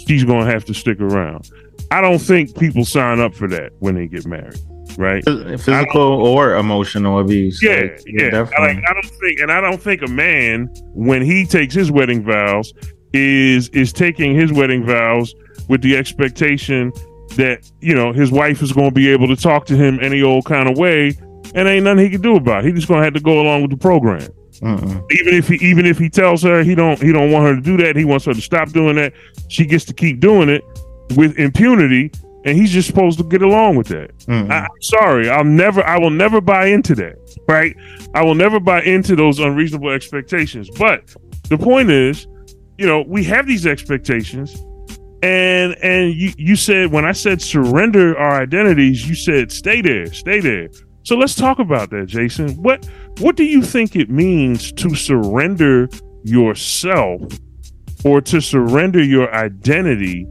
she's 0.07 0.25
going 0.25 0.47
to 0.47 0.51
have 0.51 0.65
to 0.65 0.75
stick 0.75 1.01
around. 1.01 1.51
I 1.91 2.01
don't 2.01 2.19
think 2.19 2.57
people 2.59 2.85
sign 2.85 3.21
up 3.21 3.35
for 3.35 3.49
that 3.49 3.73
when 3.81 3.95
they 3.95 4.07
get 4.07 4.27
married 4.27 4.59
right? 4.97 5.25
Physical 5.25 6.01
or 6.03 6.57
emotional 6.57 7.21
abuse. 7.21 7.63
Yeah, 7.63 7.81
like, 7.81 8.03
yeah. 8.07 8.41
Like, 8.41 8.79
I 8.89 8.93
don't 8.93 9.11
think, 9.21 9.41
and 9.41 9.51
I 9.51 9.61
don't 9.61 9.81
think 9.81 10.03
a 10.03 10.09
man 10.09 10.73
when 10.95 11.23
he 11.23 11.45
takes 11.45 11.75
his 11.75 11.91
wedding 11.91 12.25
vows 12.25 12.73
is 13.13 13.69
is 13.71 13.93
taking 13.93 14.35
his 14.35 14.53
wedding 14.53 14.87
vows 14.87 15.35
with 15.69 15.83
the 15.83 15.97
expectation 15.97 16.93
that 17.37 17.71
you 17.81 17.95
know 17.95 18.13
his 18.13 18.31
wife 18.31 18.63
is 18.63 18.73
going 18.73 18.89
to 18.89 18.95
be 18.95 19.09
able 19.09 19.29
to 19.29 19.37
talk 19.37 19.67
to 19.67 19.77
him 19.77 19.99
any 20.03 20.23
old 20.23 20.45
kind 20.45 20.69
of 20.69 20.77
way, 20.77 21.15
and 21.55 21.69
ain't 21.69 21.85
nothing 21.85 22.05
he 22.05 22.11
can 22.11 22.23
do 22.23 22.37
about 22.37 22.65
it. 22.65 22.69
He 22.69 22.73
just 22.73 22.89
going 22.89 23.01
to 23.01 23.05
have 23.05 23.15
to 23.15 23.21
go 23.21 23.41
along 23.41 23.63
with 23.63 23.71
the 23.71 23.77
program. 23.77 24.29
Uh-uh. 24.63 25.01
Even 25.11 25.35
if 25.35 25.49
he 25.49 25.57
even 25.57 25.87
if 25.87 25.99
he 25.99 26.09
tells 26.09 26.43
her 26.43 26.63
he 26.63 26.75
don't 26.75 27.01
he 27.01 27.13
don't 27.13 27.33
want 27.33 27.47
her 27.47 27.55
to 27.55 27.61
do 27.61 27.77
that, 27.79 27.97
he 27.97 28.05
wants 28.05 28.25
her 28.27 28.35
to 28.35 28.41
stop 28.41 28.71
doing 28.71 28.97
that. 28.97 29.13
She 29.49 29.67
gets 29.67 29.85
to 29.87 29.93
keep 29.93 30.21
doing 30.21 30.49
it 30.49 30.63
with 31.17 31.39
impunity 31.39 32.13
and 32.45 32.57
he's 32.57 32.71
just 32.71 32.89
supposed 32.89 33.19
to 33.19 33.25
get 33.25 33.43
along 33.43 33.77
with 33.77 33.89
that. 33.89 34.17
Mm-hmm. 34.21 34.51
I, 34.51 34.65
am 34.65 34.69
sorry, 34.81 35.31
I'll 35.31 35.45
never, 35.45 35.85
I 35.85 35.99
will 35.99 36.11
never 36.11 36.41
buy 36.41 36.67
into 36.67 36.95
that. 36.97 37.17
Right? 37.49 37.77
I 38.15 38.25
will 38.25 38.35
never 38.35 38.61
buy 38.61 38.83
into 38.83 39.17
those 39.17 39.39
unreasonable 39.39 39.91
expectations. 39.91 40.69
But 40.71 41.15
the 41.49 41.59
point 41.59 41.91
is, 41.91 42.27
you 42.79 42.87
know, 42.87 43.05
we 43.07 43.25
have 43.25 43.47
these 43.47 43.67
expectations, 43.67 44.55
and 45.23 45.77
and 45.83 46.15
you 46.15 46.33
you 46.37 46.57
said 46.57 46.91
when 46.91 47.05
I 47.05 47.13
said 47.13 47.41
surrender 47.41 48.19
our 48.19 48.43
identities, 48.43 49.09
you 49.09 49.15
said 49.15 49.53
stay 49.53 49.81
there, 49.81 50.07
stay 50.07 50.41
there. 50.41 50.69
So 51.05 51.17
let's 51.17 51.35
talk 51.35 51.59
about 51.59 51.91
that, 51.91 52.07
Jason. 52.07 52.51
What 52.63 52.89
what 53.19 53.37
do 53.37 53.45
you 53.45 53.63
think 53.63 53.97
it 53.97 54.11
means 54.11 54.73
to 54.73 54.95
surrender 54.95 55.89
yourself 56.25 57.21
or 58.05 58.21
to 58.21 58.41
surrender 58.41 59.03
your 59.03 59.33
identity 59.35 60.27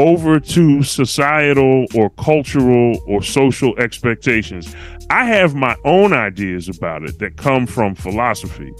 over 0.00 0.40
to 0.40 0.82
societal 0.82 1.86
or 1.94 2.10
cultural 2.10 2.98
or 3.06 3.22
social 3.22 3.76
expectations. 3.78 4.74
I 5.10 5.26
have 5.26 5.54
my 5.54 5.76
own 5.84 6.12
ideas 6.12 6.68
about 6.68 7.02
it 7.02 7.18
that 7.18 7.36
come 7.36 7.66
from 7.66 7.94
philosophy, 7.94 8.72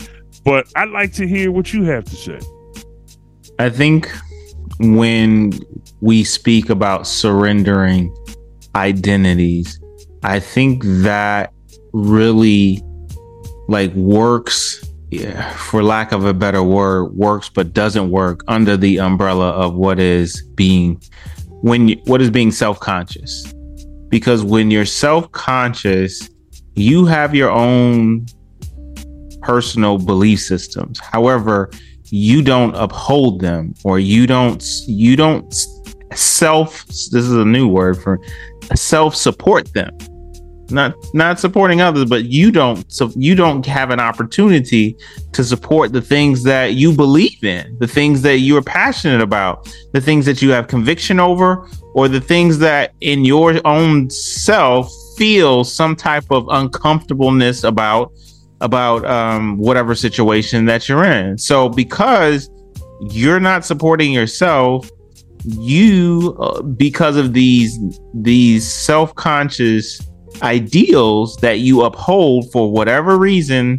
but 0.45 0.67
I'd 0.77 0.91
like 0.91 1.13
to 1.15 1.27
hear 1.27 1.53
what 1.53 1.75
you 1.75 1.83
have 1.85 2.05
to 2.05 2.17
say. 2.17 2.41
I 3.59 3.69
think 3.69 4.11
when 4.79 5.53
we 6.01 6.25
speak 6.25 6.71
about 6.71 7.07
surrendering 7.07 8.15
identities, 8.75 9.79
I 10.23 10.41
think 10.41 10.83
that 10.85 11.53
really 11.93 12.83
like 13.69 13.93
works 13.95 14.83
yeah, 15.11 15.53
for 15.55 15.83
lack 15.83 16.13
of 16.13 16.25
a 16.25 16.33
better 16.33 16.63
word, 16.63 17.13
works 17.15 17.49
but 17.49 17.73
doesn't 17.73 18.11
work 18.11 18.43
under 18.47 18.77
the 18.77 19.01
umbrella 19.01 19.51
of 19.51 19.75
what 19.75 19.99
is 19.99 20.43
being 20.55 21.03
when 21.63 21.89
you, 21.89 21.97
what 22.05 22.23
is 22.23 22.31
being 22.31 22.53
self-conscious. 22.53 23.53
Because 24.09 24.45
when 24.45 24.71
you're 24.71 24.85
self-conscious, 24.85 26.31
you 26.75 27.07
have 27.07 27.35
your 27.35 27.51
own 27.51 28.27
personal 29.43 29.99
belief 29.99 30.41
systems. 30.41 31.01
However, 31.01 31.71
you 32.05 32.43
don't 32.43 32.75
uphold 32.77 33.41
them 33.41 33.75
or 33.85 33.99
you 33.99 34.27
don't 34.27 34.65
you 34.87 35.17
don't 35.17 35.55
self 36.15 36.85
this 36.87 37.25
is 37.25 37.33
a 37.33 37.45
new 37.45 37.69
word 37.69 38.01
for 38.03 38.19
self 38.75 39.15
support 39.15 39.73
them 39.75 39.97
not 40.71 40.95
not 41.15 41.39
supporting 41.39 41.81
others 41.81 42.05
but 42.05 42.25
you 42.25 42.51
don't 42.51 42.91
so 42.93 43.11
you 43.17 43.35
don't 43.35 43.65
have 43.67 43.91
an 43.91 44.01
opportunity 44.01 44.97
to 45.33 45.45
support 45.45 45.93
the 45.93 46.01
things 46.01 46.43
that 46.43 46.75
you 46.75 46.93
believe 46.95 47.43
in 47.43 47.77
the 47.79 47.87
things 47.87 48.23
that 48.23 48.39
you're 48.39 48.63
passionate 48.63 49.21
about 49.21 49.69
the 49.93 50.01
things 50.01 50.27
that 50.27 50.41
you 50.43 50.51
have 50.51 50.69
conviction 50.69 51.21
over 51.21 51.69
or 51.95 52.09
the 52.09 52.21
things 52.21 52.59
that 52.59 52.93
in 53.01 53.25
your 53.25 53.61
own 53.67 54.09
self 54.11 54.93
feel 55.17 55.65
some 55.65 55.95
type 55.95 56.25
of 56.31 56.47
uncomfortableness 56.51 57.65
about 57.65 58.13
about 58.61 59.05
um, 59.07 59.57
whatever 59.57 59.95
situation 59.95 60.67
that 60.67 60.89
you're 60.89 61.05
in. 61.05 61.39
So 61.39 61.69
because 61.69 62.51
you're 63.11 63.41
not 63.41 63.65
supporting 63.65 64.13
yourself 64.13 64.91
you 65.45 66.37
uh, 66.39 66.61
because 66.63 67.17
of 67.17 67.33
these 67.33 67.79
these 68.13 68.71
self-conscious 68.71 70.01
ideals 70.43 71.37
that 71.37 71.59
you 71.59 71.83
uphold 71.83 72.51
for 72.53 72.71
whatever 72.71 73.19
reason, 73.19 73.79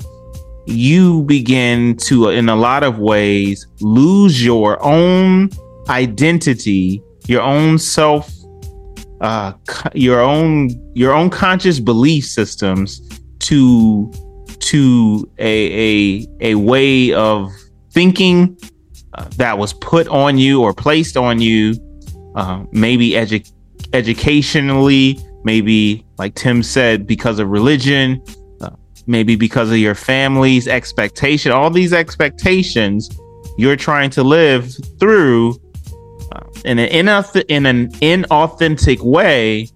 you 0.65 1.23
begin 1.23 1.97
to, 1.97 2.29
in 2.29 2.49
a 2.49 2.55
lot 2.55 2.83
of 2.83 2.99
ways, 2.99 3.67
lose 3.81 4.43
your 4.43 4.83
own 4.83 5.49
identity, 5.89 7.01
your 7.27 7.41
own 7.41 7.77
self, 7.77 8.31
uh, 9.21 9.53
your 9.93 10.19
own 10.19 10.69
your 10.95 11.13
own 11.13 11.29
conscious 11.29 11.79
belief 11.79 12.25
systems 12.25 13.07
to 13.39 14.11
to 14.59 15.29
a 15.37 16.21
a 16.21 16.27
a 16.41 16.55
way 16.55 17.13
of 17.13 17.51
thinking 17.91 18.57
uh, 19.13 19.25
that 19.37 19.57
was 19.57 19.73
put 19.73 20.07
on 20.07 20.37
you 20.37 20.63
or 20.63 20.73
placed 20.73 21.17
on 21.17 21.39
you, 21.39 21.75
uh, 22.35 22.63
maybe 22.71 23.11
edu- 23.11 23.51
educationally 23.93 25.19
maybe 25.43 26.05
like 26.17 26.35
Tim 26.35 26.63
said, 26.63 27.07
because 27.07 27.39
of 27.39 27.49
religion, 27.49 28.23
uh, 28.61 28.71
maybe 29.07 29.35
because 29.35 29.71
of 29.71 29.77
your 29.77 29.95
family's 29.95 30.67
expectation, 30.67 31.51
all 31.51 31.69
these 31.69 31.93
expectations 31.93 33.09
you're 33.57 33.75
trying 33.75 34.09
to 34.11 34.23
live 34.23 34.73
through 34.99 35.55
uh, 36.31 36.41
in 36.65 36.79
an 36.79 36.89
inauthentic, 36.89 37.45
in 37.49 37.65
an 37.65 37.91
inauthentic 37.93 38.99
way 39.01 39.67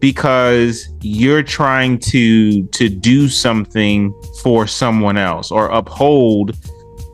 because 0.00 0.88
you're 1.00 1.42
trying 1.42 1.98
to 1.98 2.66
to 2.68 2.88
do 2.88 3.28
something 3.28 4.12
for 4.42 4.66
someone 4.66 5.16
else 5.16 5.50
or 5.50 5.68
uphold 5.68 6.56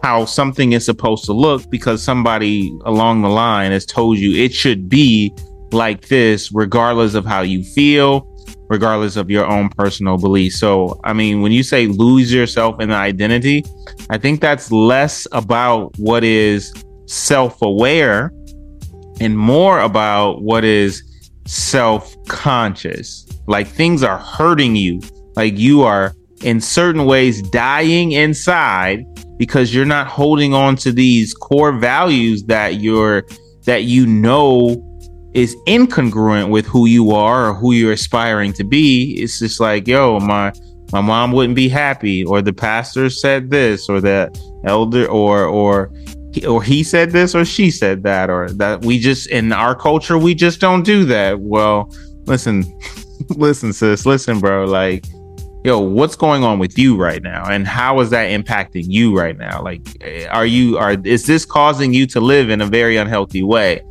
how 0.03 0.25
something 0.25 0.73
is 0.73 0.85
supposed 0.85 1.25
to 1.25 1.33
look 1.33 1.71
because 1.71 2.03
somebody 2.03 2.77
along 2.85 3.23
the 3.23 3.29
line 3.29 3.71
has 3.71 3.87
told 3.87 4.19
you 4.19 4.33
it 4.43 4.53
should 4.53 4.89
be 4.89 5.33
like 5.73 6.09
this 6.09 6.51
regardless 6.53 7.15
of 7.15 7.25
how 7.25 7.41
you 7.43 7.65
feel 7.65 8.29
regardless 8.69 9.17
of 9.17 9.31
your 9.31 9.47
own 9.47 9.69
personal 9.71 10.17
beliefs. 10.17 10.59
So 10.59 11.01
i 11.05 11.13
mean 11.13 11.43
when 11.43 11.53
you 11.53 11.63
say 11.63 11.87
lose 11.87 12.33
yourself 12.33 12.81
in 12.81 12.89
the 12.89 12.95
identity 12.95 13.65
i 14.11 14.19
think 14.19 14.41
that's 14.41 14.73
less 14.73 15.27
about 15.33 15.97
what 15.99 16.25
is 16.25 16.73
self-aware 17.07 18.33
and 19.21 19.39
more 19.39 19.81
about 19.81 20.43
what 20.43 20.65
is 20.65 21.03
self-conscious. 21.47 23.27
Like 23.47 23.69
things 23.69 24.03
are 24.03 24.19
hurting 24.19 24.77
you. 24.77 25.01
Like 25.37 25.59
you 25.59 25.83
are 25.83 26.15
in 26.43 26.61
certain 26.61 27.05
ways 27.05 27.43
dying 27.43 28.13
inside 28.13 29.05
because 29.39 29.75
you're 29.75 29.85
not 29.85 30.07
holding 30.07 30.55
on 30.55 30.77
to 30.77 30.93
these 30.93 31.35
core 31.35 31.73
values 31.73 32.45
that 32.45 32.81
you're 32.81 33.25
that 33.65 33.85
you 33.85 34.07
know 34.07 34.89
is 35.35 35.57
incongruent 35.67 36.51
with 36.51 36.67
who 36.67 36.87
you 36.87 37.13
are 37.13 37.49
or 37.51 37.55
who 37.55 37.73
you're 37.73 37.93
aspiring 37.93 38.53
to 38.53 38.65
be 38.65 39.15
it's 39.23 39.39
just 39.39 39.61
like 39.61 39.89
yo 39.89 40.21
my 40.21 40.53
my 40.93 41.01
mom 41.01 41.33
wouldn't 41.33 41.57
be 41.57 41.69
happy 41.69 42.25
or 42.25 42.43
the 42.43 42.53
pastor 42.53 43.09
said 43.09 43.51
this 43.51 43.89
or 43.89 44.01
that 44.01 44.39
elder 44.65 45.07
or 45.07 45.47
or 45.47 45.91
or 46.47 46.63
he 46.63 46.83
said 46.83 47.11
this 47.11 47.35
or 47.35 47.45
she 47.45 47.71
said 47.71 48.03
that 48.03 48.31
or 48.31 48.51
that 48.51 48.85
we 48.85 48.99
just 48.99 49.29
in 49.29 49.53
our 49.53 49.75
culture 49.75 50.19
we 50.19 50.35
just 50.35 50.61
don't 50.61 50.83
do 50.83 51.05
that. 51.05 51.41
Well 51.41 51.93
listen 52.25 52.65
listen 53.31 53.73
sis 53.73 54.07
listen 54.07 54.41
bro 54.41 54.65
like 54.65 55.05
yo 55.65 55.79
what's 55.79 56.17
going 56.17 56.43
on 56.43 56.59
with 56.59 56.79
you 56.79 56.97
right 56.97 57.23
now? 57.23 57.45
And 57.45 57.67
how 57.67 58.01
is 58.01 58.11
that 58.11 58.31
impacting 58.31 58.85
you 58.87 59.17
right 59.17 59.37
now? 59.37 59.63
Like 59.63 59.83
are 60.31 60.47
you 60.47 60.79
are 60.79 60.97
is 61.05 61.27
this 61.27 61.45
causing 61.45 61.93
you 61.93 62.07
to 62.09 62.21
live 62.21 62.51
in 62.51 62.61
a 62.61 62.67
very 62.67 62.97
unhealthy 62.97 63.43
way? 63.43 63.83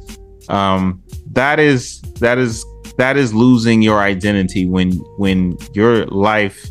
Um 0.49 1.01
that 1.33 1.59
is 1.59 2.01
that 2.19 2.37
is 2.37 2.65
that 2.97 3.17
is 3.17 3.33
losing 3.33 3.81
your 3.81 3.99
identity 3.99 4.65
when 4.65 4.91
when 5.17 5.57
your 5.73 6.05
life 6.07 6.67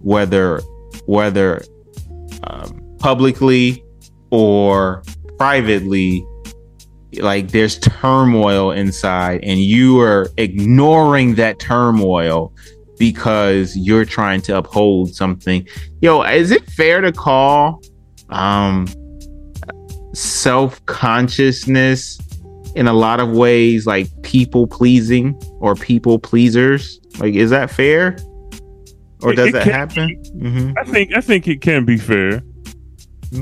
whether 0.00 0.60
whether 1.06 1.62
um, 2.44 2.96
publicly 2.98 3.84
or 4.30 5.02
privately 5.38 6.24
like 7.20 7.50
there's 7.50 7.78
turmoil 7.78 8.70
inside 8.70 9.40
and 9.42 9.60
you 9.60 9.98
are 10.00 10.28
ignoring 10.36 11.34
that 11.36 11.58
turmoil 11.58 12.52
because 12.98 13.76
you're 13.76 14.04
trying 14.04 14.42
to 14.42 14.56
uphold 14.56 15.14
something. 15.14 15.66
Yo, 16.00 16.22
is 16.22 16.50
it 16.50 16.68
fair 16.70 17.00
to 17.00 17.12
call 17.12 17.80
um 18.28 18.86
self-consciousness 20.12 22.18
in 22.78 22.86
a 22.86 22.92
lot 22.92 23.18
of 23.18 23.32
ways 23.32 23.86
like 23.86 24.08
people 24.22 24.68
pleasing 24.68 25.34
or 25.58 25.74
people 25.74 26.18
pleasers? 26.20 27.00
Like 27.18 27.34
is 27.34 27.50
that 27.50 27.70
fair? 27.70 28.16
Or 29.20 29.34
does 29.34 29.48
it 29.48 29.52
that 29.54 29.66
happen? 29.66 30.22
Mm-hmm. 30.36 30.78
I 30.78 30.84
think 30.84 31.12
I 31.12 31.20
think 31.20 31.48
it 31.48 31.60
can 31.60 31.84
be 31.84 31.98
fair. 31.98 32.40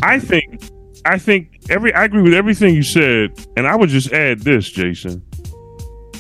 I 0.02 0.18
think 0.18 0.70
I 1.04 1.18
think 1.18 1.60
every 1.68 1.92
I 1.92 2.04
agree 2.04 2.22
with 2.22 2.32
everything 2.32 2.74
you 2.74 2.82
said, 2.82 3.30
and 3.58 3.66
I 3.66 3.76
would 3.76 3.90
just 3.90 4.10
add 4.10 4.40
this, 4.40 4.70
Jason. 4.70 5.22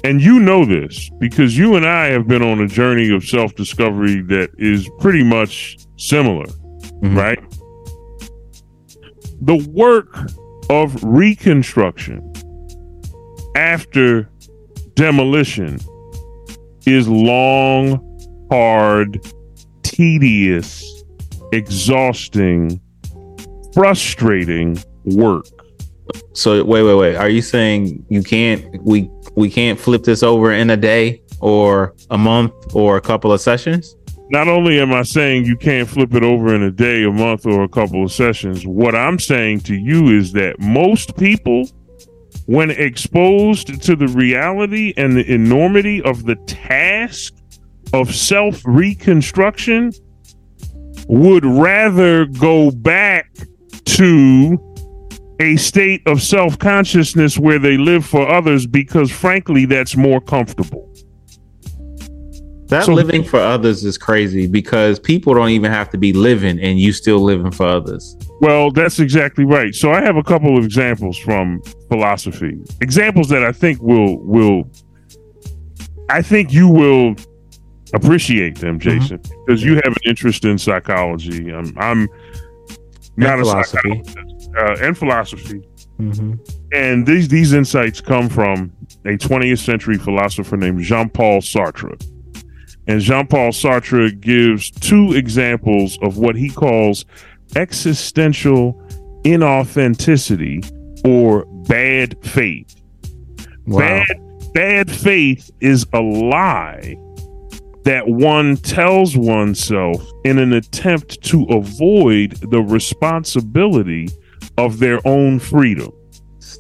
And 0.04 0.20
you 0.20 0.38
know 0.38 0.66
this 0.66 1.10
because 1.18 1.56
you 1.56 1.74
and 1.74 1.86
I 1.86 2.08
have 2.08 2.28
been 2.28 2.42
on 2.42 2.60
a 2.60 2.68
journey 2.68 3.10
of 3.14 3.24
self 3.24 3.54
discovery 3.54 4.20
that 4.22 4.50
is 4.58 4.90
pretty 5.00 5.24
much 5.24 5.78
similar, 5.96 6.44
mm-hmm. 6.44 7.16
right? 7.16 7.38
The 9.40 9.66
work 9.72 10.14
of 10.68 11.02
reconstruction 11.02 12.35
after 13.56 14.28
demolition 14.94 15.80
is 16.86 17.08
long, 17.08 18.00
hard, 18.50 19.20
tedious, 19.82 21.02
exhausting, 21.52 22.80
frustrating 23.72 24.78
work. 25.04 25.46
So 26.34 26.62
wait, 26.64 26.82
wait, 26.82 26.94
wait. 26.94 27.16
Are 27.16 27.28
you 27.28 27.42
saying 27.42 28.04
you 28.08 28.22
can't 28.22 28.64
we 28.82 29.10
we 29.36 29.50
can't 29.50 29.80
flip 29.80 30.04
this 30.04 30.22
over 30.22 30.52
in 30.52 30.70
a 30.70 30.76
day 30.76 31.22
or 31.40 31.94
a 32.10 32.18
month 32.18 32.52
or 32.74 32.96
a 32.96 33.00
couple 33.00 33.32
of 33.32 33.40
sessions? 33.40 33.96
Not 34.28 34.48
only 34.48 34.80
am 34.80 34.92
I 34.92 35.02
saying 35.02 35.44
you 35.44 35.56
can't 35.56 35.88
flip 35.88 36.12
it 36.14 36.24
over 36.24 36.52
in 36.54 36.62
a 36.64 36.70
day, 36.70 37.04
a 37.04 37.12
month, 37.12 37.46
or 37.46 37.62
a 37.62 37.68
couple 37.68 38.04
of 38.04 38.10
sessions, 38.10 38.66
what 38.66 38.96
I'm 38.96 39.20
saying 39.20 39.60
to 39.60 39.76
you 39.76 40.08
is 40.08 40.32
that 40.32 40.58
most 40.58 41.16
people, 41.16 41.68
when 42.46 42.70
exposed 42.70 43.82
to 43.82 43.96
the 43.96 44.08
reality 44.08 44.94
and 44.96 45.16
the 45.16 45.32
enormity 45.32 46.02
of 46.02 46.24
the 46.24 46.36
task 46.46 47.34
of 47.92 48.14
self 48.14 48.62
reconstruction, 48.64 49.92
would 51.08 51.44
rather 51.44 52.26
go 52.26 52.70
back 52.70 53.30
to 53.84 54.58
a 55.40 55.56
state 55.56 56.02
of 56.06 56.22
self 56.22 56.58
consciousness 56.58 57.38
where 57.38 57.58
they 57.58 57.76
live 57.76 58.04
for 58.04 58.28
others 58.28 58.66
because, 58.66 59.10
frankly, 59.10 59.66
that's 59.66 59.96
more 59.96 60.20
comfortable. 60.20 60.85
That 62.68 62.84
so, 62.84 62.94
living 62.94 63.22
for 63.22 63.38
others 63.38 63.84
is 63.84 63.96
crazy 63.96 64.48
because 64.48 64.98
people 64.98 65.34
don't 65.34 65.50
even 65.50 65.70
have 65.70 65.88
to 65.90 65.98
be 65.98 66.12
living 66.12 66.58
and 66.60 66.80
you 66.80 66.92
still 66.92 67.20
living 67.20 67.52
for 67.52 67.64
others. 67.64 68.16
Well, 68.40 68.72
that's 68.72 68.98
exactly 68.98 69.44
right. 69.44 69.72
So 69.74 69.92
I 69.92 70.02
have 70.02 70.16
a 70.16 70.22
couple 70.22 70.58
of 70.58 70.64
examples 70.64 71.16
from 71.16 71.62
philosophy. 71.88 72.58
Examples 72.80 73.28
that 73.28 73.44
I 73.44 73.52
think 73.52 73.80
will 73.80 74.18
will 74.18 74.68
I 76.08 76.22
think 76.22 76.52
you 76.52 76.68
will 76.68 77.14
appreciate 77.94 78.58
them, 78.58 78.80
mm-hmm. 78.80 79.00
Jason, 79.00 79.18
mm-hmm. 79.18 79.44
because 79.44 79.62
you 79.62 79.74
have 79.76 79.86
an 79.86 80.02
interest 80.04 80.44
in 80.44 80.58
psychology. 80.58 81.52
I'm, 81.52 81.72
I'm 81.78 82.08
not 83.16 83.40
a 83.40 83.44
psychologist 83.44 84.18
uh, 84.58 84.76
and 84.80 84.96
philosophy. 84.96 85.62
Mm-hmm. 86.00 86.34
And 86.72 87.06
these 87.06 87.28
these 87.28 87.52
insights 87.52 88.00
come 88.00 88.28
from 88.28 88.72
a 89.04 89.16
20th 89.16 89.58
century 89.64 89.98
philosopher 89.98 90.56
named 90.56 90.82
Jean 90.82 91.08
Paul 91.08 91.40
Sartre. 91.40 91.96
And 92.88 93.00
Jean 93.00 93.26
Paul 93.26 93.50
Sartre 93.50 94.18
gives 94.20 94.70
two 94.70 95.12
examples 95.12 95.98
of 96.02 96.18
what 96.18 96.36
he 96.36 96.48
calls 96.48 97.04
existential 97.56 98.74
inauthenticity 99.24 100.70
or 101.04 101.44
bad 101.68 102.16
faith. 102.24 102.80
Wow. 103.66 103.78
Bad, 103.78 104.52
bad 104.54 104.90
faith 104.90 105.50
is 105.60 105.86
a 105.92 106.00
lie 106.00 106.96
that 107.84 108.08
one 108.08 108.56
tells 108.56 109.16
oneself 109.16 110.04
in 110.24 110.38
an 110.38 110.52
attempt 110.52 111.22
to 111.22 111.44
avoid 111.44 112.32
the 112.50 112.60
responsibility 112.60 114.08
of 114.58 114.78
their 114.78 115.00
own 115.06 115.38
freedom. 115.38 115.92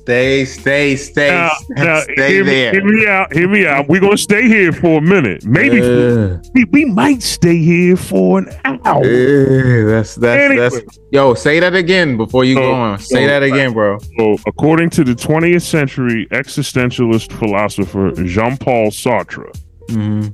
Stay, 0.06 0.44
stay, 0.44 0.94
stay, 0.94 1.30
now, 1.30 1.50
now, 1.70 2.00
stay 2.02 2.34
hear 2.34 2.44
there. 2.44 2.72
Me, 2.72 2.78
hear 2.78 2.84
me 2.84 3.06
out. 3.08 3.32
Hear 3.32 3.48
me 3.48 3.66
out. 3.66 3.88
We're 3.88 4.00
gonna 4.00 4.16
stay 4.16 4.46
here 4.46 4.70
for 4.70 4.98
a 4.98 5.00
minute. 5.00 5.44
Maybe 5.44 5.80
uh, 5.80 6.38
we, 6.54 6.62
we 6.66 6.84
might 6.84 7.24
stay 7.24 7.58
here 7.58 7.96
for 7.96 8.38
an 8.38 8.80
hour. 8.84 9.00
Uh, 9.00 9.90
that's 9.90 10.14
that's 10.14 10.44
anyway. 10.44 10.68
that's. 10.70 10.98
Yo, 11.10 11.34
say 11.34 11.58
that 11.58 11.74
again 11.74 12.16
before 12.16 12.44
you 12.44 12.54
so, 12.54 12.60
go 12.60 12.72
on. 12.72 13.00
Say 13.00 13.24
so, 13.24 13.26
that 13.26 13.42
again, 13.42 13.72
bro. 13.72 13.98
So, 14.16 14.36
according 14.46 14.90
to 14.90 15.02
the 15.02 15.14
20th 15.14 15.62
century 15.62 16.28
existentialist 16.30 17.32
philosopher 17.32 18.12
Jean 18.12 18.56
Paul 18.58 18.92
Sartre, 18.92 19.50
mm-hmm. 19.88 20.28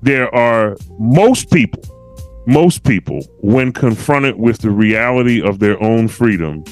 there 0.00 0.34
are 0.34 0.78
most 0.98 1.50
people 1.50 1.82
most 2.46 2.84
people, 2.84 3.20
when 3.40 3.72
confronted 3.72 4.36
with 4.36 4.60
the 4.60 4.70
reality 4.70 5.42
of 5.42 5.58
their 5.58 5.82
own 5.82 6.06
freedom, 6.06 6.62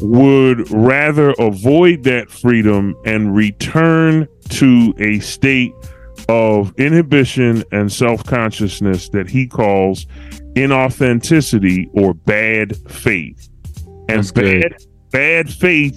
would 0.00 0.70
rather 0.70 1.30
avoid 1.38 2.04
that 2.04 2.30
freedom 2.30 2.96
and 3.04 3.34
return 3.34 4.26
to 4.50 4.94
a 4.98 5.18
state 5.20 5.72
of 6.28 6.74
inhibition 6.78 7.64
and 7.72 7.92
self 7.92 8.24
consciousness 8.24 9.08
that 9.10 9.28
he 9.28 9.46
calls 9.46 10.06
inauthenticity 10.54 11.88
or 11.94 12.14
bad 12.14 12.76
faith. 12.90 13.48
And 14.08 14.32
bad, 14.34 14.74
bad 15.10 15.52
faith, 15.52 15.94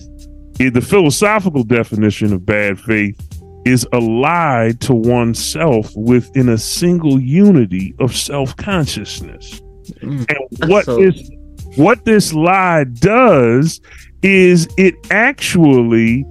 the 0.58 0.82
philosophical 0.82 1.64
definition 1.64 2.34
of 2.34 2.46
bad 2.46 2.80
faith 2.80 3.20
is 3.66 3.88
allied 3.94 4.82
to 4.82 4.94
oneself 4.94 5.96
within 5.96 6.50
a 6.50 6.58
single 6.58 7.20
unity 7.20 7.94
of 8.00 8.16
self 8.16 8.56
consciousness. 8.58 9.62
Mm, 10.02 10.26
and 10.30 10.70
what 10.70 10.86
so- 10.86 10.98
this 10.98 11.30
what 11.76 12.06
this 12.06 12.34
lie 12.34 12.84
does 12.86 13.82
is 14.22 14.68
it 14.78 14.96
actually 15.10 16.26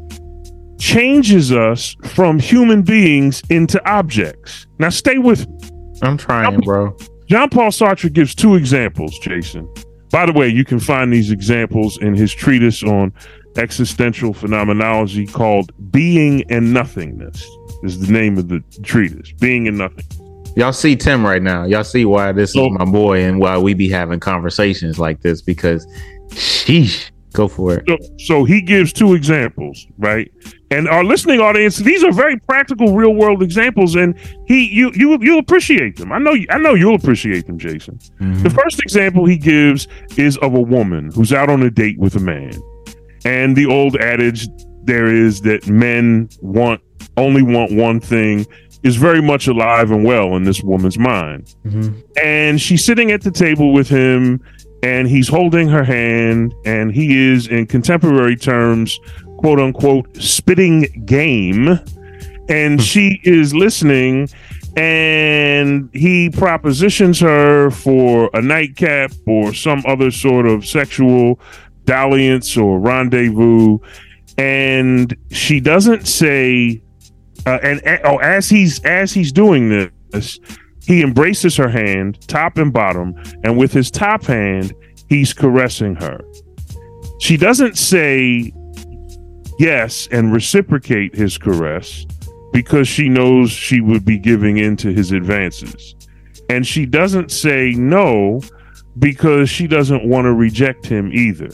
changes 0.79 1.53
us 1.53 1.97
from 2.07 2.39
human 2.39 2.83
beings 2.83 3.43
into 3.51 3.85
objects. 3.89 4.67
Now, 4.79 4.89
stay 4.89 5.19
with 5.19 5.49
me. 5.49 5.71
I'm 6.03 6.17
trying, 6.17 6.61
bro. 6.61 6.97
Jean 7.29 7.49
Paul 7.49 7.71
Sartre 7.71 8.13
gives 8.13 8.35
two 8.35 8.55
examples, 8.55 9.19
Jason. 9.19 9.73
By 10.11 10.27
the 10.27 10.33
way, 10.33 10.49
you 10.49 10.65
can 10.65 10.81
find 10.81 11.13
these 11.13 11.31
examples 11.31 11.97
in 11.99 12.15
his 12.15 12.33
treatise 12.33 12.83
on 12.83 13.13
existential 13.57 14.33
phenomenology 14.33 15.27
called 15.27 15.71
Being 15.93 16.43
and 16.51 16.73
Nothingness, 16.73 17.47
is 17.83 18.05
the 18.05 18.13
name 18.13 18.39
of 18.39 18.49
the 18.49 18.63
treatise. 18.83 19.33
Being 19.33 19.69
and 19.69 19.79
Nothing. 19.79 20.05
Y'all 20.57 20.73
see 20.73 20.97
Tim 20.97 21.25
right 21.25 21.43
now. 21.43 21.65
Y'all 21.65 21.85
see 21.85 22.05
why 22.05 22.33
this 22.33 22.53
so, 22.53 22.67
is 22.67 22.73
my 22.79 22.85
boy 22.85 23.23
and 23.23 23.39
why 23.39 23.57
we 23.57 23.75
be 23.75 23.89
having 23.89 24.21
conversations 24.21 24.99
like 24.99 25.21
this 25.23 25.43
because 25.43 25.87
sheesh. 26.29 27.11
Go 27.33 27.47
for 27.47 27.75
it. 27.75 27.85
So, 27.87 27.99
so, 28.19 28.45
he 28.45 28.61
gives 28.61 28.93
two 28.93 29.15
examples, 29.15 29.87
right? 29.99 30.29
And 30.73 30.89
our 30.89 31.05
listening 31.05 31.39
audience, 31.39 31.77
these 31.77 32.03
are 32.03 32.11
very 32.11 32.37
practical, 32.41 32.97
real 32.97 33.15
world 33.15 33.41
examples, 33.41 33.95
and 33.95 34.19
he, 34.47 34.67
you, 34.67 34.91
you, 34.97 35.17
you'll 35.21 35.39
appreciate 35.39 35.95
them. 35.97 36.11
I 36.11 36.19
know, 36.19 36.35
I 36.51 36.59
know 36.59 36.75
you'll 36.75 36.97
appreciate 36.97 37.47
them, 37.47 37.57
Jason. 37.57 38.01
Mm-hmm. 38.19 38.43
The 38.43 38.51
first 38.51 38.81
example 38.81 39.27
he 39.27 39.37
gives 39.37 39.87
is 40.17 40.39
of 40.39 40.55
a 40.55 40.61
woman 40.61 41.13
who's 41.13 41.33
out 41.33 41.51
on 41.51 41.63
a 41.63 41.71
date 41.71 41.99
with 42.01 42.17
a 42.17 42.21
man, 42.21 42.53
and 43.25 43.57
the 43.57 43.67
old 43.67 43.95
adage 43.95 44.49
there 44.83 45.07
is 45.07 45.41
that 45.43 45.69
men 45.69 46.29
want 46.41 46.81
only 47.17 47.43
want 47.43 47.73
one 47.73 48.01
thing 48.01 48.47
is 48.83 48.97
very 48.97 49.21
much 49.21 49.47
alive 49.47 49.91
and 49.91 50.05
well 50.05 50.37
in 50.37 50.45
this 50.45 50.63
woman's 50.63 50.99
mind. 50.99 51.55
Mm-hmm. 51.67 52.01
And 52.23 52.61
she's 52.61 52.85
sitting 52.85 53.11
at 53.13 53.23
the 53.23 53.31
table 53.31 53.73
with 53.73 53.89
him 53.89 54.43
and 54.83 55.09
he's 55.09 55.29
holding 55.29 55.69
her 55.69 55.85
hand 55.85 56.55
and 56.65 56.93
he 56.93 57.33
is 57.33 57.47
in 57.47 57.67
contemporary 57.67 58.37
terms 58.37 58.99
quote 59.39 59.61
unquote 59.61 60.15
spitting 60.17 61.05
game 61.05 61.79
and 62.49 62.81
hmm. 62.81 62.85
she 62.85 63.21
is 63.25 63.55
listening 63.55 64.29
and 64.77 65.91
he 65.93 66.31
propositions 66.31 67.19
her 67.21 67.71
for 67.71 68.31
a 68.35 68.41
nightcap 68.41 69.13
or 69.27 69.53
some 69.53 69.83
other 69.87 70.11
sort 70.11 70.47
of 70.47 70.65
sexual 70.65 71.39
dalliance 71.85 72.57
or 72.57 72.79
rendezvous 72.79 73.79
and 74.39 75.17
she 75.31 75.61
doesn't 75.61 76.07
say 76.07 76.83
uh, 77.47 77.59
and 77.63 77.81
oh 78.05 78.19
as 78.19 78.49
he's 78.49 78.85
as 78.85 79.13
he's 79.13 79.33
doing 79.33 79.91
this 80.11 80.39
he 80.91 81.03
embraces 81.03 81.57
her 81.57 81.69
hand, 81.69 82.27
top 82.27 82.59
and 82.59 82.73
bottom, 82.73 83.15
and 83.45 83.57
with 83.57 83.73
his 83.73 83.91
top 83.91 84.25
hand, 84.25 84.75
he's 85.09 85.33
caressing 85.33 85.95
her. 85.97 86.21
She 87.21 87.37
doesn't 87.37 87.79
say 87.79 88.53
yes 89.59 90.09
and 90.11 90.33
reciprocate 90.33 91.15
his 91.15 91.37
caress 91.37 92.07
because 92.53 92.89
she 92.89 93.09
knows 93.09 93.51
she 93.51 93.81
would 93.81 94.05
be 94.05 94.19
giving 94.19 94.57
in 94.57 94.77
to 94.79 94.93
his 94.93 95.13
advances. 95.13 95.95
And 96.49 96.67
she 96.67 96.87
doesn't 96.87 97.31
say 97.31 97.73
no 97.77 98.41
because 98.99 99.49
she 99.49 99.67
doesn't 99.67 100.05
want 100.05 100.25
to 100.25 100.33
reject 100.33 100.87
him 100.87 101.13
either. 101.13 101.51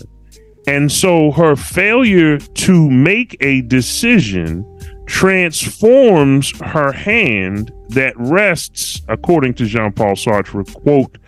And 0.67 0.91
so 0.91 1.31
her 1.33 1.57
failure 1.57 2.39
to 2.39 2.91
make 2.91 3.37
a 3.41 3.61
decision 3.63 4.65
transforms 5.07 6.59
her 6.61 6.93
hand 6.93 7.73
that 7.89 8.15
rests, 8.17 9.01
according 9.09 9.55
to 9.55 9.67
Jean 9.67 9.93
Paul 9.93 10.15
Sartre, 10.15 10.73
quote, 10.75 11.19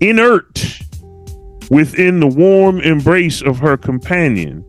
inert 0.00 0.80
within 1.70 2.20
the 2.20 2.26
warm 2.26 2.80
embrace 2.80 3.42
of 3.42 3.58
her 3.58 3.76
companion. 3.76 4.64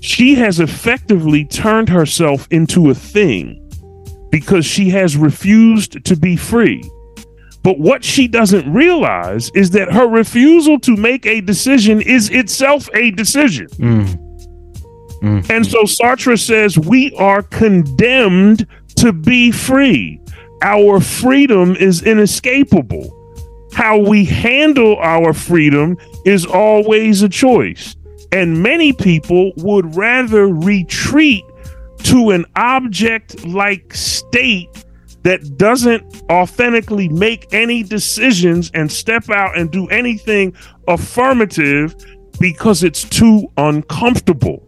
She 0.00 0.34
has 0.36 0.60
effectively 0.60 1.44
turned 1.44 1.88
herself 1.88 2.46
into 2.50 2.90
a 2.90 2.94
thing 2.94 3.62
because 4.30 4.64
she 4.64 4.90
has 4.90 5.16
refused 5.16 6.04
to 6.04 6.16
be 6.16 6.36
free. 6.36 6.82
But 7.62 7.80
what 7.80 8.04
she 8.04 8.28
doesn't 8.28 8.72
realize 8.72 9.50
is 9.50 9.70
that 9.70 9.92
her 9.92 10.06
refusal 10.06 10.78
to 10.80 10.96
make 10.96 11.26
a 11.26 11.40
decision 11.40 12.00
is 12.00 12.30
itself 12.30 12.88
a 12.94 13.10
decision. 13.10 13.66
Mm. 13.78 14.25
Mm-hmm. 15.22 15.50
And 15.50 15.66
so 15.66 15.82
Sartre 15.82 16.38
says 16.38 16.78
we 16.78 17.14
are 17.16 17.42
condemned 17.42 18.66
to 18.96 19.12
be 19.12 19.50
free. 19.50 20.20
Our 20.62 21.00
freedom 21.00 21.76
is 21.76 22.02
inescapable. 22.02 23.12
How 23.72 23.98
we 23.98 24.24
handle 24.24 24.96
our 24.96 25.32
freedom 25.32 25.98
is 26.24 26.46
always 26.46 27.22
a 27.22 27.28
choice. 27.28 27.96
And 28.32 28.62
many 28.62 28.92
people 28.92 29.52
would 29.58 29.96
rather 29.96 30.48
retreat 30.48 31.44
to 32.04 32.30
an 32.30 32.44
object 32.56 33.44
like 33.46 33.94
state 33.94 34.84
that 35.22 35.58
doesn't 35.58 36.22
authentically 36.30 37.08
make 37.08 37.52
any 37.52 37.82
decisions 37.82 38.70
and 38.74 38.90
step 38.90 39.28
out 39.28 39.58
and 39.58 39.70
do 39.70 39.88
anything 39.88 40.54
affirmative 40.88 41.94
because 42.38 42.84
it's 42.84 43.04
too 43.04 43.48
uncomfortable. 43.56 44.65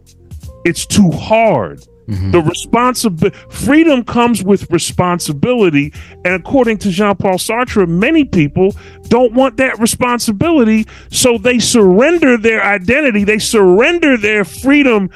It's 0.65 0.85
too 0.85 1.11
hard. 1.11 1.81
Mm-hmm. 2.09 2.31
The 2.31 2.41
responsibility, 2.41 3.37
freedom 3.49 4.03
comes 4.03 4.43
with 4.43 4.69
responsibility. 4.71 5.93
And 6.25 6.33
according 6.33 6.79
to 6.79 6.89
Jean 6.89 7.15
Paul 7.15 7.35
Sartre, 7.35 7.87
many 7.87 8.25
people 8.25 8.75
don't 9.09 9.33
want 9.33 9.57
that 9.57 9.77
responsibility. 9.79 10.87
So 11.11 11.37
they 11.37 11.59
surrender 11.59 12.35
their 12.37 12.63
identity, 12.63 13.23
they 13.25 13.37
surrender 13.37 14.17
their 14.17 14.43
freedom 14.43 15.11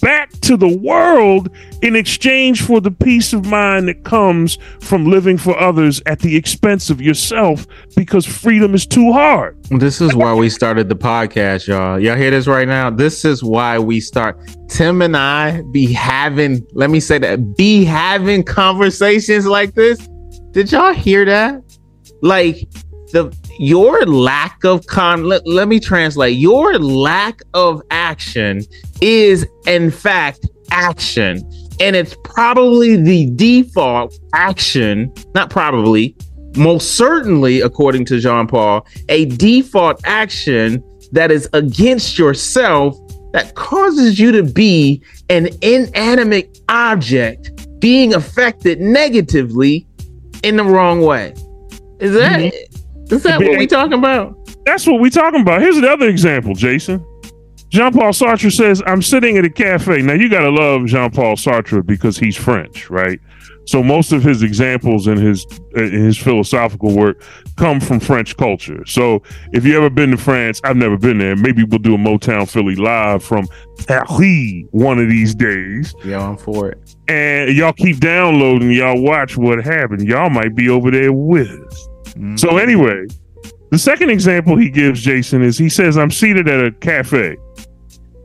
back 0.00 0.30
to 0.40 0.56
the 0.56 0.76
world 0.78 1.50
in 1.82 1.96
exchange 1.96 2.62
for 2.62 2.80
the 2.80 2.90
peace 2.90 3.32
of 3.32 3.46
mind 3.46 3.88
that 3.88 4.04
comes 4.04 4.58
from 4.80 5.06
living 5.06 5.36
for 5.36 5.58
others 5.58 6.00
at 6.06 6.20
the 6.20 6.36
expense 6.36 6.90
of 6.90 7.00
yourself 7.00 7.66
because 7.96 8.24
freedom 8.26 8.74
is 8.74 8.86
too 8.86 9.12
hard. 9.12 9.56
This 9.70 10.00
is 10.00 10.14
why 10.14 10.34
we 10.34 10.48
started 10.48 10.88
the 10.88 10.96
podcast, 10.96 11.66
y'all. 11.66 11.98
Y'all 11.98 12.16
hear 12.16 12.30
this 12.30 12.46
right 12.46 12.68
now? 12.68 12.90
This 12.90 13.24
is 13.24 13.42
why 13.42 13.78
we 13.78 14.00
start. 14.00 14.38
Tim 14.68 15.02
and 15.02 15.16
I 15.16 15.62
be 15.72 15.92
having, 15.92 16.66
let 16.72 16.90
me 16.90 17.00
say 17.00 17.18
that, 17.18 17.56
be 17.56 17.84
having 17.84 18.42
conversations 18.42 19.46
like 19.46 19.74
this. 19.74 20.08
Did 20.52 20.72
y'all 20.72 20.94
hear 20.94 21.24
that? 21.24 21.62
Like, 22.22 22.68
the 23.12 23.34
your 23.58 24.04
lack 24.06 24.64
of 24.64 24.86
con 24.86 25.24
let, 25.24 25.46
let 25.46 25.68
me 25.68 25.80
translate. 25.80 26.36
Your 26.36 26.78
lack 26.78 27.42
of 27.54 27.82
action 27.90 28.62
is 29.00 29.46
in 29.66 29.90
fact 29.90 30.48
action. 30.70 31.38
And 31.80 31.94
it's 31.94 32.16
probably 32.24 32.96
the 32.96 33.30
default 33.34 34.18
action 34.34 35.12
not 35.34 35.50
probably 35.50 36.16
most 36.56 36.96
certainly 36.96 37.60
according 37.60 38.04
to 38.06 38.18
jean-paul 38.18 38.86
a 39.08 39.26
default 39.26 40.00
action 40.04 40.82
that 41.12 41.30
is 41.30 41.48
against 41.52 42.18
yourself 42.18 42.96
that 43.32 43.54
causes 43.54 44.18
you 44.18 44.32
to 44.32 44.42
be 44.42 45.02
an 45.28 45.48
inanimate 45.62 46.58
object 46.68 47.52
being 47.80 48.14
affected 48.14 48.80
negatively 48.80 49.86
in 50.42 50.56
the 50.56 50.64
wrong 50.64 51.02
way. 51.02 51.34
Is 52.00 52.14
that 52.14 52.40
mm-hmm. 52.40 52.67
Is 53.10 53.22
that 53.22 53.40
what 53.40 53.58
we 53.58 53.66
talking 53.66 53.94
about? 53.98 54.36
That's 54.64 54.86
what 54.86 55.00
we 55.00 55.10
talking 55.10 55.40
about. 55.40 55.62
Here's 55.62 55.76
another 55.76 56.08
example, 56.08 56.54
Jason. 56.54 57.04
Jean 57.70 57.92
Paul 57.92 58.12
Sartre 58.12 58.50
says, 58.50 58.82
I'm 58.86 59.02
sitting 59.02 59.36
at 59.36 59.44
a 59.44 59.50
cafe. 59.50 60.00
Now, 60.00 60.14
you 60.14 60.30
got 60.30 60.40
to 60.40 60.50
love 60.50 60.86
Jean 60.86 61.10
Paul 61.10 61.36
Sartre 61.36 61.84
because 61.84 62.16
he's 62.16 62.36
French, 62.36 62.88
right? 62.88 63.20
So 63.68 63.82
most 63.82 64.12
of 64.12 64.22
his 64.22 64.42
examples 64.42 65.06
in 65.08 65.18
his 65.18 65.46
in 65.76 65.92
his 65.92 66.16
philosophical 66.16 66.96
work 66.96 67.22
come 67.56 67.80
from 67.80 68.00
French 68.00 68.34
culture. 68.38 68.82
So 68.86 69.22
if 69.52 69.66
you 69.66 69.76
ever 69.76 69.90
been 69.90 70.10
to 70.12 70.16
France, 70.16 70.58
I've 70.64 70.78
never 70.78 70.96
been 70.96 71.18
there. 71.18 71.36
Maybe 71.36 71.64
we'll 71.64 71.78
do 71.78 71.94
a 71.94 71.98
Motown 71.98 72.48
Philly 72.48 72.76
live 72.76 73.22
from 73.22 73.46
Paris 73.86 74.08
one 74.70 74.98
of 74.98 75.10
these 75.10 75.34
days. 75.34 75.94
Yeah, 76.02 76.26
I'm 76.26 76.38
for 76.38 76.70
it. 76.70 76.96
And 77.08 77.54
y'all 77.54 77.74
keep 77.74 77.98
downloading. 77.98 78.70
Y'all 78.70 79.02
watch 79.02 79.36
what 79.36 79.62
happened. 79.62 80.08
Y'all 80.08 80.30
might 80.30 80.54
be 80.54 80.70
over 80.70 80.90
there 80.90 81.12
with 81.12 81.50
us. 81.50 81.87
Mm-hmm. 82.18 82.36
So 82.36 82.58
anyway, 82.58 83.06
the 83.70 83.78
second 83.78 84.10
example 84.10 84.56
he 84.56 84.70
gives 84.70 85.00
Jason 85.00 85.40
is 85.42 85.56
he 85.56 85.68
says 85.68 85.96
I'm 85.96 86.10
seated 86.10 86.48
at 86.48 86.64
a 86.64 86.72
cafe 86.72 87.36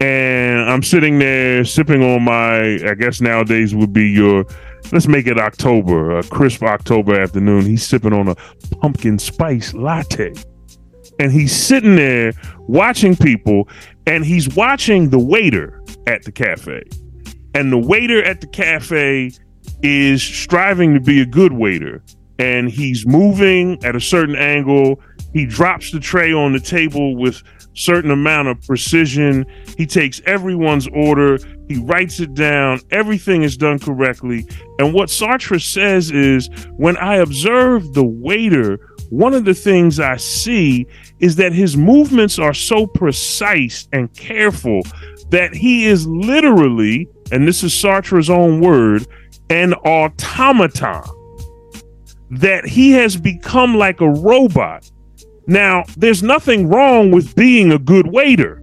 and 0.02 0.60
I'm 0.70 0.82
sitting 0.82 1.20
there 1.20 1.64
sipping 1.64 2.02
on 2.02 2.24
my 2.24 2.80
I 2.90 2.96
guess 2.96 3.22
nowadays 3.22 3.76
would 3.76 3.94
be 3.94 4.10
your 4.10 4.46
let's 4.92 5.08
make 5.08 5.28
it 5.28 5.38
October, 5.38 6.18
a 6.18 6.24
crisp 6.24 6.64
October 6.64 7.20
afternoon. 7.20 7.66
He's 7.66 7.86
sipping 7.86 8.14
on 8.14 8.30
a 8.30 8.36
pumpkin 8.82 9.20
spice 9.20 9.74
latte. 9.74 10.34
And 11.20 11.32
he's 11.32 11.56
sitting 11.56 11.96
there 11.96 12.34
watching 12.62 13.16
people 13.16 13.70
and 14.08 14.26
he's 14.26 14.56
watching 14.56 15.10
the 15.10 15.20
waiter 15.20 15.82
at 16.08 16.24
the 16.24 16.32
cafe. 16.32 16.84
And 17.54 17.72
the 17.72 17.78
waiter 17.78 18.24
at 18.24 18.42
the 18.42 18.48
cafe 18.48 19.32
is 19.84 20.24
striving 20.24 20.96
to 20.96 21.00
be 21.00 21.22
a 21.22 21.26
good 21.26 21.54
waiter 21.54 22.04
and 22.40 22.70
he's 22.70 23.06
moving 23.06 23.84
at 23.84 23.96
a 23.96 24.02
certain 24.02 24.36
angle. 24.36 25.00
He 25.34 25.46
drops 25.46 25.92
the 25.92 26.00
tray 26.00 26.34
on 26.34 26.54
the 26.54 26.60
table 26.60 27.16
with 27.16 27.42
certain 27.74 28.12
amount 28.12 28.48
of 28.48 28.62
precision. 28.62 29.46
He 29.78 29.86
takes 29.86 30.22
everyone's 30.26 30.88
order. 30.88 31.38
He 31.68 31.78
writes 31.80 32.20
it 32.20 32.34
down. 32.34 32.80
Everything 32.92 33.44
is 33.44 33.58
done 33.58 33.80
correctly. 33.80 34.48
And 34.80 34.94
what 34.94 35.10
Sartre 35.10 35.62
says 35.62 36.12
is 36.12 36.50
when 36.78 36.98
I 36.98 37.16
observe 37.18 37.94
the 37.94 38.06
waiter, 38.06 38.78
one 39.10 39.34
of 39.34 39.46
the 39.46 39.54
things 39.54 40.00
I 40.00 40.18
see 40.18 40.88
is 41.20 41.36
that 41.36 41.54
his 41.54 41.78
movements 41.78 42.40
are 42.40 42.54
so 42.54 42.88
precise 42.88 43.88
and 43.94 44.14
careful 44.14 44.82
that 45.30 45.54
he 45.54 45.86
is 45.86 46.08
literally, 46.08 47.08
and 47.32 47.48
this 47.48 47.64
is 47.64 47.74
Sartre's 47.74 48.30
own 48.30 48.60
word, 48.60 49.06
an 49.50 49.74
automaton. 49.74 51.04
That 52.40 52.66
he 52.66 52.92
has 52.92 53.16
become 53.18 53.76
like 53.76 54.02
a 54.02 54.10
robot. 54.10 54.90
Now, 55.48 55.84
there's 55.98 56.24
nothing 56.24 56.68
wrong 56.68 57.12
with 57.12 57.36
being 57.36 57.72
a 57.72 57.80
good 57.80 58.08
waiter. 58.08 58.62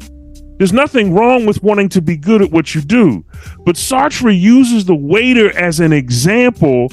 There's 0.59 0.73
nothing 0.73 1.15
wrong 1.15 1.47
with 1.47 1.63
wanting 1.63 1.89
to 1.91 2.03
be 2.03 2.17
good 2.17 2.43
at 2.43 2.51
what 2.51 2.75
you 2.75 2.83
do. 2.83 3.25
But 3.65 3.77
Sartre 3.77 4.39
uses 4.39 4.85
the 4.85 4.95
waiter 4.95 5.57
as 5.57 5.81
an 5.81 5.93
example 5.93 6.89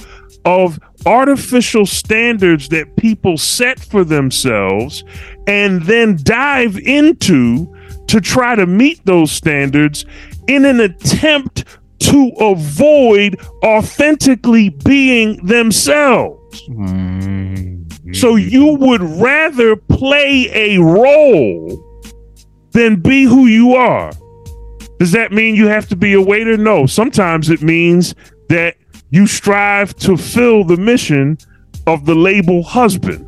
of 0.45 0.79
artificial 1.05 1.85
standards 1.85 2.69
that 2.69 2.95
people 2.95 3.37
set 3.37 3.79
for 3.79 4.05
themselves 4.05 5.03
and 5.47 5.81
then 5.83 6.17
dive 6.23 6.77
into 6.77 7.73
to 8.07 8.21
try 8.21 8.55
to 8.55 8.65
meet 8.65 9.05
those 9.05 9.31
standards 9.31 10.05
in 10.47 10.63
an 10.63 10.79
attempt 10.79 11.65
to 11.99 12.29
avoid 12.39 13.37
authentically 13.65 14.69
being 14.69 15.45
themselves. 15.45 16.46
Mm-hmm. 16.63 18.13
So 18.13 18.35
you 18.35 18.75
would 18.75 19.01
rather 19.01 19.75
play 19.75 20.49
a 20.53 20.77
role 20.79 21.83
than 22.71 23.01
be 23.01 23.23
who 23.23 23.47
you 23.47 23.73
are. 23.73 24.11
Does 24.99 25.11
that 25.11 25.31
mean 25.31 25.55
you 25.55 25.67
have 25.67 25.87
to 25.89 25.95
be 25.95 26.13
a 26.13 26.21
waiter? 26.21 26.57
No. 26.57 26.85
Sometimes 26.85 27.49
it 27.49 27.61
means 27.61 28.15
that 28.49 28.75
you 29.09 29.27
strive 29.27 29.95
to 29.97 30.17
fill 30.17 30.63
the 30.63 30.77
mission 30.77 31.37
of 31.85 32.05
the 32.05 32.15
label 32.15 32.63
husband 32.63 33.25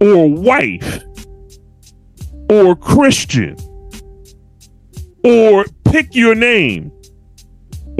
or 0.00 0.28
wife 0.28 1.02
or 2.50 2.74
Christian 2.74 3.56
or 5.24 5.64
pick 5.84 6.14
your 6.14 6.34
name 6.34 6.90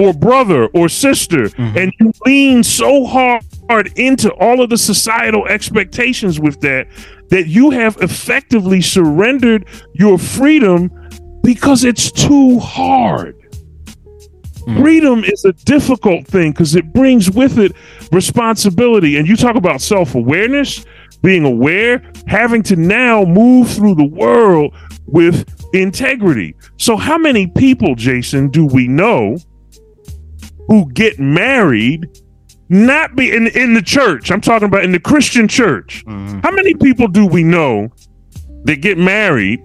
or 0.03 0.13
brother 0.13 0.67
or 0.73 0.89
sister 0.89 1.43
mm-hmm. 1.43 1.77
and 1.77 1.93
you 1.99 2.11
lean 2.25 2.61
so 2.61 3.05
hard 3.05 3.41
into 3.95 4.29
all 4.33 4.61
of 4.61 4.69
the 4.69 4.77
societal 4.77 5.47
expectations 5.47 6.41
with 6.41 6.59
that 6.59 6.87
that 7.29 7.47
you 7.47 7.69
have 7.69 7.95
effectively 8.01 8.81
surrendered 8.81 9.65
your 9.93 10.17
freedom 10.17 10.91
because 11.41 11.85
it's 11.85 12.11
too 12.11 12.59
hard. 12.59 13.35
Mm. 14.67 14.81
Freedom 14.81 15.23
is 15.23 15.45
a 15.45 15.53
difficult 15.53 16.27
thing 16.27 16.51
because 16.51 16.75
it 16.75 16.93
brings 16.93 17.31
with 17.31 17.57
it 17.59 17.73
responsibility. 18.11 19.17
And 19.17 19.27
you 19.27 19.35
talk 19.35 19.55
about 19.55 19.81
self 19.81 20.15
awareness, 20.15 20.85
being 21.21 21.45
aware, 21.45 22.03
having 22.27 22.61
to 22.63 22.75
now 22.75 23.23
move 23.23 23.69
through 23.69 23.95
the 23.95 24.05
world 24.05 24.75
with 25.05 25.49
integrity. 25.73 26.55
So, 26.77 26.95
how 26.95 27.17
many 27.17 27.47
people, 27.47 27.95
Jason, 27.95 28.49
do 28.49 28.65
we 28.65 28.87
know 28.87 29.37
who 30.67 30.91
get 30.93 31.19
married? 31.19 32.09
Not 32.69 33.15
be 33.15 33.31
in 33.31 33.47
in 33.47 33.73
the 33.73 33.81
church. 33.81 34.31
I'm 34.31 34.41
talking 34.41 34.67
about 34.67 34.83
in 34.83 34.91
the 34.91 34.99
Christian 34.99 35.47
church. 35.47 36.03
Mm-hmm. 36.05 36.39
How 36.39 36.51
many 36.51 36.73
people 36.73 37.07
do 37.07 37.25
we 37.25 37.43
know 37.43 37.89
that 38.63 38.77
get 38.77 38.97
married 38.97 39.61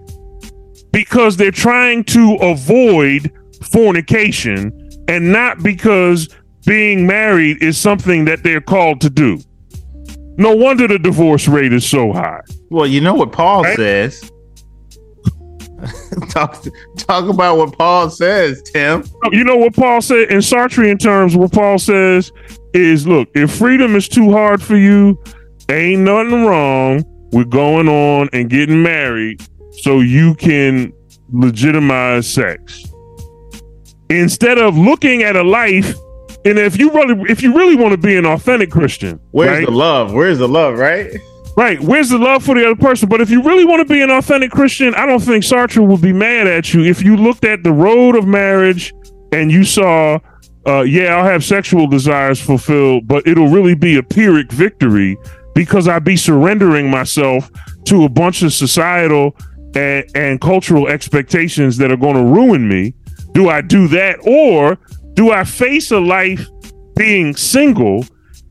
because 0.93 1.37
they're 1.37 1.51
trying 1.51 2.05
to 2.05 2.35
avoid 2.41 3.33
fornication 3.63 4.73
and 5.09 5.33
not 5.33 5.63
because 5.63 6.29
being 6.67 7.07
married 7.07 7.63
is 7.63 7.79
something 7.79 8.25
that 8.27 8.43
they're 8.43 8.61
called 8.61 9.01
to 9.01 9.11
do. 9.11 9.41
No 10.37 10.55
wonder 10.55 10.87
the 10.87 10.99
divorce 10.99 11.49
rate 11.49 11.73
is 11.73 11.89
so 11.89 12.13
high. 12.13 12.43
Well, 12.71 12.87
you 12.87 13.01
know 13.01 13.15
what 13.15 13.33
Paul 13.33 13.63
right? 13.63 13.77
says. 13.77 14.31
talk 16.31 16.65
talk 16.97 17.29
about 17.29 17.57
what 17.57 17.77
Paul 17.77 18.11
says, 18.11 18.63
Tim. 18.63 19.05
You 19.31 19.45
know 19.45 19.57
what 19.57 19.75
Paul 19.75 20.01
said 20.01 20.31
in 20.31 20.39
Sartrean 20.39 20.99
terms. 20.99 21.37
What 21.37 21.53
Paul 21.53 21.79
says 21.79 22.33
is, 22.75 23.07
look, 23.07 23.29
if 23.35 23.51
freedom 23.51 23.97
is 23.97 24.09
too 24.09 24.33
hard 24.33 24.63
for 24.63 24.77
you, 24.77 25.23
ain't 25.69 26.03
nothing 26.03 26.45
wrong 26.45 27.05
with 27.33 27.51
going 27.51 27.89
on 27.89 28.29
and 28.33 28.49
getting 28.49 28.83
married 28.83 29.43
so 29.83 30.01
you 30.01 30.35
can 30.35 30.93
legitimize 31.33 32.29
sex 32.29 32.85
instead 34.09 34.59
of 34.59 34.77
looking 34.77 35.23
at 35.23 35.37
a 35.37 35.43
life 35.43 35.95
and 36.47 36.59
if 36.59 36.79
you 36.79 36.91
really 36.93 37.31
if 37.31 37.43
you 37.43 37.55
really 37.55 37.77
want 37.77 37.93
to 37.93 37.99
be 37.99 38.17
an 38.17 38.25
authentic 38.25 38.71
christian 38.71 39.21
where's 39.33 39.59
right? 39.59 39.67
the 39.67 39.71
love 39.71 40.15
where's 40.15 40.39
the 40.39 40.49
love 40.49 40.79
right 40.79 41.13
right 41.59 41.81
where's 41.81 42.09
the 42.09 42.19
love 42.19 42.45
for 42.45 42.55
the 42.55 42.65
other 42.65 42.77
person? 42.77 43.09
But 43.09 43.21
if 43.21 43.31
you 43.31 43.43
really 43.43 43.65
want 43.65 43.87
to 43.87 43.93
be 43.93 44.03
an 44.03 44.11
authentic 44.11 44.51
christian 44.51 44.95
i 44.95 45.05
don't 45.07 45.21
think 45.21 45.45
sartre 45.45 45.87
would 45.87 46.03
be 46.03 46.13
mad 46.13 46.47
at 46.47 46.73
you. 46.73 46.85
If 46.85 47.03
you 47.03 47.17
looked 47.17 47.45
at 47.45 47.63
the 47.63 47.73
road 47.73 48.17
of 48.17 48.27
marriage 48.27 48.93
and 49.33 49.51
you 49.51 49.65
saw 49.65 50.19
uh, 50.67 50.83
yeah 50.83 51.17
i'll 51.17 51.25
have 51.25 51.45
sexual 51.45 51.87
desires 51.87 52.41
fulfilled 52.41 53.09
but 53.09 53.27
it'll 53.27 53.49
really 53.49 53.75
be 53.75 53.97
a 53.97 54.03
pyrrhic 54.03 54.53
victory 54.53 55.17
because 55.55 55.89
i'd 55.89 56.05
be 56.05 56.17
surrendering 56.17 56.91
myself 56.91 57.51
to 57.85 58.05
a 58.05 58.09
bunch 58.09 58.43
of 58.43 58.53
societal 58.53 59.35
and, 59.75 60.05
and 60.15 60.41
cultural 60.41 60.89
expectations 60.89 61.77
that 61.79 61.91
are 61.91 61.97
going 61.97 62.17
to 62.17 62.25
ruin 62.25 62.69
me. 62.69 62.95
Do 63.33 63.49
I 63.49 63.61
do 63.61 63.89
that 63.89 64.19
or 64.27 64.79
do 65.15 65.31
I 65.31 65.45
face 65.45 65.91
a 65.91 66.01
life 66.01 66.47
being 66.97 67.37
single 67.37 68.05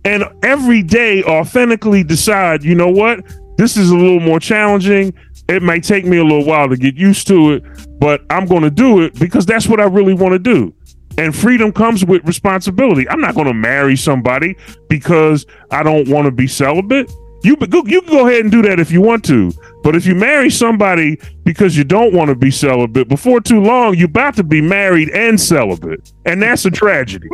and 0.07 0.23
every 0.41 0.81
day 0.83 1.21
authentically 1.23 2.01
decide, 2.01 2.63
you 2.63 2.75
know 2.75 2.87
what? 2.87 3.19
This 3.57 3.75
is 3.75 3.91
a 3.91 3.95
little 3.95 4.21
more 4.21 4.39
challenging. 4.39 5.13
It 5.49 5.61
might 5.61 5.83
take 5.83 6.05
me 6.05 6.15
a 6.15 6.23
little 6.23 6.45
while 6.45 6.69
to 6.69 6.77
get 6.77 6.95
used 6.95 7.27
to 7.27 7.51
it, 7.51 7.63
but 7.99 8.21
I'm 8.29 8.45
going 8.45 8.61
to 8.61 8.69
do 8.69 9.01
it 9.01 9.19
because 9.19 9.45
that's 9.45 9.67
what 9.67 9.81
I 9.81 9.83
really 9.83 10.13
want 10.13 10.31
to 10.31 10.39
do. 10.39 10.73
And 11.17 11.35
freedom 11.35 11.73
comes 11.73 12.05
with 12.05 12.23
responsibility. 12.25 13.09
I'm 13.09 13.19
not 13.19 13.35
going 13.35 13.47
to 13.47 13.53
marry 13.53 13.97
somebody 13.97 14.55
because 14.87 15.45
I 15.71 15.83
don't 15.83 16.07
want 16.07 16.23
to 16.23 16.31
be 16.31 16.47
celibate. 16.47 17.11
You 17.43 17.57
you 17.59 18.01
can 18.01 18.09
go 18.09 18.27
ahead 18.27 18.41
and 18.41 18.51
do 18.51 18.61
that 18.61 18.79
if 18.79 18.91
you 18.91 19.01
want 19.01 19.25
to, 19.25 19.51
but 19.83 19.95
if 19.95 20.05
you 20.05 20.15
marry 20.15 20.49
somebody 20.49 21.19
because 21.43 21.75
you 21.75 21.83
don't 21.83 22.13
want 22.13 22.29
to 22.29 22.35
be 22.35 22.49
celibate, 22.49 23.09
before 23.09 23.41
too 23.41 23.59
long 23.59 23.95
you're 23.95 24.05
about 24.05 24.35
to 24.37 24.43
be 24.43 24.61
married 24.61 25.09
and 25.09 25.39
celibate, 25.39 26.13
and 26.25 26.41
that's 26.41 26.65
a 26.65 26.71
tragedy. 26.71 27.27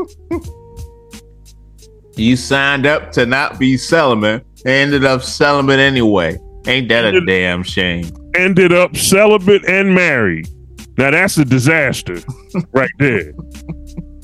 You 2.15 2.35
signed 2.35 2.85
up 2.85 3.11
to 3.13 3.25
not 3.25 3.59
be 3.59 3.77
celibate, 3.77 4.45
ended 4.65 5.05
up 5.05 5.23
celibate 5.23 5.79
anyway. 5.79 6.37
Ain't 6.67 6.89
that 6.89 7.05
ended, 7.05 7.23
a 7.23 7.25
damn 7.25 7.63
shame? 7.63 8.09
Ended 8.35 8.71
up 8.71 8.95
celibate 8.95 9.65
and 9.67 9.93
married. 9.93 10.47
Now 10.97 11.11
that's 11.11 11.37
a 11.37 11.45
disaster, 11.45 12.19
right 12.71 12.91
there. 12.99 13.33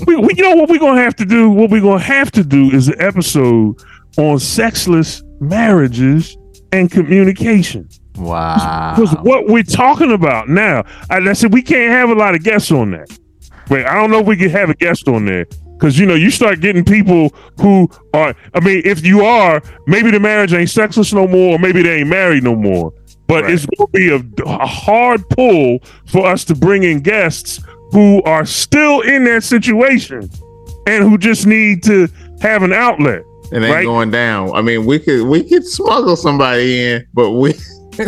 We, 0.06 0.16
we, 0.16 0.34
you 0.36 0.44
know 0.44 0.56
what 0.56 0.70
we're 0.70 0.80
gonna 0.80 1.02
have 1.02 1.16
to 1.18 1.26
do? 1.26 1.50
What 1.50 1.70
we're 1.72 1.82
gonna 1.82 2.00
have 2.00 2.32
to 2.32 2.44
do 2.44 2.72
is 2.72 2.88
an 2.88 3.02
episode 3.02 3.82
on 4.18 4.40
sexless 4.40 5.24
marriages 5.40 6.38
and 6.72 6.90
communication. 6.90 7.90
Wow. 8.16 8.94
Because 8.96 9.16
what 9.24 9.48
we're 9.48 9.64
talking 9.64 10.12
about 10.12 10.50
now, 10.50 10.84
I, 11.10 11.18
I, 11.18 11.34
said 11.34 11.54
we 11.54 11.62
can't 11.62 11.92
have 11.92 12.10
a 12.10 12.16
lot 12.16 12.36
of 12.36 12.44
guests 12.44 12.72
on 12.72 12.92
that. 12.92 13.10
Wait, 13.70 13.86
I 13.86 13.93
don't 13.95 14.11
know 14.11 14.20
if 14.20 14.26
we 14.26 14.38
can 14.38 14.49
have 14.49 14.70
a 14.70 14.74
guest 14.74 15.07
on 15.07 15.26
there. 15.26 15.45
Because, 15.80 15.97
you 15.97 16.05
know, 16.05 16.15
you 16.15 16.30
start 16.30 16.59
getting 16.59 16.84
people 16.84 17.30
who 17.61 17.89
are, 18.13 18.36
I 18.53 18.59
mean, 18.59 18.82
if 18.84 19.05
you 19.05 19.24
are, 19.24 19.61
maybe 19.88 20.11
the 20.11 20.20
marriage 20.20 20.51
ain't 20.51 20.70
sexless 20.70 21.13
no 21.13 21.26
more, 21.26 21.55
or 21.55 21.59
maybe 21.59 21.82
they 21.82 21.99
ain't 21.99 22.09
married 22.09 22.43
no 22.43 22.53
more. 22.53 22.93
But 23.28 23.43
right. 23.43 23.53
it's 23.53 23.65
going 23.65 23.88
to 23.88 23.91
be 23.93 24.43
a, 24.43 24.43
a 24.45 24.65
hard 24.65 25.28
pull 25.30 25.80
for 26.07 26.26
us 26.26 26.43
to 26.45 26.55
bring 26.55 26.84
in 26.84 26.99
guests 26.99 27.61
who 27.91 28.22
are 28.24 28.45
still 28.45 29.01
in 29.01 29.24
that 29.26 29.43
situation 29.43 30.30
and 30.86 31.03
who 31.03 31.17
just 31.17 31.45
need 31.45 31.84
to 31.84 32.09
have 32.41 32.63
an 32.63 32.74
outlet. 32.74 33.24
It 33.51 33.63
ain't 33.63 33.74
right? 33.74 33.86
going 33.86 34.11
down. 34.11 34.51
I 34.53 34.61
mean, 34.61 34.86
we 34.86 34.99
could 34.99 35.28
we 35.28 35.43
could 35.43 35.65
smuggle 35.65 36.15
somebody 36.15 36.84
in, 36.84 37.07
but 37.13 37.32
we 37.32 37.53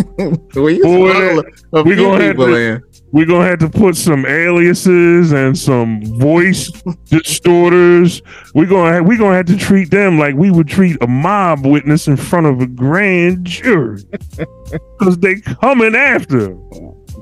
we 0.56 0.82
Boy, 0.82 1.42
we 1.84 1.96
gonna 1.96 2.24
have 2.24 2.36
to, 2.36 2.56
in. 2.56 2.84
We're 3.12 3.26
gonna 3.26 3.46
have 3.46 3.60
to 3.60 3.70
put 3.70 3.96
some 3.98 4.26
aliases 4.26 5.34
and 5.34 5.58
some 5.58 6.02
voice 6.18 6.72
distorters. 7.06 8.22
We're 8.54 8.68
gonna 8.68 8.94
have, 8.94 9.06
we 9.06 9.18
gonna 9.18 9.36
have 9.36 9.48
to 9.48 9.58
treat 9.58 9.92
them 9.92 10.18
like 10.18 10.36
we 10.36 10.50
would 10.50 10.68
treat 10.68 11.02
a 11.02 11.08
mob 11.08 11.66
witness 11.66 12.08
in 12.08 12.16
front 12.16 12.48
of 12.48 12.62
a 12.62 12.68
grand 12.68 13.46
jury 13.46 14.04
because 15.00 15.18
they 15.20 15.42
coming 15.42 15.96
after. 15.96 16.56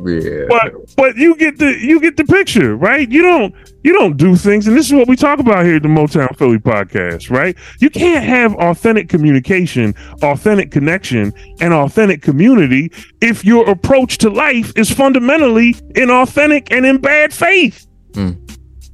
Yeah. 0.05 0.45
But 0.47 0.95
but 0.95 1.17
you 1.17 1.35
get 1.35 1.57
the 1.57 1.75
you 1.79 1.99
get 1.99 2.17
the 2.17 2.23
picture, 2.23 2.75
right? 2.75 3.09
You 3.09 3.21
don't 3.21 3.55
You 3.81 3.93
don't 3.93 4.17
do 4.17 4.35
things, 4.35 4.67
and 4.67 4.75
this 4.75 4.87
is 4.87 4.93
what 4.93 5.07
we 5.07 5.15
talk 5.15 5.39
about 5.39 5.65
here 5.65 5.77
at 5.77 5.83
the 5.83 5.87
Motown 5.87 6.35
Philly 6.37 6.57
podcast, 6.57 7.29
right? 7.29 7.55
You 7.79 7.89
can't 7.89 8.25
have 8.25 8.53
authentic 8.55 9.07
communication, 9.07 9.95
authentic 10.21 10.69
connection, 10.69 11.31
and 11.61 11.73
authentic 11.73 12.21
community 12.21 12.91
if 13.21 13.45
your 13.45 13.69
approach 13.69 14.17
to 14.19 14.29
life 14.29 14.73
is 14.75 14.91
fundamentally 14.91 15.75
inauthentic 15.95 16.71
and 16.71 16.85
in 16.85 16.97
bad 16.97 17.33
faith. 17.33 17.87
Mm. 18.11 18.37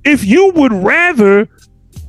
If 0.03 0.23
you 0.23 0.51
would 0.51 0.71
rather 0.71 1.49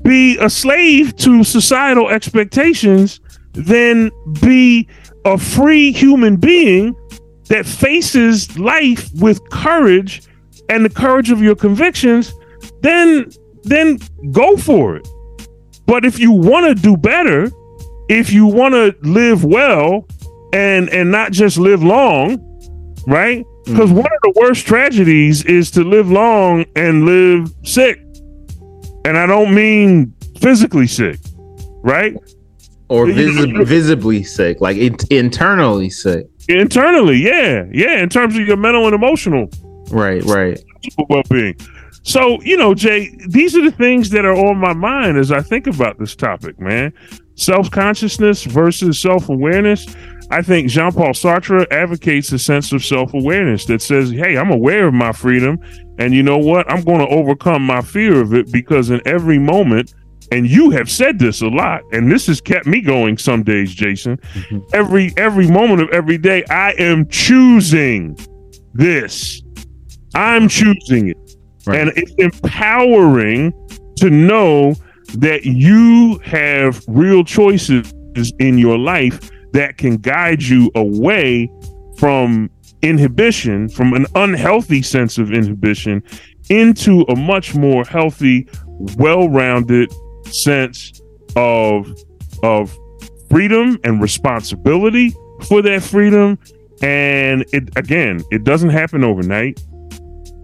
be 0.02 0.36
a 0.38 0.50
slave 0.50 1.16
to 1.16 1.44
societal 1.44 2.10
expectations 2.10 3.20
than 3.52 4.10
be 4.42 4.86
a 5.24 5.38
free 5.38 5.92
human 5.92 6.36
being 6.36 6.94
that 7.48 7.64
faces 7.64 8.58
life 8.58 9.08
with 9.14 9.40
courage 9.50 10.22
and 10.68 10.84
the 10.84 10.90
courage 10.90 11.30
of 11.30 11.40
your 11.40 11.56
convictions, 11.56 12.34
then 12.86 13.30
then 13.64 13.98
go 14.30 14.56
for 14.56 14.96
it. 14.96 15.08
But 15.86 16.04
if 16.04 16.18
you 16.18 16.32
want 16.32 16.66
to 16.66 16.74
do 16.74 16.96
better, 16.96 17.50
if 18.08 18.32
you 18.32 18.46
want 18.46 18.74
to 18.74 18.94
live 19.02 19.44
well 19.44 20.06
and 20.52 20.88
and 20.90 21.10
not 21.10 21.32
just 21.32 21.58
live 21.58 21.82
long, 21.82 22.42
right? 23.06 23.44
Because 23.64 23.90
mm-hmm. 23.90 23.98
one 23.98 24.06
of 24.12 24.20
the 24.22 24.40
worst 24.40 24.66
tragedies 24.66 25.44
is 25.44 25.70
to 25.72 25.82
live 25.82 26.10
long 26.10 26.64
and 26.76 27.04
live 27.04 27.52
sick. 27.64 28.00
And 29.04 29.16
I 29.16 29.26
don't 29.26 29.54
mean 29.54 30.14
physically 30.40 30.86
sick, 30.86 31.18
right? 31.82 32.16
Or 32.88 33.06
visibly 33.06 34.22
sick, 34.22 34.60
like 34.60 34.76
it- 34.76 35.10
internally 35.10 35.90
sick. 35.90 36.28
Internally, 36.48 37.16
yeah, 37.16 37.64
yeah. 37.72 37.98
In 37.98 38.08
terms 38.08 38.36
of 38.36 38.46
your 38.46 38.56
mental 38.56 38.86
and 38.86 38.94
emotional, 38.94 39.50
right, 39.90 40.22
right, 40.24 40.62
well 41.08 41.22
being. 41.28 41.56
So, 42.06 42.40
you 42.42 42.56
know, 42.56 42.72
Jay, 42.72 43.10
these 43.26 43.56
are 43.56 43.64
the 43.64 43.76
things 43.76 44.10
that 44.10 44.24
are 44.24 44.36
on 44.36 44.58
my 44.58 44.72
mind 44.72 45.18
as 45.18 45.32
I 45.32 45.40
think 45.40 45.66
about 45.66 45.98
this 45.98 46.14
topic, 46.14 46.60
man. 46.60 46.92
Self 47.34 47.68
consciousness 47.72 48.44
versus 48.44 49.00
self 49.00 49.28
awareness. 49.28 49.84
I 50.30 50.40
think 50.40 50.70
Jean 50.70 50.92
Paul 50.92 51.14
Sartre 51.14 51.66
advocates 51.72 52.30
a 52.30 52.38
sense 52.38 52.70
of 52.70 52.84
self 52.84 53.12
awareness 53.12 53.64
that 53.64 53.82
says, 53.82 54.12
hey, 54.12 54.36
I'm 54.38 54.52
aware 54.52 54.86
of 54.86 54.94
my 54.94 55.10
freedom. 55.10 55.58
And 55.98 56.14
you 56.14 56.22
know 56.22 56.38
what? 56.38 56.70
I'm 56.70 56.84
going 56.84 57.00
to 57.00 57.08
overcome 57.08 57.66
my 57.66 57.80
fear 57.80 58.20
of 58.20 58.34
it 58.34 58.52
because 58.52 58.90
in 58.90 59.02
every 59.04 59.40
moment, 59.40 59.92
and 60.30 60.48
you 60.48 60.70
have 60.70 60.88
said 60.88 61.18
this 61.18 61.42
a 61.42 61.48
lot, 61.48 61.82
and 61.90 62.10
this 62.10 62.28
has 62.28 62.40
kept 62.40 62.66
me 62.66 62.82
going 62.82 63.18
some 63.18 63.42
days, 63.42 63.74
Jason. 63.74 64.16
Mm-hmm. 64.18 64.58
Every 64.74 65.12
every 65.16 65.50
moment 65.50 65.82
of 65.82 65.88
every 65.88 66.18
day, 66.18 66.44
I 66.50 66.70
am 66.78 67.08
choosing 67.08 68.16
this. 68.74 69.42
I'm 70.14 70.48
choosing 70.48 71.08
it. 71.08 71.25
Right. 71.66 71.80
And 71.80 71.92
it's 71.96 72.12
empowering 72.18 73.52
to 73.96 74.10
know 74.10 74.74
that 75.14 75.44
you 75.44 76.18
have 76.24 76.82
real 76.88 77.24
choices 77.24 77.92
in 78.38 78.58
your 78.58 78.78
life 78.78 79.30
that 79.52 79.78
can 79.78 79.96
guide 79.96 80.42
you 80.42 80.70
away 80.74 81.50
from 81.98 82.50
inhibition, 82.82 83.68
from 83.68 83.94
an 83.94 84.06
unhealthy 84.14 84.82
sense 84.82 85.18
of 85.18 85.32
inhibition, 85.32 86.02
into 86.50 87.02
a 87.08 87.16
much 87.16 87.54
more 87.54 87.84
healthy, 87.84 88.48
well 88.96 89.28
rounded 89.28 89.92
sense 90.26 91.00
of, 91.36 91.92
of 92.42 92.76
freedom 93.30 93.78
and 93.84 94.00
responsibility 94.00 95.14
for 95.48 95.62
that 95.62 95.82
freedom. 95.82 96.38
And 96.82 97.44
it 97.52 97.76
again, 97.76 98.22
it 98.30 98.44
doesn't 98.44 98.70
happen 98.70 99.02
overnight. 99.02 99.60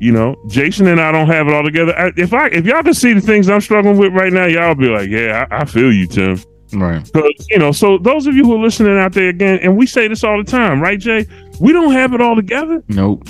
You 0.03 0.11
know, 0.11 0.35
Jason 0.49 0.89
and 0.89 1.01
I 1.01 1.13
don't 1.13 1.29
have 1.29 1.47
it 1.47 1.55
all 1.55 1.63
together. 1.63 1.97
I, 1.97 2.11
if 2.17 2.35
I 2.35 2.49
if 2.49 2.67
y'all 2.67 2.83
can 2.83 2.93
see 2.93 3.13
the 3.13 3.21
things 3.21 3.49
I'm 3.49 3.61
struggling 3.61 3.97
with 3.97 4.13
right 4.13 4.33
now, 4.33 4.47
y'all 4.47 4.75
be 4.75 4.89
like, 4.89 5.09
yeah, 5.09 5.47
I, 5.49 5.61
I 5.61 5.65
feel 5.65 5.93
you, 5.93 6.09
Tim. 6.09 6.43
Right. 6.73 7.05
Because 7.13 7.47
you 7.51 7.61
know, 7.61 7.71
so 7.71 7.99
those 7.99 8.27
of 8.27 8.35
you 8.35 8.43
who 8.43 8.57
are 8.57 8.59
listening 8.59 8.99
out 8.99 9.13
there 9.13 9.29
again, 9.29 9.61
and 9.63 9.77
we 9.77 9.87
say 9.87 10.09
this 10.09 10.25
all 10.25 10.43
the 10.43 10.51
time, 10.51 10.81
right, 10.81 10.99
Jay? 10.99 11.25
We 11.61 11.73
don't 11.73 11.93
have 11.93 12.15
it 12.15 12.21
all 12.21 12.35
together. 12.35 12.83
Nope. 12.89 13.29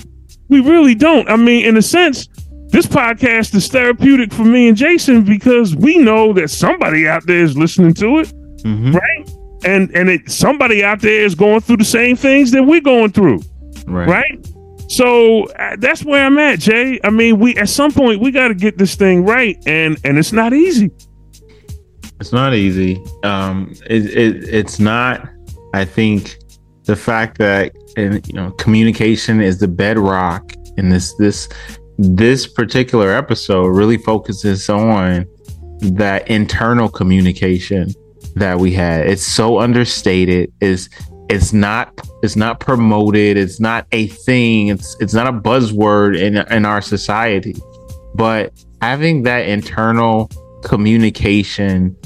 We 0.49 0.61
really 0.61 0.95
don't. 0.95 1.29
I 1.29 1.37
mean, 1.37 1.67
in 1.67 1.77
a 1.77 1.83
sense, 1.83 2.29
this 2.69 2.87
podcast 2.87 3.55
is 3.55 3.69
therapeutic 3.69 4.33
for 4.33 4.45
me 4.45 4.69
and 4.69 4.77
Jason 4.77 5.25
because 5.25 5.77
we 5.77 5.99
know 5.99 6.33
that 6.33 6.49
somebody 6.49 7.07
out 7.07 7.27
there 7.27 7.43
is 7.43 7.55
listening 7.55 7.93
to 7.95 8.21
it, 8.21 8.29
mm-hmm. 8.63 8.93
right? 8.93 9.31
And 9.67 9.95
and 9.95 10.09
it 10.09 10.31
somebody 10.31 10.83
out 10.83 11.03
there 11.03 11.23
is 11.23 11.35
going 11.35 11.61
through 11.61 11.77
the 11.77 11.85
same 11.85 12.17
things 12.17 12.51
that 12.53 12.63
we're 12.63 12.81
going 12.81 13.13
through, 13.13 13.43
right? 13.87 14.09
right? 14.09 14.52
So 14.93 15.45
uh, 15.53 15.77
that's 15.79 16.05
where 16.05 16.27
I'm 16.27 16.39
at, 16.39 16.59
Jay. 16.59 17.01
I 17.03 17.09
mean, 17.09 17.39
we 17.39 17.57
at 17.57 17.71
some 17.71 17.93
point 17.93 18.21
we 18.21 18.31
got 18.31 18.49
to 18.49 18.55
get 18.55 18.77
this 18.77 18.95
thing 18.95 19.25
right, 19.25 19.57
and 19.67 19.99
and 20.05 20.19
it's 20.19 20.33
not 20.33 20.53
easy. 20.53 20.91
It's 22.21 22.31
not 22.31 22.53
easy. 22.53 23.03
Um, 23.23 23.75
it, 23.89 24.05
it 24.05 24.45
it's 24.51 24.79
not. 24.79 25.27
I 25.73 25.87
think 25.87 26.37
the 26.85 26.95
fact 26.95 27.39
that 27.39 27.73
and 27.97 28.27
you 28.29 28.35
know 28.35 28.51
communication 28.53 29.41
is 29.41 29.61
the 29.61 29.69
bedrock 29.69 30.53
in 30.77 30.91
this 30.91 31.15
this 31.15 31.49
this 31.97 32.47
particular 32.47 33.13
episode 33.13 33.69
really 33.69 33.97
focuses 33.97 34.69
on 34.69 35.27
that 35.81 36.29
internal 36.29 36.91
communication 36.91 37.95
that 38.35 38.59
we 38.59 38.73
had. 38.73 39.07
It's 39.07 39.27
so 39.27 39.59
understated. 39.59 40.53
Is 40.61 40.91
it's 41.29 41.53
not 41.53 41.99
it's 42.23 42.37
not 42.37 42.61
promoted 42.61 43.37
it's 43.37 43.61
not 43.61 43.87
a 43.93 44.09
thing 44.09 44.69
it's 44.69 44.97
it's 45.01 45.15
not 45.15 45.27
a 45.27 45.33
buzzword 45.33 46.19
in 46.19 46.37
in 46.37 46.67
our 46.67 46.83
society. 46.83 47.55
But 48.15 48.53
having 48.81 49.23
that 49.23 49.49
internal 49.49 50.29
communication 50.65 51.97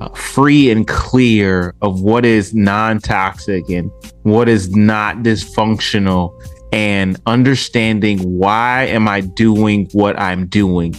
uh, 0.00 0.08
free 0.10 0.70
and 0.70 0.86
clear 0.88 1.74
of 1.80 2.02
what 2.02 2.24
is 2.24 2.54
non-toxic 2.54 3.68
and 3.70 3.90
what 4.22 4.48
is 4.48 4.74
not 4.74 5.18
dysfunctional 5.18 6.32
and 6.72 7.20
understanding 7.26 8.18
why 8.18 8.84
am 8.84 9.06
i 9.06 9.20
doing 9.20 9.88
what 9.92 10.18
i'm 10.18 10.46
doing 10.46 10.92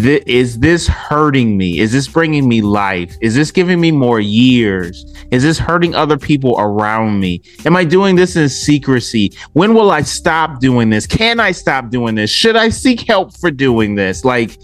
th- 0.00 0.22
is 0.26 0.58
this 0.58 0.86
hurting 0.86 1.56
me? 1.56 1.78
Is 1.78 1.92
this 1.92 2.08
bringing 2.08 2.48
me 2.48 2.62
life? 2.62 3.14
Is 3.20 3.34
this 3.34 3.50
giving 3.50 3.80
me 3.80 3.92
more 3.92 4.20
years? 4.20 5.04
Is 5.30 5.42
this 5.42 5.58
hurting 5.58 5.94
other 5.94 6.18
people 6.18 6.56
around 6.58 7.20
me? 7.20 7.42
Am 7.64 7.76
I 7.76 7.84
doing 7.84 8.16
this 8.16 8.36
in 8.36 8.48
secrecy? 8.48 9.32
When 9.52 9.74
will 9.74 9.90
I 9.90 10.02
stop 10.02 10.60
doing 10.60 10.90
this? 10.90 11.06
Can 11.06 11.40
I 11.40 11.52
stop 11.52 11.90
doing 11.90 12.14
this? 12.14 12.30
Should 12.30 12.56
I 12.56 12.68
seek 12.70 13.00
help 13.02 13.36
for 13.38 13.50
doing 13.50 13.94
this? 13.94 14.24
Like 14.24 14.56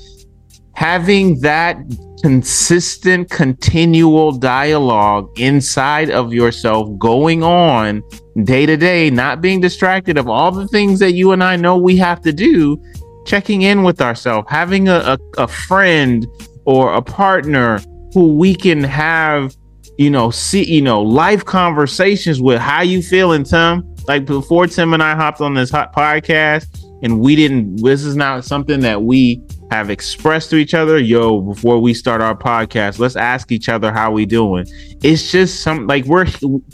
having 0.75 1.41
that 1.41 1.77
consistent, 2.23 3.31
continual 3.31 4.33
dialogue 4.33 5.29
inside 5.39 6.11
of 6.11 6.33
yourself 6.33 6.97
going 6.99 7.43
on 7.43 8.03
day 8.45 8.67
to 8.67 8.77
day, 8.77 9.11
not 9.11 9.41
being 9.41 9.61
distracted 9.61 10.17
of 10.17 10.29
all 10.29 10.51
the 10.51 10.69
things 10.69 10.99
that 11.01 11.13
you 11.13 11.33
and 11.33 11.43
I 11.43 11.57
know 11.57 11.77
we 11.77 11.97
have 11.97 12.21
to 12.23 12.33
do 12.33 12.81
checking 13.29 13.63
in 13.63 13.83
with 13.83 14.01
ourselves, 14.01 14.49
having 14.51 14.89
a, 14.89 14.97
a, 14.97 15.19
a 15.37 15.47
friend 15.47 16.27
or 16.65 16.95
a 16.95 17.03
partner 17.03 17.79
who 18.15 18.35
we 18.35 18.55
can 18.55 18.83
have, 18.83 19.55
you 19.99 20.11
know, 20.11 20.31
see, 20.31 20.65
you 20.65 20.81
know, 20.81 21.03
life 21.03 21.45
conversations 21.45 22.41
with. 22.41 22.59
How 22.59 22.83
you 22.83 23.03
feeling, 23.03 23.45
Tim? 23.45 23.95
Like 24.09 24.25
before 24.25 24.67
Tim 24.67 24.95
and 24.95 25.03
I 25.03 25.15
hopped 25.15 25.43
on 25.43 25.55
this 25.55 25.71
hot 25.71 25.95
podcast 25.95 26.67
and 27.03 27.21
we 27.21 27.37
didn't, 27.37 27.77
this 27.83 28.03
is 28.03 28.17
not 28.17 28.45
something 28.45 28.81
that 28.81 29.03
we 29.03 29.43
have 29.71 29.91
expressed 29.91 30.51
to 30.51 30.57
each 30.57 30.75
other. 30.75 30.99
Yo, 30.99 31.41
before 31.41 31.79
we 31.79 31.95
start 31.95 32.21
our 32.21 32.37
podcast, 32.37 32.99
let's 32.99 33.17
ask 33.17 33.53
each 33.53 33.69
other 33.69 33.93
how 33.93 34.11
we 34.11 34.27
doing. 34.27 34.67
It's 35.03 35.31
just 35.31 35.63
some 35.63 35.87
like 35.87 36.05
we're 36.07 36.27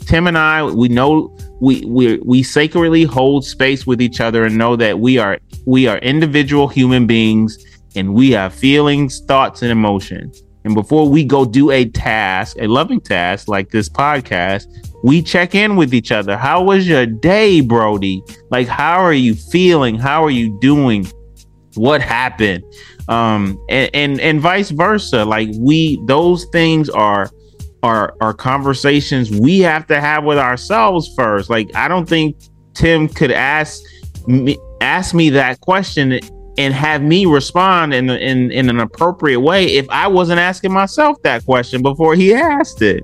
Tim 0.05 0.27
and 0.27 0.37
I, 0.37 0.63
we 0.63 0.87
know 0.87 1.35
we 1.59 1.83
we 1.85 2.17
we 2.19 2.43
sacredly 2.43 3.03
hold 3.03 3.45
space 3.45 3.85
with 3.85 4.01
each 4.01 4.21
other 4.21 4.45
and 4.45 4.57
know 4.57 4.75
that 4.75 4.99
we 4.99 5.17
are 5.17 5.39
we 5.65 5.87
are 5.87 5.97
individual 5.99 6.67
human 6.67 7.05
beings 7.05 7.57
and 7.95 8.13
we 8.13 8.31
have 8.31 8.53
feelings, 8.53 9.21
thoughts, 9.21 9.61
and 9.61 9.71
emotions. 9.71 10.43
And 10.65 10.73
before 10.73 11.07
we 11.07 11.23
go 11.23 11.45
do 11.45 11.69
a 11.69 11.85
task, 11.85 12.57
a 12.59 12.67
loving 12.67 12.99
task 12.99 13.47
like 13.47 13.69
this 13.69 13.87
podcast, 13.87 14.65
we 15.03 15.21
check 15.21 15.53
in 15.53 15.75
with 15.75 15.93
each 15.93 16.11
other. 16.11 16.35
How 16.35 16.63
was 16.63 16.87
your 16.87 17.05
day, 17.05 17.61
Brody? 17.61 18.23
Like, 18.49 18.67
how 18.67 18.95
are 18.95 19.13
you 19.13 19.35
feeling? 19.35 19.95
How 19.95 20.23
are 20.23 20.31
you 20.31 20.57
doing? 20.59 21.05
What 21.75 22.01
happened? 22.01 22.63
Um, 23.07 23.63
and, 23.69 23.89
and, 23.93 24.21
and 24.21 24.41
vice 24.41 24.71
versa. 24.71 25.23
Like, 25.25 25.49
we, 25.59 25.99
those 26.05 26.45
things 26.51 26.89
are 26.89 27.29
are 27.85 28.15
are 28.19 28.33
conversations 28.33 29.29
we 29.29 29.59
have 29.59 29.85
to 29.87 30.01
have 30.01 30.23
with 30.23 30.39
ourselves 30.39 31.13
first. 31.15 31.49
Like 31.49 31.73
I 31.75 31.87
don't 31.87 32.09
think 32.09 32.35
Tim 32.73 33.07
could 33.07 33.31
ask 33.31 33.81
me 34.27 34.57
ask 34.81 35.13
me 35.13 35.29
that 35.29 35.61
question 35.61 36.19
and 36.57 36.73
have 36.73 37.03
me 37.03 37.27
respond 37.27 37.93
in 37.93 38.09
in 38.09 38.51
in 38.51 38.69
an 38.69 38.79
appropriate 38.79 39.39
way 39.39 39.65
if 39.75 39.87
I 39.89 40.07
wasn't 40.07 40.39
asking 40.39 40.73
myself 40.73 41.21
that 41.21 41.45
question 41.45 41.83
before 41.83 42.15
he 42.15 42.33
asked 42.33 42.81
it. 42.81 43.03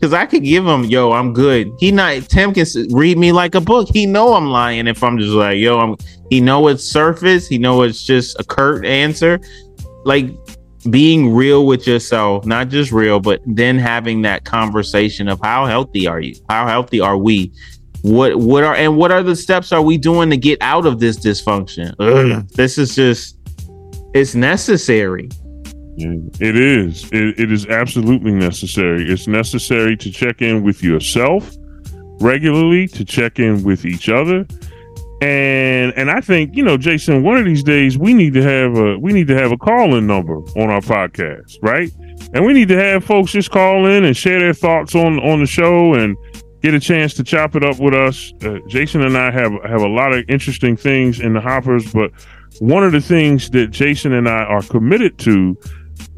Cause 0.00 0.12
I 0.12 0.26
could 0.26 0.44
give 0.44 0.64
him, 0.64 0.84
yo, 0.84 1.10
I'm 1.10 1.32
good. 1.32 1.72
He 1.78 1.90
not 1.90 2.22
Tim 2.28 2.54
can 2.54 2.64
read 2.90 3.18
me 3.18 3.32
like 3.32 3.56
a 3.56 3.60
book. 3.60 3.88
He 3.92 4.06
know 4.06 4.34
I'm 4.34 4.46
lying 4.48 4.86
if 4.86 5.02
I'm 5.02 5.18
just 5.18 5.32
like, 5.32 5.58
yo, 5.58 5.78
I'm. 5.78 5.96
He 6.30 6.40
know 6.40 6.68
it's 6.68 6.84
surface. 6.84 7.48
He 7.48 7.58
know 7.58 7.82
it's 7.82 8.04
just 8.04 8.38
a 8.38 8.44
curt 8.44 8.84
answer. 8.84 9.40
like 10.04 10.30
being 10.90 11.34
real 11.34 11.66
with 11.66 11.86
yourself, 11.86 12.46
not 12.46 12.68
just 12.68 12.92
real, 12.92 13.20
but 13.20 13.40
then 13.46 13.78
having 13.78 14.22
that 14.22 14.44
conversation 14.44 15.28
of 15.28 15.40
how 15.42 15.66
healthy 15.66 16.06
are 16.06 16.20
you? 16.20 16.34
How 16.48 16.66
healthy 16.66 17.00
are 17.00 17.18
we? 17.18 17.52
What 18.02 18.36
what 18.36 18.62
are 18.62 18.76
and 18.76 18.96
what 18.96 19.10
are 19.10 19.22
the 19.24 19.34
steps 19.34 19.72
are 19.72 19.82
we 19.82 19.98
doing 19.98 20.30
to 20.30 20.36
get 20.36 20.58
out 20.62 20.86
of 20.86 21.00
this 21.00 21.18
dysfunction? 21.18 21.94
Ugh, 21.98 22.48
this 22.50 22.78
is 22.78 22.94
just 22.94 23.36
it's 24.14 24.34
necessary. 24.34 25.28
It 25.98 26.56
is. 26.56 27.04
It, 27.12 27.38
it 27.40 27.52
is 27.52 27.66
absolutely 27.66 28.32
necessary. 28.32 29.10
It's 29.10 29.26
necessary 29.26 29.96
to 29.96 30.10
check 30.10 30.42
in 30.42 30.62
with 30.62 30.82
yourself 30.82 31.50
regularly, 32.20 32.88
to 32.88 33.04
check 33.04 33.38
in 33.38 33.62
with 33.62 33.84
each 33.84 34.08
other, 34.08 34.46
and 35.20 35.92
and 35.96 36.10
I 36.10 36.20
think 36.20 36.54
you 36.56 36.62
know, 36.62 36.76
Jason, 36.76 37.22
one 37.22 37.36
of 37.36 37.44
these 37.44 37.62
days 37.62 37.98
we 37.98 38.14
need 38.14 38.34
to 38.34 38.42
have 38.42 38.76
a 38.76 38.98
we 38.98 39.12
need 39.12 39.26
to 39.28 39.34
have 39.34 39.50
a 39.50 39.56
call 39.56 39.96
in 39.96 40.06
number 40.06 40.36
on 40.56 40.70
our 40.70 40.80
podcast, 40.80 41.58
right? 41.62 41.90
And 42.34 42.44
we 42.44 42.52
need 42.52 42.68
to 42.68 42.76
have 42.76 43.04
folks 43.04 43.32
just 43.32 43.50
call 43.50 43.86
in 43.86 44.04
and 44.04 44.16
share 44.16 44.38
their 44.38 44.54
thoughts 44.54 44.94
on 44.94 45.18
on 45.20 45.40
the 45.40 45.46
show 45.46 45.94
and 45.94 46.16
get 46.62 46.74
a 46.74 46.80
chance 46.80 47.14
to 47.14 47.24
chop 47.24 47.56
it 47.56 47.64
up 47.64 47.78
with 47.80 47.94
us. 47.94 48.32
Uh, 48.44 48.58
Jason 48.68 49.02
and 49.02 49.16
I 49.18 49.30
have 49.30 49.52
have 49.64 49.82
a 49.82 49.88
lot 49.88 50.12
of 50.12 50.24
interesting 50.28 50.76
things 50.76 51.18
in 51.18 51.32
the 51.32 51.40
hoppers, 51.40 51.92
but 51.92 52.12
one 52.60 52.84
of 52.84 52.92
the 52.92 53.00
things 53.00 53.50
that 53.50 53.68
Jason 53.68 54.12
and 54.12 54.28
I 54.28 54.44
are 54.44 54.62
committed 54.62 55.18
to 55.20 55.56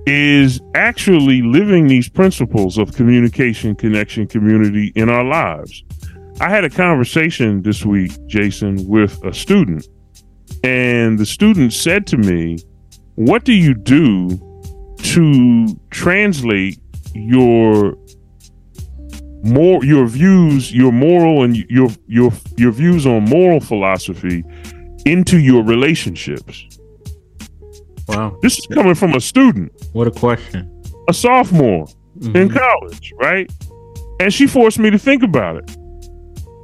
is 0.06 0.60
actually 0.74 1.42
living 1.42 1.86
these 1.86 2.08
principles 2.08 2.78
of 2.78 2.94
communication, 2.94 3.74
connection, 3.74 4.26
community 4.26 4.92
in 4.94 5.08
our 5.08 5.24
lives. 5.24 5.84
I 6.40 6.48
had 6.48 6.64
a 6.64 6.70
conversation 6.70 7.62
this 7.62 7.84
week, 7.84 8.12
Jason, 8.26 8.88
with 8.88 9.22
a 9.24 9.34
student, 9.34 9.86
and 10.64 11.18
the 11.18 11.26
student 11.26 11.72
said 11.72 12.06
to 12.08 12.16
me, 12.16 12.58
What 13.16 13.44
do 13.44 13.52
you 13.52 13.74
do 13.74 14.40
to 14.96 15.80
translate 15.90 16.78
your 17.14 17.94
more 19.42 19.84
your 19.84 20.06
views, 20.06 20.72
your 20.72 20.92
moral 20.92 21.42
and 21.42 21.56
your 21.70 21.88
your 22.06 22.32
your 22.56 22.72
views 22.72 23.06
on 23.06 23.24
moral 23.24 23.60
philosophy 23.60 24.44
into 25.04 25.38
your 25.38 25.62
relationships? 25.62 26.69
Wow. 28.08 28.36
This 28.42 28.58
is 28.58 28.66
coming 28.66 28.94
from 28.94 29.14
a 29.14 29.20
student. 29.20 29.72
What 29.92 30.06
a 30.06 30.10
question. 30.10 30.82
A 31.08 31.14
sophomore 31.14 31.86
mm-hmm. 32.18 32.36
in 32.36 32.50
college, 32.50 33.12
right? 33.18 33.50
And 34.20 34.32
she 34.32 34.46
forced 34.46 34.78
me 34.78 34.90
to 34.90 34.98
think 34.98 35.22
about 35.22 35.56
it. 35.56 35.76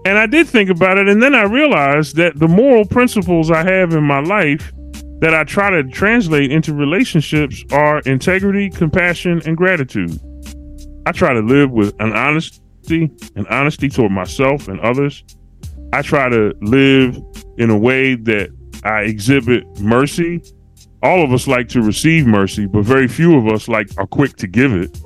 And 0.05 0.19
I 0.19 0.27
did 0.27 0.47
think 0.47 0.71
about 0.71 0.99
it. 0.99 1.09
And 1.09 1.23
then 1.23 1.35
I 1.35 1.43
realized 1.43 2.17
that 2.17 2.39
the 2.39 2.47
moral 2.47 2.85
principles 2.85 3.51
I 3.51 3.65
have 3.65 3.93
in 3.93 4.05
my 4.05 4.21
life 4.21 4.73
that 5.21 5.35
I 5.35 5.45
try 5.45 5.71
to 5.71 5.83
translate 5.83 6.53
into 6.53 6.75
relationships 6.75 7.65
are 7.73 8.01
integrity, 8.01 8.69
compassion, 8.69 9.41
and 9.47 9.57
gratitude. 9.57 10.21
I 11.07 11.13
try 11.13 11.33
to 11.33 11.41
live 11.41 11.71
with 11.71 11.95
an 12.01 12.13
honesty 12.13 13.11
and 13.35 13.47
honesty 13.49 13.89
toward 13.89 14.13
myself 14.13 14.69
and 14.69 14.79
others. 14.81 15.25
I 15.93 16.03
try 16.03 16.29
to 16.29 16.53
live 16.61 17.19
in 17.57 17.71
a 17.71 17.79
way 17.79 18.15
that 18.15 18.51
I 18.85 19.03
exhibit 19.03 19.65
mercy. 19.81 20.43
All 21.03 21.23
of 21.23 21.33
us 21.33 21.47
like 21.47 21.69
to 21.69 21.83
receive 21.83 22.27
mercy, 22.27 22.67
but 22.67 22.85
very 22.85 23.09
few 23.09 23.37
of 23.37 23.47
us 23.47 23.69
like 23.69 23.89
are 23.99 24.07
quick 24.07 24.37
to 24.37 24.47
give 24.47 24.73
it. 24.73 24.99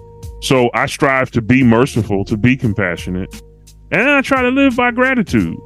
So 0.43 0.70
I 0.72 0.86
strive 0.86 1.30
to 1.32 1.43
be 1.43 1.62
merciful, 1.62 2.24
to 2.26 2.36
be 2.36 2.57
compassionate. 2.57 3.43
And 3.91 4.09
I 4.09 4.22
try 4.22 4.43
to 4.43 4.49
live 4.49 4.76
by 4.76 4.91
gratitude. 4.93 5.59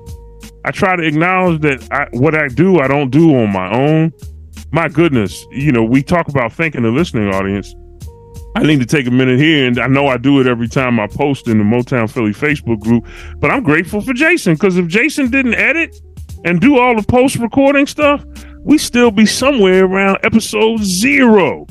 I 0.64 0.70
try 0.70 0.96
to 0.96 1.02
acknowledge 1.02 1.60
that 1.60 1.86
I, 1.92 2.08
what 2.16 2.34
I 2.34 2.48
do, 2.48 2.80
I 2.80 2.88
don't 2.88 3.10
do 3.10 3.36
on 3.36 3.52
my 3.52 3.70
own. 3.72 4.12
My 4.72 4.88
goodness, 4.88 5.46
you 5.50 5.70
know, 5.70 5.84
we 5.84 6.02
talk 6.02 6.28
about 6.28 6.52
thanking 6.52 6.82
the 6.82 6.90
listening 6.90 7.32
audience. 7.32 7.74
I 8.56 8.62
need 8.62 8.80
to 8.80 8.86
take 8.86 9.06
a 9.06 9.10
minute 9.10 9.38
here, 9.38 9.66
and 9.66 9.78
I 9.78 9.88
know 9.88 10.06
I 10.06 10.16
do 10.16 10.40
it 10.40 10.46
every 10.46 10.68
time 10.68 11.00
I 11.00 11.06
post 11.06 11.48
in 11.48 11.58
the 11.58 11.64
Motown 11.64 12.10
Philly 12.10 12.32
Facebook 12.32 12.80
group. 12.80 13.06
But 13.38 13.50
I'm 13.50 13.62
grateful 13.62 14.00
for 14.00 14.12
Jason 14.12 14.54
because 14.54 14.76
if 14.76 14.86
Jason 14.86 15.30
didn't 15.30 15.54
edit 15.54 15.94
and 16.44 16.60
do 16.60 16.78
all 16.78 16.96
the 16.96 17.02
post 17.02 17.36
recording 17.36 17.86
stuff, 17.86 18.24
we 18.64 18.78
still 18.78 19.10
be 19.10 19.26
somewhere 19.26 19.84
around 19.84 20.18
episode 20.22 20.80
zero, 20.82 21.66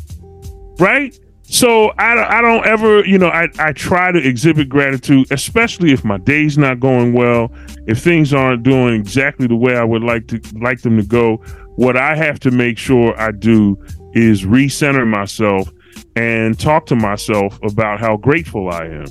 right? 0.79 1.17
So 1.41 1.89
I, 1.97 2.37
I 2.37 2.41
don't 2.41 2.65
ever, 2.65 3.05
you 3.05 3.17
know, 3.17 3.27
I, 3.27 3.47
I 3.59 3.73
try 3.73 4.11
to 4.11 4.19
exhibit 4.19 4.69
gratitude, 4.69 5.27
especially 5.31 5.91
if 5.91 6.05
my 6.05 6.17
day's 6.19 6.57
not 6.57 6.79
going 6.79 7.13
well, 7.13 7.51
if 7.87 8.01
things 8.01 8.33
aren't 8.33 8.63
doing 8.63 8.95
exactly 8.95 9.47
the 9.47 9.55
way 9.55 9.75
I 9.75 9.83
would 9.83 10.03
like 10.03 10.27
to 10.27 10.41
like 10.59 10.81
them 10.81 10.97
to 10.97 11.03
go. 11.03 11.37
What 11.75 11.97
I 11.97 12.15
have 12.15 12.39
to 12.41 12.51
make 12.51 12.77
sure 12.77 13.19
I 13.19 13.31
do 13.31 13.77
is 14.13 14.43
recenter 14.43 15.07
myself 15.07 15.69
and 16.15 16.59
talk 16.59 16.85
to 16.87 16.95
myself 16.95 17.59
about 17.63 17.99
how 17.99 18.17
grateful 18.17 18.69
I 18.69 18.85
am 18.85 19.05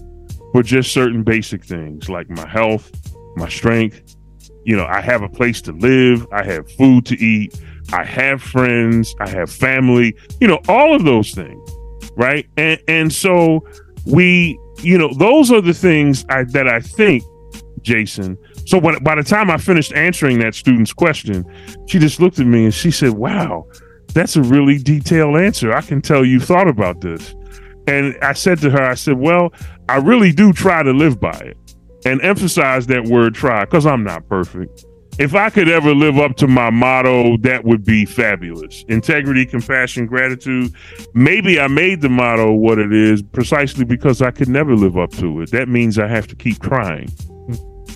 for 0.52 0.62
just 0.62 0.92
certain 0.92 1.22
basic 1.22 1.64
things 1.64 2.08
like 2.08 2.30
my 2.30 2.46
health, 2.46 2.90
my 3.36 3.48
strength. 3.48 4.16
You 4.64 4.76
know, 4.76 4.86
I 4.86 5.00
have 5.00 5.22
a 5.22 5.28
place 5.28 5.60
to 5.62 5.72
live, 5.72 6.26
I 6.32 6.44
have 6.44 6.70
food 6.72 7.04
to 7.06 7.18
eat, 7.18 7.60
I 7.92 8.04
have 8.04 8.42
friends, 8.42 9.14
I 9.20 9.28
have 9.28 9.50
family, 9.50 10.14
you 10.40 10.48
know, 10.48 10.60
all 10.68 10.94
of 10.94 11.04
those 11.04 11.32
things 11.32 11.72
right? 12.16 12.46
And 12.56 12.80
and 12.88 13.12
so 13.12 13.66
we, 14.06 14.58
you 14.78 14.98
know, 14.98 15.12
those 15.14 15.50
are 15.50 15.60
the 15.60 15.74
things 15.74 16.24
I, 16.28 16.44
that 16.44 16.68
I 16.68 16.80
think, 16.80 17.22
Jason. 17.82 18.38
So 18.66 18.78
when 18.78 19.02
by 19.02 19.14
the 19.14 19.22
time 19.22 19.50
I 19.50 19.56
finished 19.56 19.92
answering 19.92 20.38
that 20.40 20.54
student's 20.54 20.92
question, 20.92 21.44
she 21.86 21.98
just 21.98 22.20
looked 22.20 22.38
at 22.38 22.46
me 22.46 22.64
and 22.64 22.74
she 22.74 22.90
said, 22.90 23.10
"Wow, 23.10 23.66
that's 24.14 24.36
a 24.36 24.42
really 24.42 24.78
detailed 24.78 25.36
answer. 25.36 25.72
I 25.72 25.80
can 25.80 26.00
tell 26.00 26.24
you 26.24 26.40
thought 26.40 26.68
about 26.68 27.00
this." 27.00 27.34
And 27.86 28.16
I 28.22 28.32
said 28.32 28.58
to 28.60 28.70
her, 28.70 28.82
I 28.82 28.94
said, 28.94 29.18
"Well, 29.18 29.52
I 29.88 29.96
really 29.96 30.32
do 30.32 30.52
try 30.52 30.82
to 30.82 30.92
live 30.92 31.20
by 31.20 31.32
it." 31.32 31.56
And 32.04 32.20
emphasize 32.22 32.88
that 32.88 33.04
word 33.04 33.34
try 33.34 33.64
because 33.64 33.86
I'm 33.86 34.02
not 34.02 34.28
perfect 34.28 34.84
if 35.18 35.34
I 35.34 35.50
could 35.50 35.68
ever 35.68 35.94
live 35.94 36.18
up 36.18 36.36
to 36.36 36.46
my 36.46 36.70
motto, 36.70 37.36
that 37.38 37.64
would 37.64 37.84
be 37.84 38.06
fabulous. 38.06 38.84
Integrity, 38.88 39.44
compassion, 39.44 40.06
gratitude. 40.06 40.74
Maybe 41.14 41.60
I 41.60 41.68
made 41.68 42.00
the 42.00 42.08
motto 42.08 42.52
what 42.52 42.78
it 42.78 42.92
is 42.92 43.22
precisely 43.22 43.84
because 43.84 44.22
I 44.22 44.30
could 44.30 44.48
never 44.48 44.74
live 44.74 44.96
up 44.96 45.10
to 45.12 45.42
it. 45.42 45.50
That 45.50 45.68
means 45.68 45.98
I 45.98 46.06
have 46.06 46.26
to 46.28 46.36
keep 46.36 46.60
trying, 46.60 47.10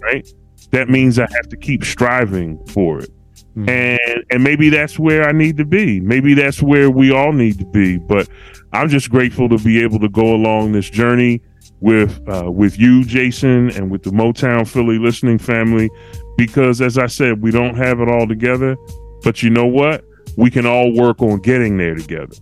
right? 0.02 0.28
That 0.72 0.90
means 0.90 1.18
I 1.18 1.26
have 1.32 1.48
to 1.48 1.56
keep 1.56 1.84
striving 1.84 2.64
for 2.66 3.00
it. 3.00 3.10
Mm-hmm. 3.56 3.68
And 3.70 4.24
and 4.30 4.44
maybe 4.44 4.68
that's 4.68 4.98
where 4.98 5.26
I 5.26 5.32
need 5.32 5.56
to 5.56 5.64
be. 5.64 6.00
Maybe 6.00 6.34
that's 6.34 6.62
where 6.62 6.90
we 6.90 7.10
all 7.10 7.32
need 7.32 7.58
to 7.58 7.64
be. 7.64 7.96
But 7.96 8.28
I'm 8.74 8.90
just 8.90 9.08
grateful 9.08 9.48
to 9.48 9.58
be 9.58 9.82
able 9.82 9.98
to 10.00 10.10
go 10.10 10.34
along 10.34 10.72
this 10.72 10.90
journey 10.90 11.40
with 11.80 12.20
uh, 12.28 12.50
with 12.50 12.78
you, 12.78 13.04
Jason, 13.04 13.70
and 13.70 13.90
with 13.90 14.02
the 14.02 14.10
Motown 14.10 14.68
Philly 14.68 14.98
listening 14.98 15.38
family 15.38 15.88
because 16.36 16.80
as 16.80 16.98
I 16.98 17.06
said, 17.06 17.42
we 17.42 17.50
don't 17.50 17.76
have 17.76 18.00
it 18.00 18.08
all 18.08 18.26
together, 18.26 18.76
but 19.22 19.42
you 19.42 19.50
know 19.50 19.66
what? 19.66 20.04
We 20.36 20.50
can 20.50 20.66
all 20.66 20.92
work 20.92 21.22
on 21.22 21.38
getting 21.38 21.78
there 21.78 21.94
together. 21.94 22.36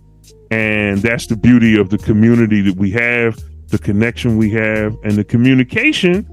And 0.51 0.99
that's 0.99 1.27
the 1.27 1.37
beauty 1.37 1.77
of 1.77 1.89
the 1.89 1.97
community 1.97 2.61
that 2.61 2.75
we 2.75 2.91
have, 2.91 3.41
the 3.67 3.79
connection 3.79 4.37
we 4.37 4.49
have, 4.51 4.95
and 5.03 5.13
the 5.13 5.23
communication 5.23 6.23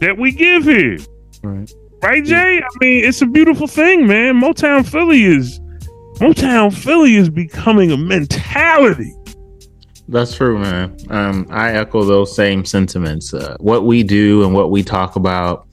that 0.00 0.16
we 0.16 0.32
give 0.32 0.64
here. 0.64 0.98
Right. 1.42 1.70
Right, 2.02 2.24
Jay? 2.24 2.58
I 2.62 2.68
mean, 2.80 3.04
it's 3.04 3.22
a 3.22 3.26
beautiful 3.26 3.66
thing, 3.66 4.06
man. 4.06 4.40
Motown 4.40 4.86
Philly 4.86 5.24
is 5.24 5.58
Motown 6.18 6.72
Philly 6.72 7.16
is 7.16 7.28
becoming 7.28 7.90
a 7.90 7.96
mentality. 7.96 9.12
That's 10.08 10.34
true, 10.34 10.58
man. 10.58 10.96
Um, 11.10 11.46
I 11.50 11.72
echo 11.72 12.02
those 12.04 12.34
same 12.34 12.64
sentiments. 12.64 13.34
Uh, 13.34 13.56
what 13.60 13.84
we 13.84 14.02
do 14.02 14.44
and 14.44 14.54
what 14.54 14.70
we 14.70 14.82
talk 14.82 15.16
about 15.16 15.67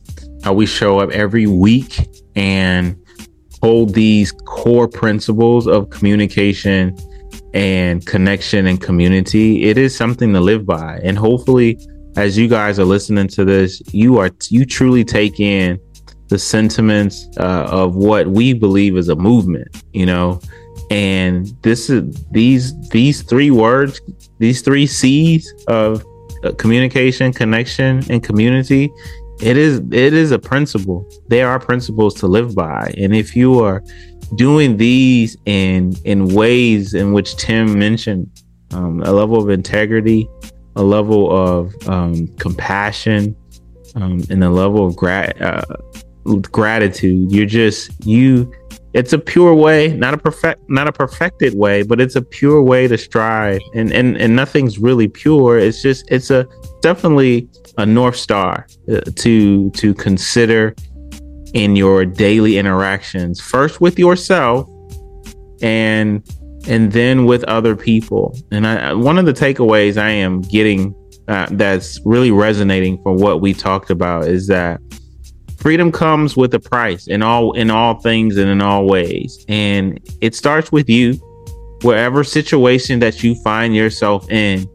how 0.45 0.53
we 0.53 0.67
show 0.67 0.99
up 0.99 1.09
every 1.09 1.47
week 1.47 2.07
and 2.35 2.95
hold 3.63 3.95
these 3.95 4.31
core 4.31 4.87
principles 4.87 5.65
of 5.65 5.89
communication 5.89 6.95
and 7.55 8.05
connection 8.05 8.67
and 8.67 8.79
community. 8.79 9.63
It 9.63 9.79
is 9.79 9.97
something 9.97 10.33
to 10.33 10.39
live 10.39 10.63
by. 10.63 10.99
And 11.03 11.17
hopefully 11.17 11.79
as 12.15 12.37
you 12.37 12.47
guys 12.47 12.77
are 12.77 12.85
listening 12.85 13.27
to 13.27 13.43
this 13.43 13.81
you 13.91 14.19
are 14.19 14.29
you 14.49 14.65
truly 14.65 15.03
take 15.03 15.39
in 15.39 15.79
the 16.27 16.37
sentiments 16.37 17.27
uh, 17.37 17.67
of 17.69 17.95
what 17.95 18.27
we 18.27 18.53
believe 18.53 18.95
is 18.97 19.09
a 19.09 19.15
movement 19.15 19.83
you 19.93 20.05
know? 20.05 20.39
And 20.91 21.47
this 21.63 21.89
is 21.89 22.23
these 22.29 22.77
these 22.89 23.23
three 23.23 23.49
words 23.49 23.99
these 24.37 24.61
three 24.61 24.85
c's 24.85 25.51
of 25.67 26.05
uh, 26.43 26.51
communication 26.51 27.33
connection 27.33 28.03
and 28.11 28.23
community 28.23 28.91
it 29.41 29.57
is 29.57 29.79
it 29.91 30.13
is 30.13 30.31
a 30.31 30.39
principle 30.39 31.07
there 31.27 31.49
are 31.49 31.59
principles 31.59 32.13
to 32.13 32.27
live 32.27 32.55
by 32.55 32.93
and 32.97 33.15
if 33.15 33.35
you 33.35 33.59
are 33.59 33.83
doing 34.35 34.77
these 34.77 35.35
in 35.45 35.93
in 36.05 36.27
ways 36.33 36.93
in 36.93 37.13
which 37.13 37.35
tim 37.37 37.77
mentioned 37.77 38.29
um, 38.71 39.01
a 39.03 39.11
level 39.11 39.41
of 39.41 39.49
integrity 39.49 40.27
a 40.77 40.83
level 40.83 41.31
of 41.35 41.73
um, 41.87 42.27
compassion 42.37 43.35
um, 43.95 44.21
and 44.29 44.43
a 44.43 44.49
level 44.49 44.85
of 44.85 44.95
gra- 44.95 45.33
uh, 45.39 45.75
gratitude 46.51 47.31
you're 47.31 47.45
just 47.45 47.91
you 48.05 48.51
it's 48.95 49.11
a 49.11 49.19
pure 49.19 49.53
way, 49.53 49.89
not 49.89 50.13
a 50.13 50.17
perfect, 50.17 50.69
not 50.69 50.87
a 50.87 50.91
perfected 50.93 51.53
way, 51.53 51.83
but 51.83 51.99
it's 51.99 52.15
a 52.15 52.21
pure 52.21 52.63
way 52.63 52.87
to 52.87 52.97
strive. 52.97 53.59
And 53.73 53.91
and 53.91 54.15
and 54.15 54.37
nothing's 54.37 54.79
really 54.79 55.09
pure. 55.09 55.59
It's 55.59 55.81
just 55.81 56.09
it's 56.09 56.31
a 56.31 56.47
definitely 56.81 57.49
a 57.77 57.85
north 57.85 58.15
star 58.15 58.67
uh, 58.91 59.01
to 59.15 59.69
to 59.71 59.93
consider 59.93 60.75
in 61.53 61.75
your 61.75 62.05
daily 62.05 62.57
interactions. 62.57 63.39
First 63.39 63.81
with 63.81 63.97
yourself, 63.97 64.69
and 65.61 66.23
and 66.67 66.91
then 66.91 67.25
with 67.25 67.43
other 67.45 67.75
people. 67.75 68.37
And 68.51 68.65
I, 68.65 68.93
one 68.93 69.17
of 69.17 69.25
the 69.25 69.33
takeaways 69.33 69.97
I 69.97 70.09
am 70.09 70.41
getting 70.41 70.95
uh, 71.27 71.47
that's 71.51 71.99
really 72.05 72.31
resonating 72.31 73.01
for 73.03 73.13
what 73.13 73.41
we 73.41 73.53
talked 73.53 73.89
about 73.89 74.27
is 74.27 74.47
that 74.47 74.79
freedom 75.57 75.91
comes 75.91 76.37
with 76.37 76.53
a 76.53 76.59
price 76.59 77.07
in 77.07 77.23
all 77.23 77.51
in 77.53 77.71
all 77.71 77.99
things 78.01 78.37
and 78.37 78.49
in 78.49 78.61
all 78.61 78.85
ways 78.85 79.43
and 79.47 79.99
it 80.21 80.35
starts 80.35 80.71
with 80.71 80.87
you 80.87 81.13
wherever 81.81 82.23
situation 82.23 82.99
that 82.99 83.23
you 83.23 83.33
find 83.43 83.75
yourself 83.75 84.29
in 84.29 84.67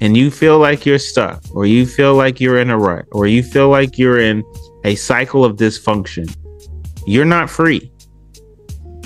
and 0.00 0.16
you 0.16 0.30
feel 0.30 0.58
like 0.58 0.84
you're 0.84 0.98
stuck 0.98 1.42
or 1.52 1.66
you 1.66 1.86
feel 1.86 2.14
like 2.14 2.40
you're 2.40 2.58
in 2.58 2.70
a 2.70 2.78
rut 2.78 3.06
or 3.12 3.26
you 3.26 3.42
feel 3.42 3.68
like 3.68 3.98
you're 3.98 4.20
in 4.20 4.44
a 4.84 4.94
cycle 4.94 5.44
of 5.44 5.56
dysfunction 5.56 6.34
you're 7.06 7.24
not 7.24 7.48
free 7.48 7.90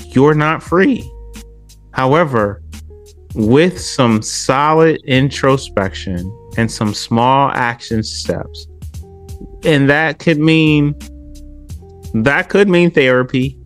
you're 0.09 0.35
not 0.35 0.63
free 0.63 1.09
however 1.93 2.63
with 3.35 3.81
some 3.81 4.21
solid 4.21 5.01
introspection 5.05 6.19
and 6.57 6.71
some 6.71 6.93
small 6.93 7.51
action 7.53 8.03
steps 8.03 8.67
and 9.65 9.89
that 9.89 10.19
could 10.19 10.39
mean 10.39 10.95
that 12.15 12.49
could 12.49 12.69
mean 12.69 12.91
therapy, 12.91 13.59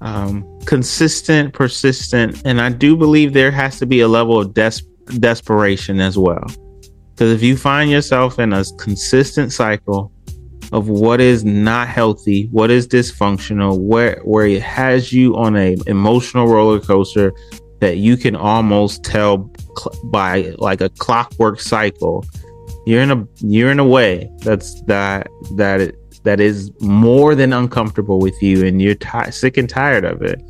um, 0.00 0.46
consistent, 0.64 1.52
persistent, 1.52 2.40
and 2.44 2.60
I 2.60 2.70
do 2.70 2.96
believe 2.96 3.32
there 3.32 3.50
has 3.50 3.78
to 3.80 3.86
be 3.86 4.00
a 4.00 4.08
level 4.08 4.40
of 4.40 4.54
des- 4.54 4.82
desperation 5.18 6.00
as 6.00 6.16
well. 6.16 6.44
Because 7.22 7.34
if 7.34 7.42
you 7.44 7.56
find 7.56 7.88
yourself 7.88 8.40
in 8.40 8.52
a 8.52 8.64
consistent 8.80 9.52
cycle 9.52 10.10
of 10.72 10.88
what 10.88 11.20
is 11.20 11.44
not 11.44 11.86
healthy, 11.86 12.48
what 12.50 12.68
is 12.68 12.88
dysfunctional, 12.88 13.78
where 13.78 14.20
where 14.24 14.44
it 14.44 14.60
has 14.60 15.12
you 15.12 15.36
on 15.36 15.54
a 15.54 15.76
emotional 15.86 16.48
roller 16.48 16.80
coaster 16.80 17.32
that 17.78 17.98
you 17.98 18.16
can 18.16 18.34
almost 18.34 19.04
tell 19.04 19.48
cl- 19.78 20.10
by 20.10 20.52
like 20.58 20.80
a 20.80 20.88
clockwork 20.88 21.60
cycle, 21.60 22.24
you're 22.86 23.02
in 23.02 23.12
a 23.12 23.24
you're 23.38 23.70
in 23.70 23.78
a 23.78 23.86
way 23.86 24.28
that's 24.38 24.82
that 24.86 25.28
that 25.54 25.80
it, 25.80 26.24
that 26.24 26.40
is 26.40 26.72
more 26.80 27.36
than 27.36 27.52
uncomfortable 27.52 28.18
with 28.18 28.42
you 28.42 28.66
and 28.66 28.82
you're 28.82 28.96
t- 28.96 29.30
sick 29.30 29.56
and 29.56 29.70
tired 29.70 30.04
of 30.04 30.22
it, 30.22 30.42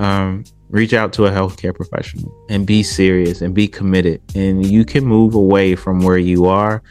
um, 0.00 0.42
reach 0.72 0.94
out 0.94 1.12
to 1.12 1.26
a 1.26 1.30
healthcare 1.30 1.74
professional 1.74 2.34
and 2.48 2.66
be 2.66 2.82
serious 2.82 3.42
and 3.42 3.54
be 3.54 3.68
committed. 3.68 4.20
And 4.34 4.66
you 4.66 4.84
can 4.84 5.04
move 5.04 5.34
away 5.34 5.76
from 5.76 6.00
where 6.00 6.18
you 6.18 6.46
are 6.46 6.82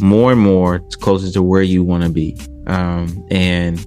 more 0.00 0.32
and 0.32 0.40
more 0.40 0.80
closer 1.00 1.30
to 1.32 1.42
where 1.42 1.62
you 1.62 1.84
want 1.84 2.04
to 2.04 2.08
be. 2.08 2.36
Um, 2.66 3.24
and 3.30 3.86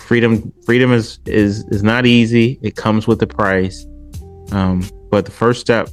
freedom, 0.00 0.52
freedom 0.66 0.92
is, 0.92 1.20
is, 1.26 1.64
is 1.68 1.84
not 1.84 2.06
easy. 2.06 2.58
It 2.60 2.74
comes 2.74 3.06
with 3.06 3.22
a 3.22 3.26
price. 3.26 3.86
Um, 4.50 4.84
but 5.10 5.24
the 5.24 5.30
first 5.30 5.60
step, 5.60 5.88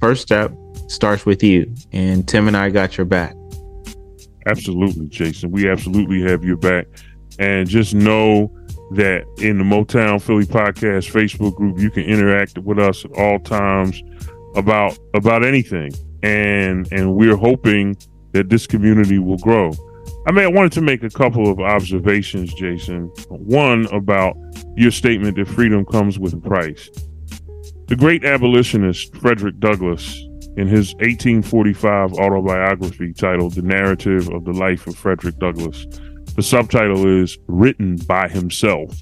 first 0.00 0.22
step 0.22 0.52
starts 0.88 1.24
with 1.24 1.42
you. 1.42 1.72
And 1.92 2.26
Tim 2.28 2.48
and 2.48 2.56
I 2.56 2.70
got 2.70 2.98
your 2.98 3.06
back. 3.06 3.34
Absolutely, 4.46 5.06
Jason. 5.06 5.52
We 5.52 5.70
absolutely 5.70 6.20
have 6.22 6.42
your 6.42 6.56
back. 6.56 6.86
And 7.38 7.68
just 7.68 7.94
know 7.94 8.52
that 8.94 9.24
in 9.38 9.58
the 9.58 9.64
Motown 9.64 10.20
Philly 10.20 10.44
Podcast 10.44 11.10
Facebook 11.10 11.54
group, 11.56 11.78
you 11.78 11.90
can 11.90 12.04
interact 12.04 12.58
with 12.58 12.78
us 12.78 13.04
at 13.04 13.12
all 13.12 13.38
times 13.40 14.02
about 14.54 14.98
about 15.14 15.44
anything. 15.44 15.92
And 16.22 16.90
and 16.92 17.14
we're 17.14 17.36
hoping 17.36 17.96
that 18.32 18.48
this 18.48 18.66
community 18.66 19.18
will 19.18 19.38
grow. 19.38 19.72
I 20.26 20.32
mean, 20.32 20.44
I 20.44 20.48
wanted 20.48 20.72
to 20.72 20.80
make 20.80 21.02
a 21.02 21.10
couple 21.10 21.50
of 21.50 21.58
observations, 21.58 22.54
Jason. 22.54 23.06
One 23.28 23.86
about 23.86 24.36
your 24.76 24.90
statement 24.90 25.36
that 25.36 25.48
freedom 25.48 25.84
comes 25.84 26.18
with 26.18 26.32
a 26.32 26.40
price. 26.40 26.88
The 27.88 27.96
great 27.96 28.24
abolitionist 28.24 29.16
Frederick 29.16 29.58
Douglass 29.58 30.16
in 30.56 30.68
his 30.68 30.94
1845 30.94 32.12
autobiography 32.14 33.12
titled 33.12 33.54
The 33.54 33.62
Narrative 33.62 34.28
of 34.28 34.44
the 34.44 34.52
Life 34.52 34.86
of 34.86 34.96
Frederick 34.96 35.38
Douglass. 35.38 35.86
The 36.34 36.42
subtitle 36.42 37.06
is 37.06 37.38
Written 37.46 37.96
by 37.96 38.28
Himself. 38.28 38.94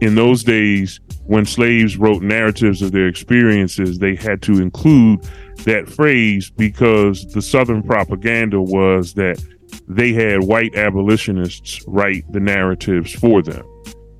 In 0.00 0.14
those 0.14 0.44
days, 0.44 1.00
when 1.24 1.44
slaves 1.44 1.96
wrote 1.96 2.22
narratives 2.22 2.82
of 2.82 2.92
their 2.92 3.08
experiences, 3.08 3.98
they 3.98 4.14
had 4.14 4.42
to 4.42 4.60
include 4.60 5.22
that 5.64 5.88
phrase 5.88 6.50
because 6.50 7.24
the 7.32 7.42
Southern 7.42 7.82
propaganda 7.82 8.60
was 8.60 9.14
that 9.14 9.42
they 9.88 10.12
had 10.12 10.44
white 10.44 10.74
abolitionists 10.76 11.82
write 11.86 12.30
the 12.32 12.40
narratives 12.40 13.12
for 13.12 13.42
them. 13.42 13.64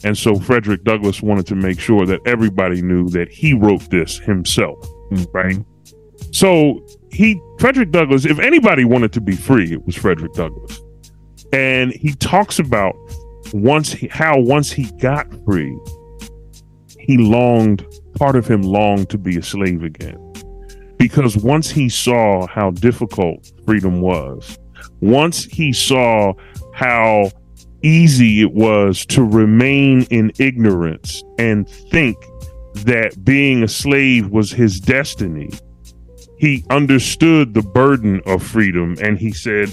And 0.05 0.17
so 0.17 0.37
Frederick 0.37 0.85
Douglass 0.85 1.23
wanted 1.23 1.47
to 1.47 1.55
make 1.55 1.81
sure 1.81 2.07
that 2.07 2.21
everybody 2.27 2.83
knew 2.83 3.09
that 3.11 3.29
he 3.29 3.55
wrote 3.55 3.89
this 3.91 4.19
himself, 4.19 4.79
mm-hmm. 5.11 5.25
right? 5.33 5.59
So 6.33 6.85
he, 7.11 7.41
Frederick 7.59 7.91
Douglass, 7.91 8.25
if 8.25 8.39
anybody 8.39 8.85
wanted 8.85 9.13
to 9.15 9.21
be 9.21 9.35
free, 9.35 9.73
it 9.73 9.85
was 9.85 9.97
Frederick 9.97 10.33
Douglass. 10.35 10.81
And 11.57 11.91
he 11.93 12.13
talks 12.17 12.59
about 12.59 12.95
once 13.55 13.91
he, 13.91 14.09
how 14.09 14.39
once 14.39 14.71
he 14.71 14.91
got 15.01 15.27
free, 15.47 15.75
he 16.99 17.17
longed, 17.17 17.83
part 18.19 18.37
of 18.37 18.47
him 18.47 18.61
longed 18.61 19.09
to 19.09 19.17
be 19.17 19.39
a 19.39 19.43
slave 19.43 19.83
again. 19.83 20.21
Because 20.99 21.35
once 21.35 21.71
he 21.71 21.89
saw 21.89 22.47
how 22.47 22.73
difficult 22.73 23.51
freedom 23.65 24.03
was, 24.03 24.59
once 25.01 25.45
he 25.45 25.73
saw 25.73 26.35
how 26.75 27.31
easy 27.83 28.43
it 28.43 28.53
was 28.53 29.07
to 29.07 29.25
remain 29.25 30.03
in 30.11 30.33
ignorance 30.39 31.23
and 31.39 31.67
think 31.91 32.19
that 32.85 33.25
being 33.25 33.63
a 33.63 33.69
slave 33.69 34.29
was 34.29 34.53
his 34.53 34.79
destiny, 34.79 35.49
he 36.37 36.67
understood 36.69 37.55
the 37.55 37.63
burden 37.63 38.21
of 38.27 38.43
freedom 38.43 38.95
and 39.01 39.17
he 39.19 39.33
said, 39.33 39.73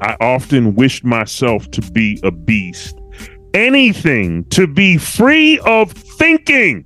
I 0.00 0.16
often 0.20 0.74
wished 0.74 1.04
myself 1.04 1.70
to 1.72 1.80
be 1.92 2.20
a 2.22 2.30
beast. 2.30 2.98
Anything 3.54 4.44
to 4.50 4.66
be 4.66 4.98
free 4.98 5.58
of 5.60 5.92
thinking. 5.92 6.84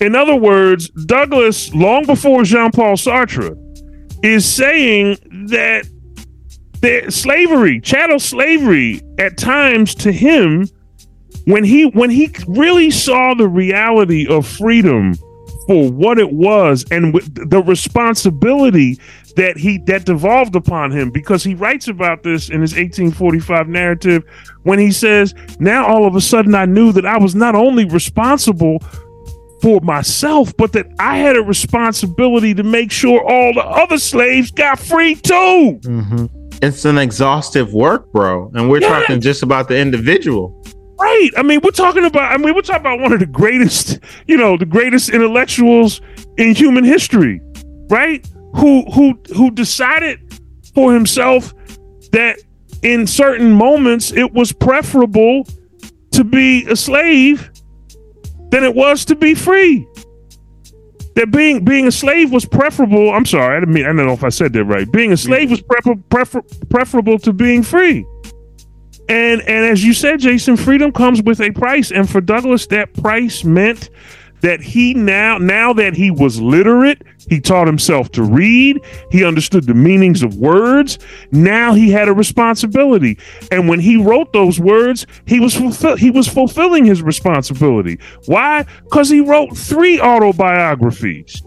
In 0.00 0.14
other 0.14 0.36
words, 0.36 0.88
Douglass, 1.06 1.72
long 1.74 2.04
before 2.04 2.42
Jean 2.44 2.70
Paul 2.72 2.96
Sartre, 2.96 3.56
is 4.22 4.44
saying 4.44 5.16
that 5.48 5.86
the 6.80 7.10
slavery, 7.10 7.80
chattel 7.80 8.18
slavery, 8.18 9.00
at 9.18 9.38
times 9.38 9.94
to 9.96 10.12
him, 10.12 10.66
when 11.46 11.64
he 11.64 11.86
when 11.86 12.10
he 12.10 12.30
really 12.46 12.90
saw 12.90 13.34
the 13.34 13.48
reality 13.48 14.26
of 14.28 14.46
freedom 14.46 15.14
for 15.66 15.90
what 15.90 16.18
it 16.18 16.32
was 16.32 16.84
and 16.90 17.14
the 17.14 17.62
responsibility 17.64 18.98
that 19.36 19.56
he 19.56 19.78
that 19.78 20.04
devolved 20.04 20.56
upon 20.56 20.90
him 20.90 21.10
because 21.10 21.42
he 21.42 21.54
writes 21.54 21.88
about 21.88 22.22
this 22.22 22.50
in 22.50 22.60
his 22.60 22.72
1845 22.72 23.68
narrative 23.68 24.24
when 24.62 24.78
he 24.78 24.90
says 24.90 25.34
now 25.58 25.86
all 25.86 26.06
of 26.06 26.14
a 26.14 26.20
sudden 26.20 26.54
i 26.54 26.64
knew 26.64 26.92
that 26.92 27.06
i 27.06 27.18
was 27.18 27.34
not 27.34 27.54
only 27.54 27.84
responsible 27.86 28.78
for 29.60 29.80
myself 29.80 30.54
but 30.56 30.72
that 30.72 30.86
i 30.98 31.16
had 31.16 31.36
a 31.36 31.42
responsibility 31.42 32.54
to 32.54 32.62
make 32.62 32.90
sure 32.90 33.22
all 33.22 33.52
the 33.54 33.64
other 33.64 33.98
slaves 33.98 34.50
got 34.50 34.78
free 34.78 35.14
too 35.14 35.78
mm-hmm. 35.82 36.26
it's 36.62 36.84
an 36.84 36.98
exhaustive 36.98 37.72
work 37.72 38.10
bro 38.12 38.50
and 38.54 38.68
we're 38.68 38.80
yeah. 38.80 39.00
talking 39.00 39.20
just 39.20 39.42
about 39.42 39.68
the 39.68 39.76
individual 39.76 40.58
Right. 41.00 41.30
I 41.36 41.42
mean, 41.42 41.58
we're 41.64 41.72
talking 41.72 42.04
about. 42.04 42.30
I 42.30 42.36
mean, 42.36 42.54
we're 42.54 42.62
talking 42.62 42.82
about 42.82 43.00
one 43.00 43.12
of 43.12 43.18
the 43.18 43.26
greatest, 43.26 43.98
you 44.28 44.36
know, 44.36 44.56
the 44.56 44.66
greatest 44.66 45.08
intellectuals 45.08 46.00
in 46.38 46.54
human 46.54 46.84
history, 46.84 47.40
right? 47.88 48.24
Who 48.54 48.84
who 48.90 49.18
who 49.34 49.50
decided 49.50 50.20
for 50.74 50.92
himself 50.92 51.54
that 52.12 52.38
in 52.82 53.06
certain 53.06 53.52
moments 53.52 54.12
it 54.12 54.32
was 54.32 54.52
preferable 54.52 55.46
to 56.12 56.24
be 56.24 56.66
a 56.66 56.76
slave 56.76 57.50
than 58.50 58.64
it 58.64 58.74
was 58.74 59.04
to 59.06 59.16
be 59.16 59.34
free. 59.34 59.86
That 61.14 61.30
being 61.30 61.64
being 61.64 61.86
a 61.86 61.92
slave 61.92 62.32
was 62.32 62.44
preferable. 62.44 63.10
I'm 63.10 63.26
sorry, 63.26 63.56
I 63.56 63.60
didn't 63.60 63.74
mean. 63.74 63.84
I 63.84 63.88
don't 63.88 64.06
know 64.06 64.12
if 64.12 64.24
I 64.24 64.30
said 64.30 64.52
that 64.54 64.64
right. 64.64 64.90
Being 64.90 65.12
a 65.12 65.16
slave 65.16 65.50
was 65.50 65.60
prefer, 65.60 65.94
prefer, 66.08 66.42
preferable 66.70 67.18
to 67.20 67.32
being 67.32 67.62
free. 67.62 68.06
And 69.08 69.42
and 69.42 69.66
as 69.66 69.84
you 69.84 69.92
said, 69.92 70.20
Jason, 70.20 70.56
freedom 70.56 70.92
comes 70.92 71.22
with 71.22 71.40
a 71.40 71.50
price. 71.50 71.90
And 71.90 72.08
for 72.08 72.20
Douglass, 72.20 72.66
that 72.68 72.94
price 72.94 73.44
meant 73.44 73.90
that 74.42 74.60
he 74.60 74.92
now 74.92 75.38
now 75.38 75.72
that 75.72 75.94
he 75.94 76.10
was 76.10 76.40
literate 76.40 77.02
he 77.28 77.40
taught 77.40 77.66
himself 77.66 78.10
to 78.12 78.22
read 78.22 78.80
he 79.10 79.24
understood 79.24 79.64
the 79.66 79.74
meanings 79.74 80.22
of 80.22 80.36
words 80.36 80.98
now 81.30 81.72
he 81.72 81.90
had 81.90 82.08
a 82.08 82.12
responsibility. 82.12 83.18
And 83.50 83.68
when 83.68 83.80
he 83.80 83.96
wrote 83.96 84.32
those 84.32 84.60
words 84.60 85.06
he 85.26 85.40
was 85.40 85.54
fulfill- 85.54 85.96
he 85.96 86.10
was 86.10 86.28
fulfilling 86.28 86.84
his 86.84 87.02
responsibility. 87.02 87.98
Why? 88.26 88.66
Cuz 88.90 89.08
he 89.08 89.20
wrote 89.20 89.56
3 89.56 90.00
autobiographies. 90.00 91.42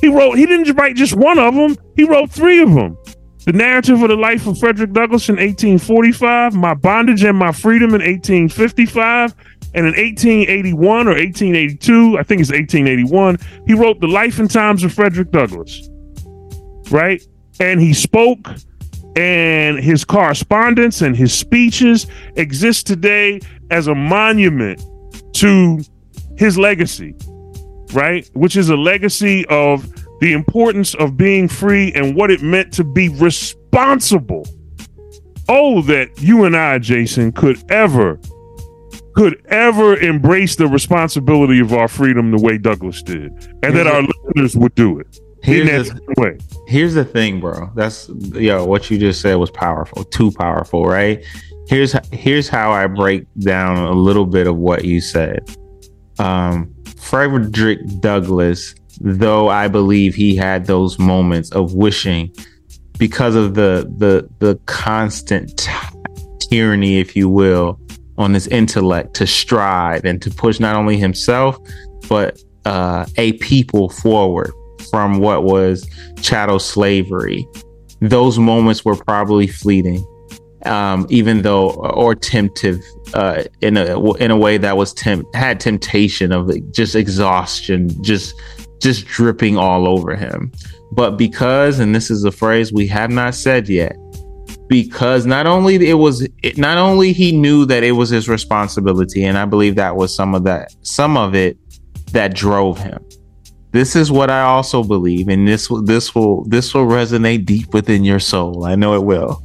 He 0.00 0.08
wrote 0.08 0.38
he 0.38 0.46
didn't 0.46 0.74
write 0.76 0.96
just 0.96 1.14
one 1.14 1.38
of 1.38 1.54
them 1.54 1.76
he 1.96 2.04
wrote 2.04 2.30
3 2.30 2.62
of 2.62 2.74
them 2.74 2.96
the 3.46 3.52
narrative 3.52 4.02
of 4.02 4.08
the 4.08 4.16
life 4.16 4.46
of 4.48 4.58
Frederick 4.58 4.92
Douglass 4.92 5.28
in 5.28 5.36
1845, 5.36 6.54
My 6.54 6.74
Bondage 6.74 7.22
and 7.22 7.38
My 7.38 7.52
Freedom 7.52 7.90
in 7.90 8.02
1855, 8.02 9.34
and 9.74 9.86
in 9.86 9.92
1881 9.92 11.06
or 11.06 11.12
1882, 11.12 12.18
I 12.18 12.24
think 12.24 12.40
it's 12.40 12.50
1881, 12.50 13.38
he 13.66 13.74
wrote 13.74 14.00
The 14.00 14.08
Life 14.08 14.40
and 14.40 14.50
Times 14.50 14.82
of 14.82 14.92
Frederick 14.92 15.30
Douglass. 15.30 15.88
Right? 16.90 17.22
And 17.60 17.80
he 17.80 17.94
spoke, 17.94 18.48
and 19.14 19.78
his 19.78 20.04
correspondence 20.04 21.00
and 21.00 21.16
his 21.16 21.32
speeches 21.32 22.08
exist 22.34 22.88
today 22.88 23.40
as 23.70 23.86
a 23.86 23.94
monument 23.94 24.82
to 25.34 25.80
his 26.36 26.58
legacy, 26.58 27.14
right? 27.92 28.28
Which 28.34 28.56
is 28.56 28.70
a 28.70 28.76
legacy 28.76 29.46
of 29.46 29.88
the 30.20 30.32
importance 30.32 30.94
of 30.94 31.16
being 31.16 31.48
free 31.48 31.92
and 31.94 32.14
what 32.16 32.30
it 32.30 32.42
meant 32.42 32.72
to 32.74 32.84
be 32.84 33.08
responsible. 33.08 34.46
Oh, 35.48 35.82
that 35.82 36.08
you 36.20 36.44
and 36.44 36.56
I, 36.56 36.78
Jason, 36.78 37.32
could 37.32 37.62
ever 37.70 38.18
could 39.14 39.40
ever 39.46 39.96
embrace 39.96 40.56
the 40.56 40.66
responsibility 40.66 41.58
of 41.58 41.72
our 41.72 41.88
freedom 41.88 42.30
the 42.32 42.38
way 42.42 42.58
Douglass 42.58 43.02
did, 43.02 43.30
and 43.62 43.72
Here's 43.72 43.74
that 43.74 43.86
our 43.86 44.02
the- 44.02 44.12
listeners 44.24 44.56
would 44.56 44.74
do 44.74 44.98
it 45.00 45.18
Here's 45.42 45.90
the, 45.90 46.00
way. 46.18 46.36
here's 46.66 46.92
the 46.94 47.04
thing, 47.04 47.38
bro. 47.40 47.70
That's 47.76 48.08
yo, 48.34 48.64
what 48.66 48.90
you 48.90 48.98
just 48.98 49.20
said 49.20 49.36
was 49.36 49.50
powerful, 49.50 50.02
too 50.04 50.32
powerful, 50.32 50.84
right? 50.84 51.24
Here's 51.68 51.94
here's 52.12 52.48
how 52.48 52.72
I 52.72 52.88
break 52.88 53.26
down 53.38 53.76
a 53.78 53.92
little 53.92 54.26
bit 54.26 54.46
of 54.48 54.56
what 54.56 54.84
you 54.84 55.00
said. 55.00 55.48
Um, 56.18 56.74
Frederick 56.98 57.78
Douglass, 58.00 58.74
though 59.00 59.48
I 59.48 59.68
believe 59.68 60.14
he 60.14 60.36
had 60.36 60.66
those 60.66 60.98
moments 60.98 61.50
of 61.52 61.74
wishing 61.74 62.34
because 62.98 63.34
of 63.34 63.54
the 63.54 63.90
the 63.98 64.28
the 64.38 64.58
constant 64.66 65.58
t- 65.58 65.70
tyranny, 66.38 66.98
if 66.98 67.14
you 67.14 67.28
will, 67.28 67.78
on 68.18 68.34
his 68.34 68.46
intellect 68.48 69.14
to 69.14 69.26
strive 69.26 70.04
and 70.04 70.20
to 70.22 70.30
push 70.30 70.60
not 70.60 70.76
only 70.76 70.96
himself 70.96 71.58
but 72.08 72.40
uh, 72.64 73.06
a 73.16 73.32
people 73.34 73.88
forward 73.88 74.52
from 74.90 75.18
what 75.18 75.44
was 75.44 75.88
chattel 76.20 76.58
slavery. 76.58 77.46
Those 78.00 78.38
moments 78.38 78.84
were 78.84 78.96
probably 78.96 79.46
fleeting, 79.46 80.04
um, 80.64 81.06
even 81.08 81.42
though 81.42 81.70
or 81.70 82.14
temptive 82.14 82.80
uh, 83.14 83.44
in 83.60 83.76
a 83.76 84.14
in 84.14 84.30
a 84.30 84.36
way 84.36 84.58
that 84.58 84.76
was 84.76 84.92
temp- 84.92 85.32
had 85.34 85.60
temptation 85.60 86.32
of 86.32 86.50
just 86.72 86.94
exhaustion, 86.94 87.90
just 88.02 88.34
just 88.80 89.06
dripping 89.06 89.56
all 89.56 89.88
over 89.88 90.14
him. 90.14 90.52
But 90.92 91.12
because, 91.12 91.78
and 91.78 91.94
this 91.94 92.10
is 92.10 92.24
a 92.24 92.32
phrase 92.32 92.72
we 92.72 92.86
have 92.88 93.10
not 93.10 93.34
said 93.34 93.68
yet, 93.68 93.96
because 94.68 95.26
not 95.26 95.46
only 95.46 95.88
it 95.88 95.94
was 95.94 96.26
it, 96.42 96.58
not 96.58 96.78
only 96.78 97.12
he 97.12 97.32
knew 97.32 97.64
that 97.66 97.82
it 97.82 97.92
was 97.92 98.10
his 98.10 98.28
responsibility, 98.28 99.24
and 99.24 99.38
I 99.38 99.44
believe 99.44 99.76
that 99.76 99.96
was 99.96 100.14
some 100.14 100.34
of 100.34 100.44
that 100.44 100.74
some 100.82 101.16
of 101.16 101.34
it 101.34 101.58
that 102.12 102.34
drove 102.34 102.78
him. 102.78 103.02
This 103.72 103.94
is 103.94 104.10
what 104.10 104.30
I 104.30 104.40
also 104.42 104.82
believe, 104.82 105.28
and 105.28 105.46
this 105.46 105.68
will 105.68 105.82
this 105.82 106.14
will 106.14 106.44
this 106.44 106.72
will 106.72 106.86
resonate 106.86 107.44
deep 107.44 107.74
within 107.74 108.04
your 108.04 108.20
soul. 108.20 108.64
I 108.64 108.74
know 108.74 108.94
it 108.94 109.04
will. 109.04 109.42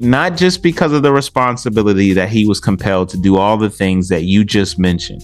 Not 0.00 0.36
just 0.36 0.62
because 0.62 0.92
of 0.92 1.02
the 1.02 1.12
responsibility 1.12 2.14
that 2.14 2.30
he 2.30 2.46
was 2.46 2.58
compelled 2.58 3.10
to 3.10 3.18
do 3.18 3.36
all 3.36 3.58
the 3.58 3.68
things 3.68 4.08
that 4.08 4.22
you 4.22 4.42
just 4.42 4.78
mentioned, 4.78 5.22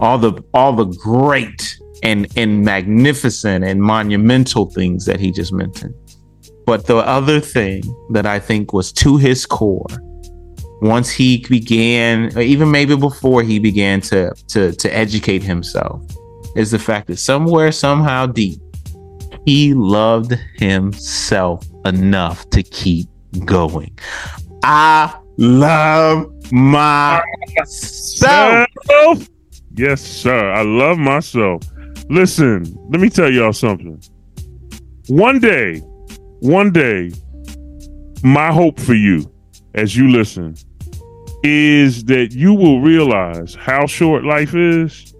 all 0.00 0.16
the 0.16 0.42
all 0.54 0.72
the 0.72 0.86
great 0.86 1.78
and 2.02 2.26
and 2.36 2.64
magnificent 2.64 3.64
and 3.64 3.80
monumental 3.80 4.66
things 4.70 5.04
that 5.06 5.20
he 5.20 5.30
just 5.30 5.52
mentioned. 5.52 5.94
But 6.66 6.86
the 6.86 6.96
other 6.96 7.40
thing 7.40 7.82
that 8.10 8.26
I 8.26 8.38
think 8.38 8.72
was 8.72 8.92
to 8.92 9.16
his 9.16 9.44
core, 9.46 9.86
once 10.80 11.10
he 11.10 11.44
began, 11.48 12.36
or 12.36 12.40
even 12.40 12.70
maybe 12.70 12.96
before 12.96 13.42
he 13.42 13.58
began 13.58 14.00
to 14.02 14.34
to 14.48 14.72
to 14.72 14.96
educate 14.96 15.42
himself, 15.42 16.02
is 16.56 16.70
the 16.70 16.78
fact 16.78 17.06
that 17.08 17.18
somewhere, 17.18 17.72
somehow 17.72 18.26
deep, 18.26 18.60
he 19.44 19.74
loved 19.74 20.38
himself 20.56 21.66
enough 21.84 22.48
to 22.50 22.62
keep 22.62 23.08
going. 23.44 23.96
I 24.62 25.14
love 25.36 26.30
myself. 26.52 27.68
Yes, 29.76 30.00
sir. 30.00 30.52
I 30.52 30.62
love 30.62 30.98
myself. 30.98 31.62
Listen, 32.10 32.64
let 32.90 33.00
me 33.00 33.08
tell 33.08 33.30
y'all 33.30 33.52
something. 33.52 34.02
One 35.08 35.38
day, 35.38 35.78
one 36.40 36.72
day, 36.72 37.12
my 38.22 38.52
hope 38.52 38.78
for 38.78 38.94
you 38.94 39.30
as 39.74 39.96
you 39.96 40.10
listen 40.10 40.54
is 41.42 42.04
that 42.04 42.32
you 42.32 42.54
will 42.54 42.80
realize 42.80 43.54
how 43.54 43.86
short 43.86 44.24
life 44.24 44.54
is 44.54 45.14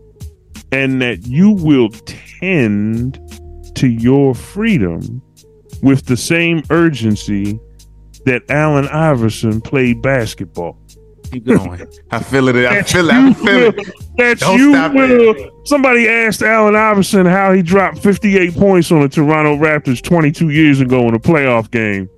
and 0.72 1.00
that 1.00 1.26
you 1.26 1.50
will 1.50 1.90
tend 2.40 3.18
to 3.74 3.88
your 3.88 4.34
freedom 4.34 5.22
with 5.82 6.06
the 6.06 6.16
same 6.16 6.62
urgency 6.70 7.58
that 8.24 8.42
Allen 8.48 8.88
Iverson 8.88 9.60
played 9.60 10.00
basketball. 10.00 10.78
Keep 11.30 11.44
going. 11.46 11.86
I 12.10 12.22
feel 12.22 12.48
it. 12.48 12.56
I 12.56 12.82
feel 12.82 13.08
it. 13.08 13.12
I 13.12 13.26
you 13.26 13.34
feel 13.34 13.68
it. 13.68 13.92
that 14.16 14.38
Don't 14.38 14.58
you 14.58 14.72
stop 14.72 14.94
will. 14.94 15.50
Somebody 15.64 16.08
asked 16.08 16.42
Allen 16.42 16.76
Iverson 16.76 17.26
how 17.26 17.52
he 17.52 17.62
dropped 17.62 17.98
58 17.98 18.54
points 18.54 18.92
on 18.92 19.00
the 19.00 19.08
Toronto 19.08 19.56
Raptors 19.56 20.02
22 20.02 20.50
years 20.50 20.80
ago 20.80 21.08
in 21.08 21.14
a 21.14 21.18
playoff 21.18 21.70
game. 21.70 22.08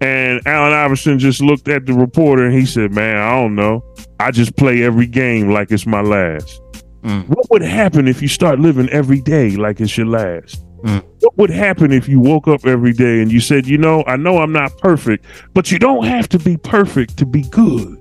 And 0.00 0.40
Allen 0.46 0.72
Iverson 0.72 1.18
just 1.18 1.40
looked 1.40 1.68
at 1.68 1.86
the 1.86 1.94
reporter 1.94 2.44
and 2.44 2.54
he 2.54 2.66
said, 2.66 2.92
Man, 2.92 3.16
I 3.16 3.30
don't 3.30 3.54
know. 3.54 3.84
I 4.20 4.30
just 4.30 4.56
play 4.56 4.82
every 4.82 5.06
game 5.06 5.50
like 5.50 5.70
it's 5.70 5.86
my 5.86 6.00
last. 6.00 6.60
Mm. 7.02 7.28
What 7.28 7.48
would 7.50 7.62
happen 7.62 8.08
if 8.08 8.20
you 8.20 8.28
start 8.28 8.58
living 8.58 8.88
every 8.90 9.20
day 9.20 9.50
like 9.56 9.80
it's 9.80 9.96
your 9.96 10.06
last? 10.06 10.62
Mm. 10.82 11.04
What 11.20 11.36
would 11.38 11.50
happen 11.50 11.92
if 11.92 12.08
you 12.08 12.20
woke 12.20 12.48
up 12.48 12.66
every 12.66 12.92
day 12.92 13.22
and 13.22 13.32
you 13.32 13.40
said, 13.40 13.66
You 13.66 13.78
know, 13.78 14.04
I 14.06 14.16
know 14.16 14.38
I'm 14.38 14.52
not 14.52 14.76
perfect, 14.78 15.24
but 15.54 15.70
you 15.70 15.78
don't 15.78 16.04
have 16.04 16.28
to 16.30 16.38
be 16.38 16.56
perfect 16.56 17.16
to 17.18 17.26
be 17.26 17.42
good? 17.42 17.98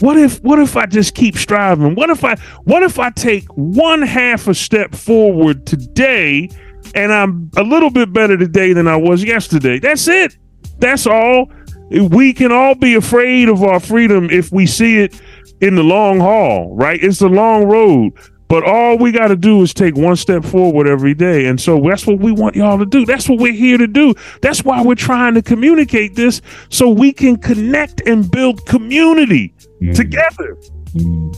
What 0.00 0.16
if 0.16 0.42
what 0.42 0.58
if 0.58 0.76
I 0.76 0.86
just 0.86 1.14
keep 1.14 1.36
striving? 1.36 1.94
What 1.94 2.10
if 2.10 2.24
I 2.24 2.36
what 2.64 2.82
if 2.82 2.98
I 2.98 3.10
take 3.10 3.44
one 3.56 4.02
half 4.02 4.48
a 4.48 4.54
step 4.54 4.94
forward 4.94 5.66
today 5.66 6.48
and 6.94 7.12
I'm 7.12 7.50
a 7.56 7.62
little 7.62 7.90
bit 7.90 8.12
better 8.12 8.36
today 8.36 8.72
than 8.72 8.88
I 8.88 8.96
was 8.96 9.24
yesterday? 9.24 9.78
That's 9.78 10.08
it. 10.08 10.36
That's 10.78 11.06
all. 11.06 11.50
We 11.90 12.32
can 12.32 12.52
all 12.52 12.74
be 12.74 12.94
afraid 12.94 13.48
of 13.48 13.62
our 13.62 13.80
freedom 13.80 14.28
if 14.30 14.50
we 14.50 14.66
see 14.66 14.98
it 14.98 15.20
in 15.60 15.76
the 15.76 15.84
long 15.84 16.20
haul, 16.20 16.74
right? 16.74 17.02
It's 17.02 17.20
the 17.20 17.28
long 17.28 17.64
road. 17.64 18.12
But 18.48 18.62
all 18.62 18.96
we 18.96 19.10
got 19.10 19.28
to 19.28 19.36
do 19.36 19.62
is 19.62 19.74
take 19.74 19.96
one 19.96 20.14
step 20.14 20.44
forward 20.44 20.86
every 20.86 21.14
day. 21.14 21.46
And 21.46 21.60
so 21.60 21.80
that's 21.80 22.06
what 22.06 22.20
we 22.20 22.30
want 22.30 22.54
y'all 22.54 22.78
to 22.78 22.86
do. 22.86 23.04
That's 23.04 23.28
what 23.28 23.40
we're 23.40 23.52
here 23.52 23.76
to 23.76 23.88
do. 23.88 24.14
That's 24.40 24.64
why 24.64 24.82
we're 24.82 24.94
trying 24.94 25.34
to 25.34 25.42
communicate 25.42 26.14
this 26.14 26.40
so 26.68 26.88
we 26.88 27.12
can 27.12 27.36
connect 27.36 28.02
and 28.06 28.30
build 28.30 28.64
community 28.66 29.52
together. 29.94 30.56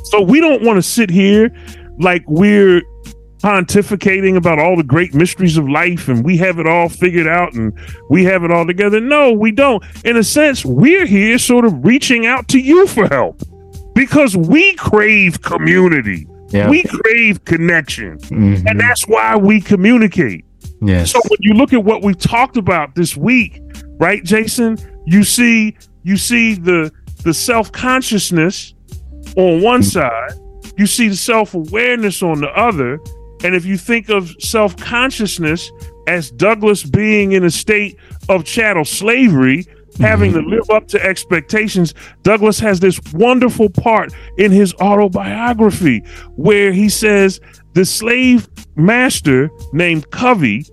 So 0.04 0.20
we 0.22 0.40
don't 0.40 0.62
want 0.62 0.76
to 0.76 0.82
sit 0.82 1.10
here 1.10 1.50
like 1.98 2.22
we're 2.28 2.82
pontificating 3.42 4.36
about 4.36 4.58
all 4.58 4.76
the 4.76 4.82
great 4.82 5.14
mysteries 5.14 5.56
of 5.56 5.68
life 5.68 6.08
and 6.08 6.24
we 6.24 6.36
have 6.36 6.58
it 6.58 6.66
all 6.66 6.88
figured 6.88 7.26
out 7.28 7.52
and 7.54 7.72
we 8.10 8.24
have 8.24 8.44
it 8.44 8.50
all 8.50 8.66
together. 8.66 9.00
No, 9.00 9.32
we 9.32 9.52
don't. 9.52 9.82
In 10.04 10.16
a 10.16 10.24
sense, 10.24 10.64
we're 10.64 11.06
here 11.06 11.38
sort 11.38 11.64
of 11.64 11.84
reaching 11.84 12.26
out 12.26 12.48
to 12.48 12.58
you 12.58 12.86
for 12.86 13.06
help 13.08 13.40
because 13.94 14.36
we 14.36 14.74
crave 14.74 15.40
community. 15.42 16.26
Yeah. 16.50 16.68
We 16.68 16.82
crave 16.82 17.44
connection. 17.44 18.18
Mhm. 18.18 18.64
And 18.66 18.80
that's 18.80 19.06
why 19.06 19.36
we 19.36 19.60
communicate. 19.60 20.44
yes. 20.80 21.10
So 21.12 21.20
when 21.28 21.38
you 21.40 21.54
look 21.54 21.72
at 21.72 21.84
what 21.84 22.02
we've 22.02 22.18
talked 22.18 22.56
about 22.56 22.94
this 22.94 23.16
week, 23.16 23.60
right, 24.00 24.22
Jason, 24.24 24.78
you 25.06 25.24
see 25.24 25.76
you 26.04 26.16
see 26.16 26.54
the 26.54 26.90
the 27.28 27.34
self-consciousness 27.34 28.72
on 29.36 29.60
one 29.60 29.82
mm. 29.82 29.84
side, 29.84 30.32
you 30.78 30.86
see 30.86 31.08
the 31.08 31.16
self-awareness 31.16 32.22
on 32.22 32.40
the 32.40 32.48
other, 32.48 32.98
and 33.44 33.54
if 33.54 33.66
you 33.66 33.76
think 33.76 34.08
of 34.08 34.34
self-consciousness 34.40 35.70
as 36.06 36.30
Douglass 36.30 36.84
being 36.84 37.32
in 37.32 37.44
a 37.44 37.50
state 37.50 37.98
of 38.30 38.46
chattel 38.46 38.86
slavery, 38.86 39.66
having 40.00 40.32
to 40.32 40.38
mm-hmm. 40.38 40.50
live 40.50 40.70
up 40.70 40.86
to 40.88 41.04
expectations. 41.04 41.92
Douglass 42.22 42.58
has 42.60 42.80
this 42.80 43.00
wonderful 43.12 43.68
part 43.68 44.12
in 44.38 44.50
his 44.50 44.72
autobiography 44.74 45.98
where 46.36 46.72
he 46.72 46.88
says 46.88 47.40
the 47.74 47.84
slave 47.84 48.48
master 48.76 49.50
named 49.72 50.10
Covey, 50.10 50.64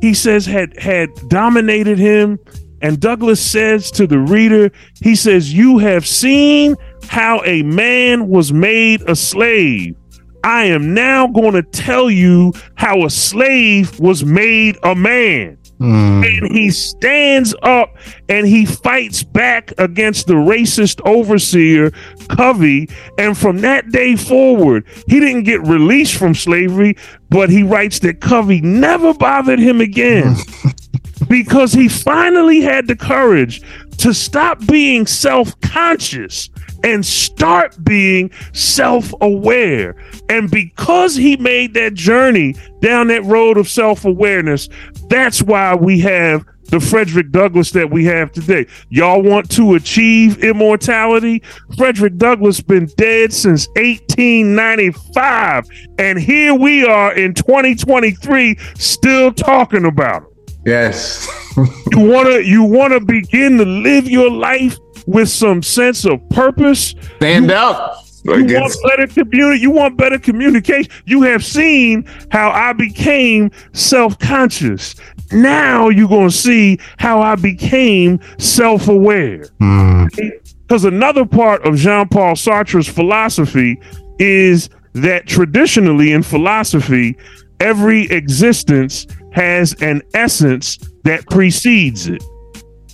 he 0.00 0.14
says 0.14 0.46
had 0.46 0.78
had 0.78 1.12
dominated 1.28 1.98
him 1.98 2.38
and 2.80 3.00
Douglass 3.00 3.44
says 3.44 3.90
to 3.92 4.06
the 4.06 4.18
reader, 4.18 4.70
he 5.00 5.16
says, 5.16 5.52
You 5.52 5.78
have 5.78 6.06
seen 6.06 6.76
how 7.08 7.42
a 7.44 7.62
man 7.62 8.28
was 8.28 8.52
made 8.52 9.02
a 9.08 9.16
slave. 9.16 9.96
I 10.44 10.64
am 10.64 10.94
now 10.94 11.26
going 11.26 11.54
to 11.54 11.62
tell 11.62 12.10
you 12.10 12.52
how 12.76 13.04
a 13.04 13.10
slave 13.10 13.98
was 13.98 14.24
made 14.24 14.78
a 14.82 14.94
man. 14.94 15.58
Mm. 15.80 16.26
And 16.26 16.56
he 16.56 16.70
stands 16.70 17.54
up 17.62 17.96
and 18.28 18.46
he 18.46 18.66
fights 18.66 19.22
back 19.22 19.72
against 19.78 20.26
the 20.26 20.34
racist 20.34 21.00
overseer, 21.06 21.92
Covey. 22.28 22.88
And 23.16 23.38
from 23.38 23.58
that 23.58 23.90
day 23.90 24.16
forward, 24.16 24.84
he 25.06 25.20
didn't 25.20 25.44
get 25.44 25.60
released 25.62 26.16
from 26.16 26.34
slavery, 26.34 26.96
but 27.30 27.48
he 27.48 27.62
writes 27.62 28.00
that 28.00 28.20
Covey 28.20 28.60
never 28.60 29.14
bothered 29.14 29.60
him 29.60 29.80
again. 29.80 30.36
because 31.28 31.72
he 31.72 31.88
finally 31.88 32.60
had 32.60 32.86
the 32.86 32.96
courage 32.96 33.62
to 33.98 34.14
stop 34.14 34.64
being 34.66 35.06
self 35.06 35.58
conscious 35.60 36.48
and 36.84 37.04
start 37.04 37.82
being 37.84 38.30
self 38.52 39.12
aware. 39.20 39.96
And 40.28 40.50
because 40.50 41.14
he 41.16 41.36
made 41.36 41.74
that 41.74 41.94
journey 41.94 42.54
down 42.80 43.08
that 43.08 43.24
road 43.24 43.58
of 43.58 43.68
self 43.68 44.04
awareness, 44.04 44.68
that's 45.08 45.42
why 45.42 45.74
we 45.74 46.00
have 46.00 46.44
the 46.70 46.80
Frederick 46.80 47.30
Douglass 47.30 47.70
that 47.72 47.90
we 47.90 48.04
have 48.04 48.30
today. 48.32 48.66
Y'all 48.90 49.22
want 49.22 49.50
to 49.52 49.74
achieve 49.74 50.44
immortality? 50.44 51.42
Frederick 51.76 52.16
Douglass 52.18 52.60
been 52.60 52.86
dead 52.96 53.32
since 53.32 53.66
1895 53.68 55.66
and 55.98 56.18
here 56.18 56.54
we 56.54 56.84
are 56.84 57.14
in 57.14 57.32
2023 57.34 58.58
still 58.76 59.32
talking 59.32 59.86
about 59.86 60.22
him. 60.22 60.27
Yes. 60.68 61.26
you 61.56 61.98
want 61.98 62.28
to 62.28 62.44
you 62.44 62.62
want 62.62 62.92
to 62.92 63.00
begin 63.00 63.56
to 63.56 63.64
live 63.64 64.08
your 64.08 64.30
life 64.30 64.76
with 65.06 65.30
some 65.30 65.62
sense 65.62 66.04
of 66.04 66.20
purpose. 66.28 66.94
Stand 67.16 67.46
you, 67.46 67.54
up. 67.54 68.04
You 68.24 68.44
want 68.44 68.76
better 68.84 69.06
community. 69.06 69.60
You 69.60 69.70
want 69.70 69.96
better 69.96 70.18
communication. 70.18 70.92
You 71.06 71.22
have 71.22 71.42
seen 71.42 72.04
how 72.30 72.50
I 72.50 72.74
became 72.74 73.50
self-conscious. 73.72 74.96
Now 75.32 75.88
you're 75.88 76.08
gonna 76.08 76.30
see 76.30 76.78
how 76.98 77.22
I 77.22 77.36
became 77.36 78.20
self-aware. 78.36 79.38
Because 79.38 80.84
mm. 80.84 80.88
another 80.88 81.24
part 81.24 81.66
of 81.66 81.76
Jean-Paul 81.76 82.36
Sartre's 82.36 82.88
philosophy 82.88 83.80
is 84.18 84.68
that 84.92 85.26
traditionally 85.26 86.12
in 86.12 86.22
philosophy, 86.22 87.16
every 87.60 88.02
existence 88.10 89.06
has 89.32 89.74
an 89.82 90.02
essence 90.14 90.78
that 91.04 91.26
precedes 91.26 92.08
it. 92.08 92.22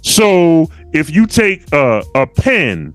So 0.02 0.68
if 0.92 1.10
you 1.10 1.26
take 1.26 1.64
a, 1.72 2.02
a 2.14 2.26
pen, 2.26 2.94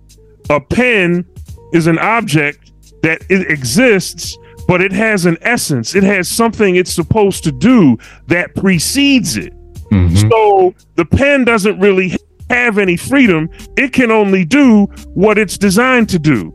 a 0.49 0.61
pen 0.61 1.25
is 1.73 1.87
an 1.87 1.97
object 1.99 2.71
that 3.01 3.23
it 3.29 3.49
exists, 3.49 4.37
but 4.67 4.81
it 4.81 4.91
has 4.91 5.25
an 5.25 5.37
essence. 5.41 5.95
It 5.95 6.03
has 6.03 6.27
something 6.27 6.75
it's 6.75 6.93
supposed 6.93 7.43
to 7.45 7.51
do 7.51 7.97
that 8.27 8.53
precedes 8.55 9.37
it. 9.37 9.53
Mm-hmm. 9.91 10.29
So 10.29 10.75
the 10.95 11.05
pen 11.05 11.45
doesn't 11.45 11.79
really 11.79 12.15
have 12.49 12.77
any 12.77 12.97
freedom. 12.97 13.49
It 13.77 13.93
can 13.93 14.11
only 14.11 14.45
do 14.45 14.85
what 15.13 15.37
it's 15.37 15.57
designed 15.57 16.09
to 16.09 16.19
do. 16.19 16.53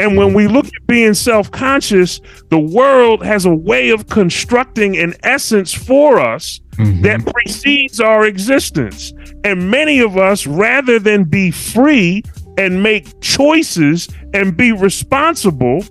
And 0.00 0.16
when 0.16 0.32
we 0.32 0.48
look 0.48 0.64
at 0.64 0.86
being 0.86 1.12
self 1.12 1.50
conscious, 1.50 2.20
the 2.48 2.58
world 2.58 3.22
has 3.22 3.44
a 3.44 3.54
way 3.54 3.90
of 3.90 4.08
constructing 4.08 4.96
an 4.96 5.14
essence 5.22 5.74
for 5.74 6.18
us 6.18 6.60
mm-hmm. 6.76 7.02
that 7.02 7.26
precedes 7.26 8.00
our 8.00 8.24
existence. 8.24 9.12
And 9.44 9.70
many 9.70 10.00
of 10.00 10.16
us, 10.16 10.46
rather 10.46 10.98
than 10.98 11.24
be 11.24 11.50
free 11.50 12.22
and 12.56 12.82
make 12.82 13.20
choices 13.20 14.08
and 14.32 14.56
be 14.56 14.72
responsible, 14.72 15.84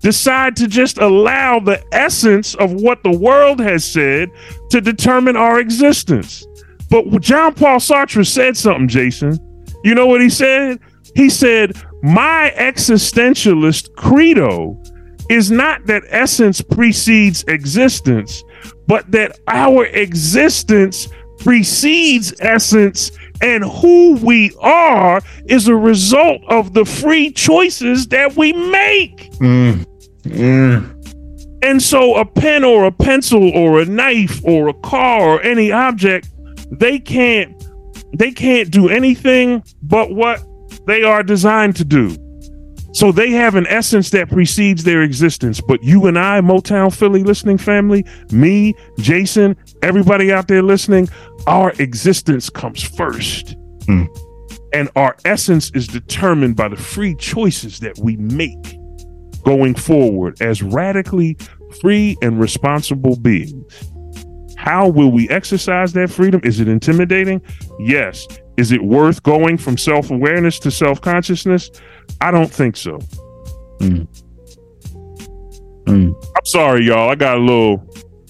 decide 0.00 0.56
to 0.56 0.66
just 0.66 0.96
allow 0.96 1.60
the 1.60 1.82
essence 1.92 2.54
of 2.54 2.72
what 2.72 3.02
the 3.02 3.16
world 3.16 3.60
has 3.60 3.84
said 3.84 4.30
to 4.70 4.80
determine 4.80 5.36
our 5.36 5.60
existence. 5.60 6.46
But 6.88 7.20
John 7.20 7.52
Paul 7.54 7.78
Sartre 7.78 8.26
said 8.26 8.56
something, 8.56 8.88
Jason. 8.88 9.38
You 9.84 9.94
know 9.94 10.06
what 10.06 10.22
he 10.22 10.30
said? 10.30 10.80
He 11.14 11.28
said, 11.28 11.76
My 12.02 12.52
existentialist 12.56 13.94
credo 13.94 14.82
is 15.30 15.50
not 15.50 15.86
that 15.86 16.02
essence 16.08 16.60
precedes 16.60 17.44
existence, 17.46 18.42
but 18.88 19.10
that 19.12 19.38
our 19.46 19.86
existence 19.86 21.08
precedes 21.38 22.34
essence 22.40 23.10
and 23.40 23.64
who 23.64 24.16
we 24.16 24.52
are 24.60 25.20
is 25.46 25.68
a 25.68 25.76
result 25.76 26.40
of 26.48 26.74
the 26.74 26.84
free 26.84 27.30
choices 27.30 28.08
that 28.08 28.36
we 28.36 28.52
make. 28.52 29.30
Mm. 29.34 29.86
Mm. 30.24 31.58
And 31.62 31.80
so 31.80 32.16
a 32.16 32.24
pen 32.24 32.64
or 32.64 32.84
a 32.84 32.92
pencil 32.92 33.50
or 33.50 33.80
a 33.80 33.84
knife 33.84 34.44
or 34.44 34.68
a 34.68 34.74
car 34.74 35.20
or 35.20 35.42
any 35.42 35.70
object, 35.70 36.28
they 36.70 36.98
can't 36.98 37.58
they 38.14 38.30
can't 38.30 38.70
do 38.70 38.88
anything 38.88 39.62
but 39.82 40.12
what 40.12 40.42
they 40.86 41.02
are 41.02 41.22
designed 41.22 41.76
to 41.76 41.84
do. 41.84 42.16
So 42.94 43.10
they 43.10 43.30
have 43.30 43.54
an 43.54 43.66
essence 43.68 44.10
that 44.10 44.28
precedes 44.28 44.84
their 44.84 45.02
existence. 45.02 45.60
But 45.60 45.82
you 45.82 46.06
and 46.06 46.18
I, 46.18 46.40
Motown 46.40 46.94
Philly 46.94 47.22
listening 47.22 47.56
family, 47.56 48.04
me, 48.30 48.74
Jason, 48.98 49.56
everybody 49.82 50.30
out 50.30 50.48
there 50.48 50.62
listening, 50.62 51.08
our 51.46 51.72
existence 51.78 52.50
comes 52.50 52.82
first. 52.82 53.56
Mm. 53.86 54.08
And 54.74 54.90
our 54.94 55.16
essence 55.24 55.70
is 55.74 55.86
determined 55.86 56.56
by 56.56 56.68
the 56.68 56.76
free 56.76 57.14
choices 57.16 57.80
that 57.80 57.98
we 57.98 58.16
make 58.16 58.78
going 59.42 59.74
forward 59.74 60.40
as 60.40 60.62
radically 60.62 61.36
free 61.80 62.16
and 62.22 62.38
responsible 62.38 63.16
beings. 63.16 63.90
How 64.56 64.88
will 64.88 65.10
we 65.10 65.28
exercise 65.30 65.92
that 65.94 66.10
freedom? 66.10 66.40
Is 66.44 66.60
it 66.60 66.68
intimidating? 66.68 67.42
Yes. 67.80 68.26
Is 68.56 68.72
it 68.72 68.82
worth 68.82 69.22
going 69.22 69.56
from 69.56 69.76
self 69.78 70.10
awareness 70.10 70.58
to 70.60 70.70
self 70.70 71.00
consciousness? 71.00 71.70
I 72.20 72.30
don't 72.30 72.50
think 72.50 72.76
so. 72.76 72.98
Mm. 73.80 74.06
Mm. 75.84 76.14
I'm 76.36 76.44
sorry, 76.44 76.84
y'all. 76.84 77.10
I 77.10 77.14
got 77.14 77.38
a 77.38 77.40
little 77.40 77.84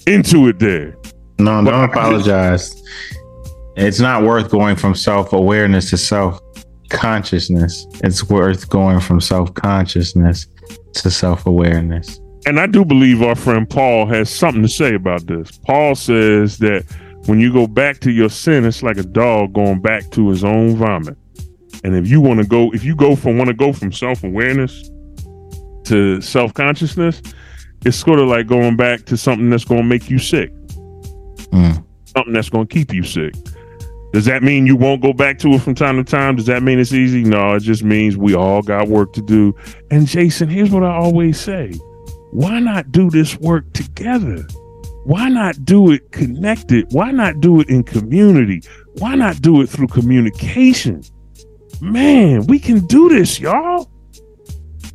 into 0.07 0.47
it 0.47 0.59
there. 0.59 0.97
No, 1.39 1.63
don't 1.63 1.83
apologize. 1.83 2.81
It's 3.75 3.99
not 3.99 4.23
worth 4.23 4.49
going 4.49 4.75
from 4.75 4.95
self 4.95 5.33
awareness 5.33 5.89
to 5.89 5.97
self 5.97 6.39
consciousness. 6.89 7.85
It's 8.03 8.23
worth 8.23 8.69
going 8.69 8.99
from 8.99 9.19
self 9.19 9.53
consciousness 9.53 10.47
to 10.93 11.11
self 11.11 11.45
awareness. 11.45 12.19
And 12.45 12.59
I 12.59 12.67
do 12.67 12.83
believe 12.85 13.21
our 13.21 13.35
friend 13.35 13.69
Paul 13.69 14.05
has 14.07 14.29
something 14.29 14.63
to 14.63 14.67
say 14.69 14.95
about 14.95 15.25
this. 15.27 15.57
Paul 15.65 15.95
says 15.95 16.57
that 16.59 16.85
when 17.25 17.39
you 17.39 17.53
go 17.53 17.67
back 17.67 17.99
to 18.01 18.11
your 18.11 18.29
sin, 18.29 18.65
it's 18.65 18.83
like 18.83 18.97
a 18.97 19.03
dog 19.03 19.53
going 19.53 19.81
back 19.81 20.09
to 20.11 20.29
his 20.29 20.43
own 20.43 20.75
vomit. 20.75 21.17
And 21.83 21.95
if 21.95 22.07
you 22.07 22.21
want 22.21 22.39
to 22.39 22.45
go, 22.45 22.71
if 22.73 22.83
you 22.83 22.95
go 22.95 23.15
from 23.15 23.37
want 23.37 23.49
to 23.49 23.53
go 23.53 23.73
from 23.73 23.91
self 23.91 24.23
awareness 24.23 24.89
to 25.85 26.21
self 26.21 26.53
consciousness, 26.53 27.21
it's 27.85 27.97
sort 27.97 28.19
of 28.19 28.27
like 28.27 28.47
going 28.47 28.75
back 28.75 29.05
to 29.05 29.17
something 29.17 29.49
that's 29.49 29.65
going 29.65 29.81
to 29.81 29.87
make 29.87 30.09
you 30.09 30.19
sick, 30.19 30.53
mm. 31.51 31.83
something 32.05 32.33
that's 32.33 32.49
going 32.49 32.67
to 32.67 32.73
keep 32.73 32.93
you 32.93 33.03
sick. 33.03 33.33
Does 34.13 34.25
that 34.25 34.43
mean 34.43 34.67
you 34.67 34.75
won't 34.75 35.01
go 35.01 35.11
back 35.11 35.39
to 35.39 35.49
it 35.53 35.61
from 35.61 35.73
time 35.73 35.97
to 35.97 36.03
time? 36.03 36.35
Does 36.35 36.45
that 36.45 36.61
mean 36.61 36.79
it's 36.79 36.93
easy? 36.93 37.23
No, 37.23 37.55
it 37.55 37.61
just 37.61 37.83
means 37.83 38.15
we 38.15 38.35
all 38.35 38.61
got 38.61 38.87
work 38.87 39.11
to 39.13 39.21
do. 39.21 39.55
And 39.89 40.05
Jason, 40.05 40.49
here's 40.49 40.69
what 40.69 40.83
I 40.83 40.95
always 40.95 41.39
say 41.39 41.73
why 42.31 42.59
not 42.59 42.91
do 42.91 43.09
this 43.09 43.37
work 43.39 43.71
together? 43.73 44.45
Why 45.05 45.29
not 45.29 45.65
do 45.65 45.91
it 45.91 46.11
connected? 46.11 46.87
Why 46.91 47.11
not 47.11 47.41
do 47.41 47.59
it 47.59 47.69
in 47.69 47.83
community? 47.83 48.61
Why 48.99 49.15
not 49.15 49.41
do 49.41 49.61
it 49.61 49.69
through 49.69 49.87
communication? 49.87 51.03
Man, 51.81 52.45
we 52.47 52.59
can 52.59 52.85
do 52.87 53.09
this, 53.09 53.39
y'all. 53.39 53.91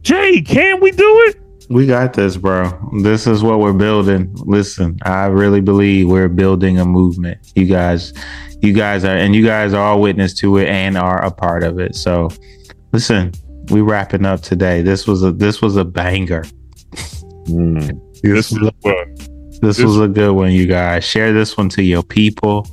Jay, 0.01 0.40
can 0.40 0.80
we 0.80 0.90
do 0.90 1.24
it? 1.28 1.40
We 1.68 1.86
got 1.86 2.14
this, 2.14 2.39
bro. 2.39 2.72
This 3.02 3.26
is 3.26 3.43
what 3.43 3.60
we're 3.60 3.74
building. 3.74 4.32
Listen, 4.36 4.98
I 5.02 5.26
really 5.26 5.60
believe 5.60 6.09
we're 6.09 6.30
building 6.30 6.78
a 6.78 6.86
movement. 6.86 7.52
You 7.55 7.66
guys, 7.66 8.14
you 8.62 8.72
guys 8.72 9.05
are, 9.05 9.14
and 9.14 9.35
you 9.35 9.44
guys 9.44 9.74
are 9.74 9.85
all 9.85 10.01
witness 10.01 10.32
to 10.35 10.56
it 10.56 10.68
and 10.68 10.97
are 10.97 11.22
a 11.22 11.30
part 11.30 11.62
of 11.62 11.78
it. 11.78 11.94
So, 11.94 12.30
listen, 12.93 13.32
we 13.70 13.82
wrapping 13.82 14.24
up 14.24 14.40
today. 14.40 14.80
This 14.80 15.06
was 15.06 15.22
a 15.22 15.32
this 15.32 15.60
was 15.60 15.76
a 15.76 15.85
banger. 15.85 16.44
Mm. 17.48 18.01
This, 18.22 18.51
this 18.51 18.52
was 18.52 18.68
a, 18.68 18.72
this, 18.82 19.28
this 19.60 19.78
was 19.78 19.98
a 19.98 20.09
good 20.09 20.32
one, 20.32 20.52
you 20.52 20.66
guys. 20.66 21.05
Share 21.05 21.32
this 21.32 21.56
one 21.56 21.68
to 21.70 21.82
your 21.82 22.02
people. 22.02 22.66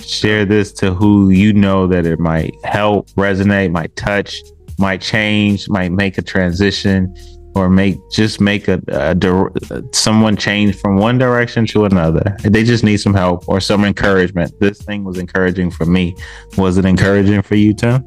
Share 0.00 0.44
this 0.44 0.72
to 0.74 0.94
who 0.94 1.30
you 1.30 1.52
know 1.52 1.86
that 1.86 2.06
it 2.06 2.18
might 2.18 2.54
help, 2.64 3.08
resonate, 3.10 3.70
might 3.70 3.94
touch, 3.96 4.36
might 4.78 5.00
change, 5.00 5.68
might 5.68 5.92
make 5.92 6.18
a 6.18 6.22
transition, 6.22 7.14
or 7.54 7.68
make 7.68 7.98
just 8.10 8.40
make 8.40 8.68
a, 8.68 8.80
a, 8.88 9.82
someone 9.92 10.36
change 10.36 10.76
from 10.76 10.96
one 10.96 11.18
direction 11.18 11.66
to 11.66 11.84
another. 11.84 12.36
They 12.42 12.64
just 12.64 12.82
need 12.82 12.98
some 12.98 13.14
help 13.14 13.48
or 13.48 13.60
some 13.60 13.84
encouragement. 13.84 14.52
This 14.60 14.80
thing 14.82 15.04
was 15.04 15.18
encouraging 15.18 15.70
for 15.70 15.86
me. 15.86 16.16
Was 16.56 16.78
it 16.78 16.84
encouraging 16.84 17.42
for 17.42 17.54
you, 17.54 17.74
Tim? 17.74 18.04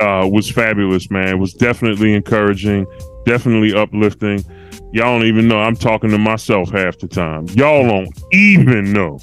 Uh, 0.00 0.26
was 0.26 0.50
fabulous, 0.50 1.10
man. 1.10 1.28
It 1.28 1.38
was 1.38 1.54
definitely 1.54 2.14
encouraging, 2.14 2.86
definitely 3.24 3.74
uplifting. 3.74 4.44
Y'all 4.92 5.18
don't 5.18 5.26
even 5.26 5.48
know 5.48 5.58
I'm 5.58 5.76
talking 5.76 6.10
to 6.10 6.18
myself 6.18 6.70
half 6.70 6.98
the 6.98 7.08
time. 7.08 7.46
Y'all 7.48 7.86
don't 7.86 8.08
even 8.32 8.92
know 8.92 9.18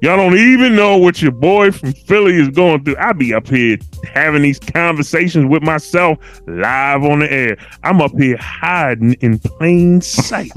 Y'all 0.00 0.16
don't 0.16 0.36
even 0.36 0.74
know 0.74 0.96
what 0.96 1.22
your 1.22 1.32
boy 1.32 1.70
from 1.70 1.92
Philly 1.92 2.34
is 2.34 2.48
going 2.48 2.84
through. 2.84 2.96
I 2.98 3.12
be 3.12 3.32
up 3.34 3.48
here 3.48 3.78
having 4.12 4.42
these 4.42 4.58
conversations 4.58 5.46
with 5.46 5.62
myself 5.62 6.18
live 6.46 7.02
on 7.04 7.20
the 7.20 7.32
air. 7.32 7.56
I'm 7.82 8.00
up 8.00 8.12
here 8.18 8.36
hiding 8.38 9.14
in 9.14 9.38
plain 9.38 10.00
sight. 10.00 10.52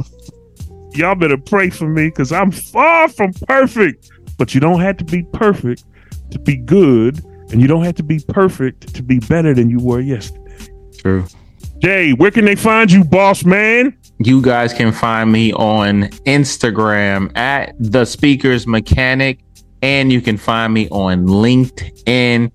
Y'all 0.93 1.15
better 1.15 1.37
pray 1.37 1.69
for 1.69 1.87
me 1.87 2.07
because 2.07 2.31
I'm 2.31 2.51
far 2.51 3.09
from 3.09 3.33
perfect. 3.47 4.09
But 4.37 4.53
you 4.53 4.59
don't 4.59 4.79
have 4.81 4.97
to 4.97 5.05
be 5.05 5.23
perfect 5.33 5.83
to 6.31 6.39
be 6.39 6.55
good, 6.55 7.23
and 7.51 7.61
you 7.61 7.67
don't 7.67 7.83
have 7.83 7.95
to 7.95 8.03
be 8.03 8.19
perfect 8.27 8.93
to 8.95 9.03
be 9.03 9.19
better 9.19 9.53
than 9.53 9.69
you 9.69 9.79
were 9.79 9.99
yesterday. 9.99 10.67
True. 10.97 11.25
Jay, 11.79 12.11
where 12.13 12.31
can 12.31 12.45
they 12.45 12.55
find 12.55 12.91
you, 12.91 13.03
boss 13.03 13.43
man? 13.43 13.97
You 14.21 14.41
guys 14.41 14.73
can 14.73 14.91
find 14.91 15.31
me 15.31 15.53
on 15.53 16.09
Instagram 16.25 17.35
at 17.37 17.73
the 17.79 18.03
speakers 18.03 18.67
mechanic, 18.67 19.39
and 19.81 20.11
you 20.11 20.19
can 20.19 20.35
find 20.35 20.73
me 20.73 20.89
on 20.89 21.25
LinkedIn, 21.25 22.51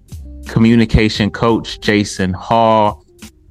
communication 0.47 1.31
coach 1.31 1.81
Jason 1.81 2.35
Hall. 2.35 3.03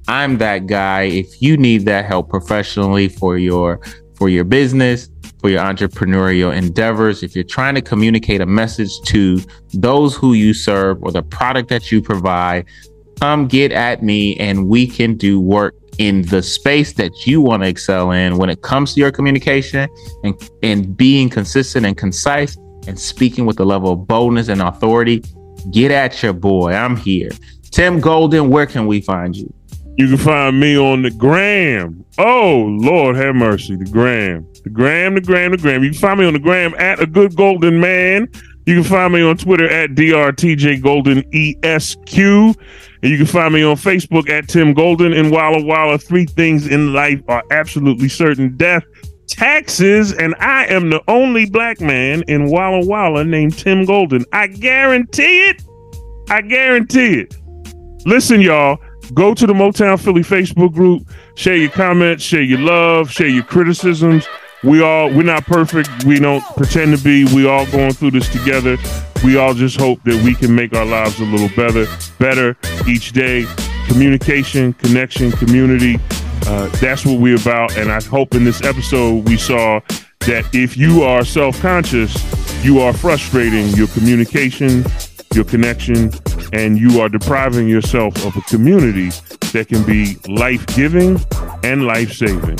I'm 0.06 0.38
that 0.38 0.68
guy. 0.68 1.02
If 1.02 1.42
you 1.42 1.56
need 1.56 1.86
that 1.86 2.04
help 2.04 2.28
professionally 2.28 3.08
for 3.08 3.36
your 3.36 3.80
for 4.14 4.28
your 4.28 4.44
business, 4.44 5.10
for 5.40 5.50
your 5.50 5.62
entrepreneurial 5.62 6.56
endeavors, 6.56 7.24
if 7.24 7.34
you're 7.34 7.42
trying 7.42 7.74
to 7.74 7.82
communicate 7.82 8.40
a 8.40 8.46
message 8.46 8.92
to 9.06 9.40
those 9.72 10.14
who 10.14 10.34
you 10.34 10.54
serve 10.54 11.02
or 11.02 11.10
the 11.10 11.24
product 11.24 11.68
that 11.70 11.90
you 11.90 12.00
provide, 12.00 12.64
come 13.18 13.48
get 13.48 13.72
at 13.72 14.04
me 14.04 14.36
and 14.36 14.68
we 14.68 14.86
can 14.86 15.16
do 15.16 15.40
work 15.40 15.74
in 15.98 16.22
the 16.22 16.42
space 16.42 16.92
that 16.94 17.26
you 17.26 17.40
want 17.40 17.62
to 17.62 17.68
excel 17.68 18.10
in 18.10 18.36
when 18.36 18.50
it 18.50 18.62
comes 18.62 18.94
to 18.94 19.00
your 19.00 19.12
communication 19.12 19.88
and, 20.22 20.50
and 20.62 20.96
being 20.96 21.28
consistent 21.28 21.86
and 21.86 21.96
concise 21.96 22.56
and 22.86 22.98
speaking 22.98 23.46
with 23.46 23.58
a 23.60 23.64
level 23.64 23.92
of 23.92 24.06
boldness 24.06 24.48
and 24.48 24.60
authority, 24.60 25.22
get 25.70 25.90
at 25.90 26.22
your 26.22 26.32
boy. 26.32 26.72
I'm 26.72 26.96
here. 26.96 27.30
Tim 27.70 28.00
Golden, 28.00 28.50
where 28.50 28.66
can 28.66 28.86
we 28.86 29.00
find 29.00 29.36
you? 29.36 29.52
You 29.96 30.08
can 30.08 30.16
find 30.16 30.58
me 30.58 30.76
on 30.76 31.02
the 31.02 31.10
gram. 31.10 32.04
Oh, 32.18 32.66
Lord 32.80 33.16
have 33.16 33.36
mercy. 33.36 33.76
The 33.76 33.84
gram. 33.84 34.46
The 34.64 34.70
gram, 34.70 35.14
the 35.14 35.20
gram, 35.20 35.52
the 35.52 35.56
gram. 35.56 35.84
You 35.84 35.90
can 35.90 35.98
find 36.00 36.18
me 36.18 36.26
on 36.26 36.32
the 36.32 36.40
gram 36.40 36.74
at 36.78 37.00
a 37.00 37.06
good 37.06 37.36
golden 37.36 37.80
man. 37.80 38.28
You 38.66 38.76
can 38.76 38.84
find 38.84 39.12
me 39.12 39.22
on 39.22 39.36
Twitter 39.36 39.68
at 39.68 39.90
DRTJ 39.90 40.82
Golden 40.82 41.22
ESQ. 41.32 42.54
And 43.04 43.12
you 43.12 43.18
can 43.18 43.26
find 43.26 43.52
me 43.52 43.62
on 43.62 43.76
Facebook 43.76 44.30
at 44.30 44.48
Tim 44.48 44.72
Golden 44.72 45.12
and 45.12 45.30
Walla 45.30 45.62
Walla. 45.62 45.98
Three 45.98 46.24
things 46.24 46.66
in 46.66 46.94
life 46.94 47.20
are 47.28 47.44
absolutely 47.50 48.08
certain 48.08 48.56
death, 48.56 48.82
taxes, 49.26 50.14
and 50.14 50.34
I 50.36 50.64
am 50.68 50.88
the 50.88 51.02
only 51.06 51.44
black 51.44 51.82
man 51.82 52.22
in 52.28 52.50
Walla 52.50 52.86
Walla 52.86 53.22
named 53.22 53.58
Tim 53.58 53.84
Golden. 53.84 54.24
I 54.32 54.46
guarantee 54.46 55.50
it. 55.50 55.62
I 56.30 56.40
guarantee 56.40 57.20
it. 57.20 57.36
Listen, 58.06 58.40
y'all, 58.40 58.78
go 59.12 59.34
to 59.34 59.46
the 59.46 59.52
Motown 59.52 60.00
Philly 60.00 60.22
Facebook 60.22 60.72
group, 60.72 61.06
share 61.34 61.56
your 61.56 61.72
comments, 61.72 62.24
share 62.24 62.40
your 62.40 62.60
love, 62.60 63.10
share 63.10 63.28
your 63.28 63.44
criticisms. 63.44 64.26
We 64.62 64.80
all 64.82 65.10
we're 65.10 65.24
not 65.24 65.44
perfect. 65.44 66.04
We 66.04 66.20
don't 66.20 66.42
pretend 66.56 66.96
to 66.96 67.04
be. 67.04 67.26
We 67.34 67.46
all 67.46 67.66
going 67.66 67.92
through 67.92 68.12
this 68.12 68.30
together. 68.30 68.78
We 69.24 69.38
all 69.38 69.54
just 69.54 69.80
hope 69.80 70.02
that 70.02 70.22
we 70.22 70.34
can 70.34 70.54
make 70.54 70.74
our 70.74 70.84
lives 70.84 71.18
a 71.18 71.24
little 71.24 71.48
better, 71.56 71.86
better 72.18 72.56
each 72.86 73.12
day. 73.12 73.46
Communication, 73.88 74.74
connection, 74.74 75.32
community. 75.32 75.98
Uh, 76.46 76.68
that's 76.76 77.06
what 77.06 77.18
we're 77.18 77.40
about. 77.40 77.74
And 77.78 77.90
I 77.90 78.02
hope 78.02 78.34
in 78.34 78.44
this 78.44 78.62
episode 78.62 79.26
we 79.26 79.38
saw 79.38 79.80
that 80.20 80.48
if 80.52 80.76
you 80.76 81.02
are 81.02 81.24
self-conscious, 81.24 82.14
you 82.62 82.80
are 82.80 82.92
frustrating 82.92 83.68
your 83.68 83.88
communication, 83.88 84.84
your 85.34 85.44
connection, 85.44 86.10
and 86.52 86.78
you 86.78 87.00
are 87.00 87.08
depriving 87.08 87.66
yourself 87.66 88.14
of 88.26 88.36
a 88.36 88.42
community 88.42 89.08
that 89.52 89.68
can 89.68 89.82
be 89.84 90.16
life-giving 90.28 91.18
and 91.62 91.86
life-saving. 91.86 92.58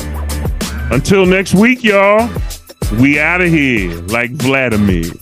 Until 0.91 1.27
next 1.27 1.55
week, 1.55 1.85
y'all, 1.85 2.29
we 2.99 3.21
out 3.21 3.43
of 3.43 3.49
here 3.49 3.93
like 4.03 4.31
Vladimir. 4.31 5.13